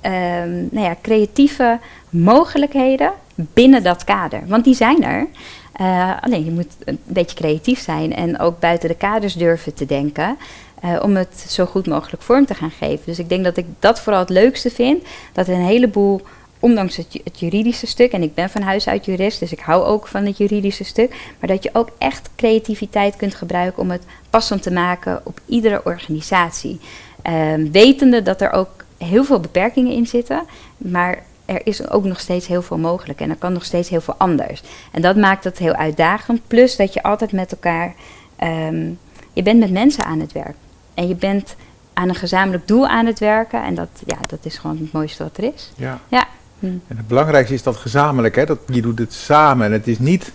ehm, 0.00 0.50
nou 0.70 0.86
ja, 0.86 0.96
creatieve 1.02 1.78
mogelijkheden 2.10 3.12
binnen 3.34 3.82
dat 3.82 4.04
kader. 4.04 4.40
Want 4.46 4.64
die 4.64 4.74
zijn 4.74 5.04
er. 5.04 5.26
Eh, 5.72 6.10
alleen 6.20 6.44
je 6.44 6.50
moet 6.50 6.72
een 6.84 6.98
beetje 7.04 7.36
creatief 7.36 7.80
zijn 7.80 8.14
en 8.14 8.38
ook 8.38 8.60
buiten 8.60 8.88
de 8.88 8.94
kaders 8.94 9.34
durven 9.34 9.74
te 9.74 9.86
denken. 9.86 10.36
eh, 10.80 11.02
om 11.02 11.16
het 11.16 11.44
zo 11.48 11.64
goed 11.66 11.86
mogelijk 11.86 12.22
vorm 12.22 12.46
te 12.46 12.54
gaan 12.54 12.70
geven. 12.70 13.02
Dus 13.06 13.18
ik 13.18 13.28
denk 13.28 13.44
dat 13.44 13.56
ik 13.56 13.66
dat 13.78 14.00
vooral 14.00 14.20
het 14.20 14.30
leukste 14.30 14.70
vind. 14.70 15.04
Dat 15.32 15.48
een 15.48 15.54
heleboel, 15.64 16.20
ondanks 16.66 16.96
het, 16.96 17.20
het 17.24 17.40
juridische 17.40 17.86
stuk, 17.86 18.12
en 18.12 18.22
ik 18.22 18.34
ben 18.34 18.50
van 18.50 18.62
huis 18.62 18.88
uit 18.88 19.04
jurist, 19.04 19.40
dus 19.40 19.52
ik 19.52 19.60
hou 19.60 19.84
ook 19.84 20.06
van 20.06 20.24
het 20.24 20.38
juridische 20.38 20.84
stuk. 20.84 21.34
Maar 21.38 21.48
dat 21.48 21.62
je 21.62 21.70
ook 21.72 21.88
echt 21.98 22.30
creativiteit 22.36 23.16
kunt 23.16 23.34
gebruiken 23.34 23.82
om 23.82 23.90
het 23.90 24.04
passend 24.30 24.62
te 24.62 24.72
maken 24.72 25.20
op 25.24 25.40
iedere 25.46 25.80
organisatie. 25.84 26.80
Ehm, 27.22 27.70
wetende 27.70 28.22
dat 28.22 28.40
er 28.40 28.52
ook 28.52 28.84
heel 28.98 29.24
veel 29.24 29.40
beperkingen 29.40 29.92
in 29.92 30.06
zitten, 30.06 30.44
maar 30.76 31.22
er 31.44 31.60
is 31.64 31.90
ook 31.90 32.04
nog 32.04 32.20
steeds 32.20 32.46
heel 32.46 32.62
veel 32.62 32.78
mogelijk 32.78 33.20
en 33.20 33.30
er 33.30 33.36
kan 33.36 33.52
nog 33.52 33.64
steeds 33.64 33.88
heel 33.88 34.00
veel 34.00 34.14
anders. 34.18 34.62
En 34.92 35.02
dat 35.02 35.16
maakt 35.16 35.44
het 35.44 35.58
heel 35.58 35.74
uitdagend. 35.74 36.40
Plus 36.46 36.76
dat 36.76 36.92
je 36.92 37.02
altijd 37.02 37.32
met 37.32 37.52
elkaar, 37.52 37.94
ehm, 38.36 38.90
je 39.32 39.42
bent 39.42 39.58
met 39.58 39.70
mensen 39.70 40.04
aan 40.04 40.20
het 40.20 40.32
werk. 40.32 40.56
En 40.94 41.08
je 41.08 41.14
bent 41.14 41.56
aan 41.96 42.08
een 42.08 42.14
gezamenlijk 42.14 42.68
doel 42.68 42.86
aan 42.86 43.06
het 43.06 43.18
werken. 43.18 43.64
En 43.64 43.74
dat, 43.74 43.88
ja, 44.06 44.16
dat 44.26 44.38
is 44.42 44.58
gewoon 44.58 44.78
het 44.78 44.92
mooiste 44.92 45.22
wat 45.22 45.36
er 45.36 45.52
is. 45.54 45.72
Ja. 45.76 46.00
Ja. 46.08 46.25
Hm. 46.58 46.66
En 46.66 46.96
het 46.96 47.08
belangrijkste 47.08 47.54
is 47.54 47.62
dat 47.62 47.76
gezamenlijk, 47.76 48.36
hè, 48.36 48.46
dat 48.46 48.58
je 48.66 48.82
doet 48.82 48.98
het 48.98 49.12
samen. 49.12 49.66
En 49.66 49.72
het 49.72 49.88
is 49.88 49.98
niet 49.98 50.32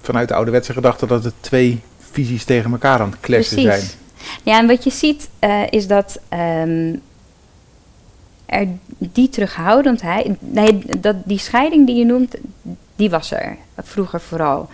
vanuit 0.00 0.28
de 0.28 0.34
ouderwetse 0.34 0.72
gedachte 0.72 1.06
dat 1.06 1.24
het 1.24 1.34
twee 1.40 1.80
visies 1.98 2.44
tegen 2.44 2.72
elkaar 2.72 3.00
aan 3.00 3.10
het 3.10 3.20
kletsen 3.20 3.62
zijn. 3.62 3.82
Ja, 4.42 4.58
en 4.58 4.66
wat 4.66 4.84
je 4.84 4.90
ziet 4.90 5.28
eh, 5.38 5.62
is 5.70 5.86
dat 5.86 6.20
ehm, 6.28 6.94
er 8.46 8.66
die 8.98 9.28
terughoudendheid, 9.28 10.26
nee, 10.38 10.82
dat 11.00 11.16
die 11.24 11.38
scheiding 11.38 11.86
die 11.86 11.96
je 11.96 12.04
noemt, 12.04 12.34
die 12.96 13.10
was 13.10 13.30
er 13.30 13.56
vroeger 13.76 14.20
vooral. 14.20 14.68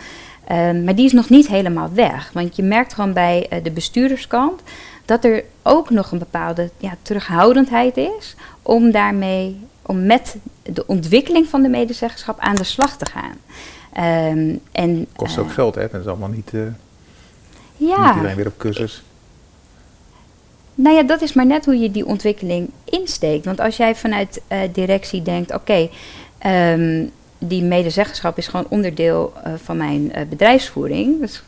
Ehm, 0.46 0.84
maar 0.84 0.94
die 0.94 1.04
is 1.04 1.12
nog 1.12 1.28
niet 1.28 1.48
helemaal 1.48 1.90
weg. 1.92 2.30
Want 2.32 2.56
je 2.56 2.62
merkt 2.62 2.94
gewoon 2.94 3.12
bij 3.12 3.46
eh, 3.50 3.64
de 3.64 3.70
bestuurderskant 3.70 4.60
dat 5.04 5.24
er 5.24 5.44
ook 5.62 5.90
nog 5.90 6.12
een 6.12 6.18
bepaalde 6.18 6.70
ja, 6.78 6.96
terughoudendheid 7.02 7.96
is 7.96 8.34
om 8.62 8.90
daarmee, 8.90 9.60
om 9.86 10.06
met 10.06 10.36
de 10.62 10.86
ontwikkeling 10.86 11.48
van 11.48 11.62
de 11.62 11.68
medezeggenschap 11.68 12.38
aan 12.38 12.54
de 12.54 12.64
slag 12.64 12.96
te 12.96 13.06
gaan. 13.06 13.36
Ehm, 13.92 14.56
en, 14.72 15.06
Kost 15.16 15.36
eh, 15.36 15.42
ook 15.42 15.52
geld, 15.52 15.74
hè? 15.74 15.88
Dat 15.88 16.00
is 16.00 16.06
allemaal 16.06 16.28
niet, 16.28 16.50
eh 16.54 16.60
niet 17.76 17.90
ja, 17.90 18.14
iedereen 18.14 18.36
weer 18.36 18.46
op 18.46 18.58
cursus. 18.58 19.02
Nou 20.74 20.96
ja, 20.96 21.02
dat 21.02 21.20
is 21.22 21.32
maar 21.32 21.46
net 21.46 21.64
hoe 21.64 21.78
je 21.78 21.90
die 21.90 22.06
ontwikkeling 22.06 22.70
insteekt. 22.84 23.44
Want 23.44 23.60
als 23.60 23.76
jij 23.76 23.94
vanuit 23.94 24.40
eh, 24.48 24.58
directie 24.72 25.22
denkt, 25.22 25.54
oké, 25.54 25.88
ehm, 26.38 27.06
die 27.38 27.62
medezeggenschap 27.62 28.38
is 28.38 28.46
gewoon 28.46 28.66
onderdeel 28.68 29.32
van 29.62 29.76
mijn 29.76 30.12
bedrijfsvoering. 30.28 31.20
Dus, 31.20 31.42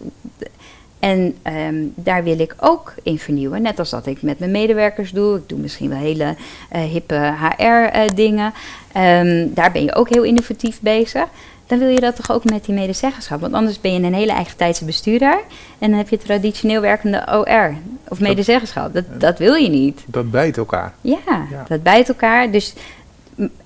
en 0.99 1.36
ehm, 1.42 1.74
daar 1.94 2.24
wil 2.24 2.38
ik 2.38 2.55
ook 2.61 2.94
in 3.03 3.18
vernieuwen. 3.18 3.62
Net 3.62 3.78
als 3.78 3.90
dat 3.90 4.07
ik 4.07 4.22
met 4.22 4.38
mijn 4.38 4.51
medewerkers 4.51 5.11
doe. 5.11 5.36
Ik 5.36 5.49
doe 5.49 5.59
misschien 5.59 5.88
wel 5.88 5.99
hele 5.99 6.34
eh, 6.70 6.82
hippe 6.82 7.34
HR-dingen. 7.40 8.53
Ehm, 8.92 9.46
daar 9.51 9.72
ben 9.72 9.84
je 9.84 9.94
ook 9.94 10.09
heel 10.09 10.22
innovatief 10.22 10.80
bezig. 10.80 11.24
Dan 11.66 11.78
wil 11.78 11.88
je 11.88 12.01
dat 12.01 12.16
toch 12.16 12.30
ook 12.32 12.44
met 12.44 12.64
die 12.64 12.74
medezeggenschap. 12.74 13.40
Want 13.40 13.53
anders 13.55 13.80
ben 13.80 13.92
je 13.92 13.99
een 14.03 14.14
hele 14.14 14.32
eigen 14.32 14.57
tijdse 14.57 14.84
bestuurder. 14.84 15.38
En 15.78 15.88
dan 15.90 15.99
heb 15.99 16.09
je 16.09 16.18
traditioneel 16.18 16.80
werkende 16.80 17.24
OR 17.32 17.74
of 18.09 18.20
medezeggenschap. 18.20 18.94
Dat, 18.94 19.05
dat 19.18 19.38
wil 19.38 19.55
je 19.55 19.68
niet. 19.68 20.05
Dat 20.07 20.30
bijt 20.30 20.57
elkaar. 20.57 20.94
Ja, 21.01 21.18
Ja. 21.26 21.64
dat 21.68 21.82
bijt 21.82 22.09
elkaar. 22.09 22.51
Dus, 22.51 22.74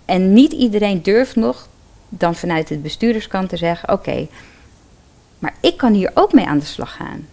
en 0.05 0.33
niet 0.33 0.53
iedereen 0.53 1.03
durft 1.03 1.37
nog 1.37 1.69
dan 2.09 2.35
vanuit 2.35 2.69
het 2.69 2.83
bestuurderskant 2.83 3.49
te 3.49 3.57
zeggen: 3.57 3.93
Oké, 3.93 4.27
maar 5.43 5.55
ik 5.61 5.77
kan 5.77 5.93
hier 5.93 6.11
ook 6.15 6.33
mee 6.33 6.47
aan 6.47 6.59
de 6.59 6.65
slag 6.65 6.97
gaan. 6.97 7.27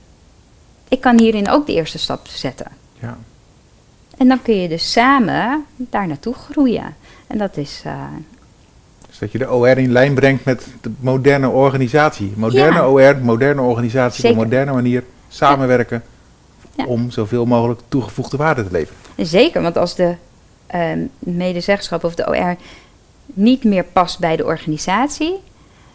Ik 0.87 1.01
kan 1.01 1.19
hierin 1.19 1.49
ook 1.49 1.65
de 1.65 1.73
eerste 1.73 1.97
stap 1.99 2.27
zetten. 2.27 2.67
Ja. 2.99 3.17
En 4.17 4.27
dan 4.27 4.41
kun 4.41 4.55
je 4.61 4.67
dus 4.67 4.91
samen 4.91 5.65
daar 5.75 6.07
naartoe 6.07 6.33
groeien. 6.33 6.95
En 7.27 7.37
dat 7.37 7.57
is. 7.57 7.81
eh, 7.85 8.03
Dus 9.07 9.17
dat 9.19 9.31
je 9.31 9.37
de 9.37 9.51
OR 9.51 9.77
in 9.77 9.91
lijn 9.91 10.13
brengt 10.13 10.45
met 10.45 10.67
de 10.81 10.91
moderne 10.99 11.49
organisatie. 11.49 12.33
Moderne 12.35 12.77
Ja. 12.79 12.87
OR, 12.87 13.17
moderne 13.17 13.61
organisatie, 13.61 14.23
op 14.23 14.29
een 14.31 14.35
moderne 14.37 14.71
manier 14.71 15.03
samenwerken 15.27 16.03
Ja. 16.75 16.85
om 16.85 17.11
zoveel 17.11 17.45
mogelijk 17.45 17.81
toegevoegde 17.87 18.37
waarde 18.37 18.63
te 18.63 18.71
leveren. 18.71 18.99
Zeker, 19.17 19.61
want 19.61 19.77
als 19.77 19.95
de 19.95 20.15
ehm 20.67 20.99
medezeggenschap 21.19 22.03
of 22.03 22.15
de 22.15 22.27
OR 22.27 22.55
niet 23.25 23.63
meer 23.63 23.83
past 23.83 24.19
bij 24.19 24.35
de 24.35 24.45
organisatie, 24.45 25.35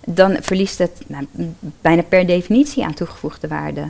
dan 0.07 0.36
verliest 0.40 0.78
het 0.78 1.02
nou, 1.07 1.26
bijna 1.80 2.02
per 2.02 2.26
definitie 2.26 2.84
aan 2.84 2.94
toegevoegde 2.94 3.48
waarde. 3.48 3.84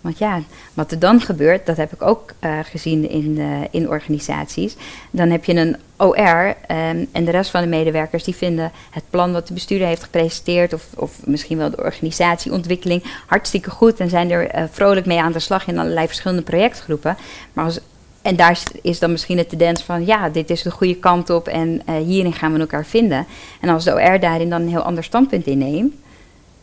Want 0.00 0.18
ja, 0.18 0.42
wat 0.74 0.90
er 0.90 0.98
dan 0.98 1.20
gebeurt, 1.20 1.66
dat 1.66 1.76
heb 1.76 1.92
ik 1.92 2.02
ook 2.02 2.32
eh, 2.38 2.58
gezien 2.62 3.10
in, 3.10 3.38
eh, 3.38 3.46
in 3.70 3.88
organisaties. 3.88 4.76
Dan 5.10 5.30
heb 5.30 5.44
je 5.44 5.54
een 5.54 5.76
OR 5.96 6.54
ehm, 6.66 7.04
en 7.12 7.24
de 7.24 7.30
rest 7.30 7.50
van 7.50 7.60
de 7.60 7.66
medewerkers 7.66 8.24
die 8.24 8.34
vinden 8.34 8.72
het 8.90 9.02
plan 9.10 9.32
wat 9.32 9.46
de 9.46 9.54
bestuurder 9.54 9.88
heeft 9.88 10.02
gepresenteerd, 10.02 10.72
of, 10.72 10.86
of 10.96 11.26
misschien 11.26 11.58
wel 11.58 11.70
de 11.70 11.82
organisatieontwikkeling, 11.82 13.02
hartstikke 13.26 13.70
goed 13.70 14.00
en 14.00 14.08
zijn 14.08 14.30
er 14.30 14.46
eh, 14.46 14.64
vrolijk 14.70 15.06
mee 15.06 15.20
aan 15.20 15.32
de 15.32 15.38
slag 15.38 15.66
in 15.66 15.78
allerlei 15.78 16.06
verschillende 16.06 16.42
projectgroepen. 16.42 17.16
Maar 17.52 17.64
als, 17.64 17.80
en 18.22 18.36
daar 18.36 18.58
is- 18.82 18.98
dan 18.98 19.10
misschien 19.10 19.36
de 19.36 19.46
tendens 19.46 19.82
van, 19.82 20.06
ja, 20.06 20.28
dit 20.28 20.50
is 20.50 20.62
de 20.62 20.70
goede 20.70 20.96
kant 20.96 21.30
op 21.30 21.48
en 21.48 21.82
eh, 21.86 21.94
hierin 21.96 22.32
gaan 22.32 22.52
we 22.52 22.58
elkaar 22.58 22.86
vinden. 22.86 23.26
En 23.60 23.68
als 23.68 23.84
de 23.84 23.92
OR 23.94 24.20
daarin 24.20 24.50
dan 24.50 24.60
een 24.62 24.68
heel 24.68 24.82
ander 24.82 25.04
standpunt 25.04 25.46
inneemt, 25.46 25.94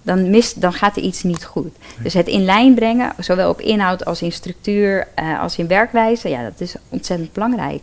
dan, 0.01 0.30
mist, 0.30 0.62
dan 0.62 0.74
gaat 0.74 0.95
er 0.97 1.03
iets 1.03 1.24
niet 1.24 1.45
goed. 1.45 1.76
Dus 2.01 2.14
het 2.14 2.28
in 2.28 2.45
lijn 2.45 2.74
brengen, 2.74 3.14
zowel 3.20 3.49
op 3.49 3.62
inhoud 3.62 4.05
als 4.05 4.22
in 4.22 4.32
structuur, 4.32 5.08
eh, 5.16 5.41
als 5.41 5.58
in 5.58 5.68
werkwijze, 5.68 6.30
ja, 6.30 6.43
dat 6.43 6.62
is 6.62 6.76
ontzettend 6.89 7.34
belangrijk. 7.34 7.82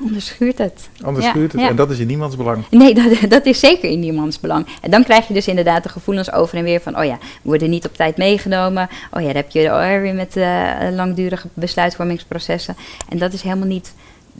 Anders 0.00 0.26
schuurt 0.26 0.58
het. 0.58 0.88
Anders 1.02 1.24
Ja, 1.24 1.30
schuurt 1.30 1.52
het 1.52 1.60
ja. 1.60 1.68
en 1.68 1.76
dat 1.76 1.90
is 1.90 1.98
in 1.98 2.06
niemands 2.06 2.36
belang. 2.36 2.64
Nee, 2.70 2.94
dat, 2.94 3.04
dat 3.30 3.46
is 3.46 3.60
zeker 3.60 3.90
in 3.90 4.00
niemands 4.00 4.40
belang. 4.40 4.66
En 4.80 4.90
dan 4.90 5.04
krijg 5.04 5.28
je 5.28 5.34
dus 5.34 5.48
inderdaad 5.48 5.82
de 5.82 5.88
gevoelens 5.88 6.32
over 6.32 6.58
en 6.58 6.64
weer 6.64 6.80
van... 6.80 6.98
oh 6.98 7.04
ja, 7.04 7.18
we 7.18 7.28
worden 7.42 7.70
niet 7.70 7.86
op 7.86 7.94
tijd 7.94 8.16
meegenomen. 8.16 8.88
Oh 9.10 9.20
ja, 9.20 9.26
dan 9.26 9.36
heb 9.36 9.50
je 9.50 9.62
de 9.62 9.68
OR 9.68 10.00
weer 10.00 10.14
met 10.14 10.36
eh, 10.36 10.70
langdurige 10.90 11.48
besluitvormingsprocessen. 11.54 12.76
En 13.08 13.18
dat 13.18 13.32
is 13.32 13.42
helemaal 13.42 13.66
niet... 13.66 13.94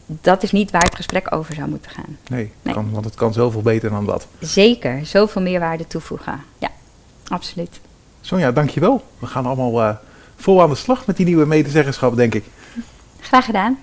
Dat 0.06 0.42
is 0.42 0.52
niet 0.52 0.70
waar 0.70 0.82
het 0.82 0.94
gesprek 0.94 1.34
over 1.34 1.54
zou 1.54 1.68
moeten 1.68 1.90
gaan. 1.90 2.18
Nee, 2.28 2.50
Nee. 2.62 2.74
Kan, 2.74 2.90
want 2.90 3.04
het 3.04 3.14
kan 3.14 3.32
zoveel 3.32 3.62
beter 3.62 3.90
dan 3.90 4.06
dat. 4.06 4.26
Zeker, 4.40 5.06
zoveel 5.06 5.42
meerwaarde 5.42 5.86
toevoegen. 5.86 6.40
Ja, 6.58 6.68
absoluut. 7.28 7.80
Sonja, 8.20 8.52
dankjewel. 8.52 9.04
We 9.18 9.26
gaan 9.26 9.46
allemaal 9.46 9.82
eh, 9.82 9.94
vol 10.36 10.62
aan 10.62 10.70
de 10.70 10.76
slag 10.76 11.06
met 11.06 11.16
die 11.16 11.26
nieuwe 11.26 11.46
medezeggenschap, 11.46 12.16
denk 12.16 12.34
ik. 12.34 12.44
Graag 13.20 13.44
gedaan. 13.44 13.78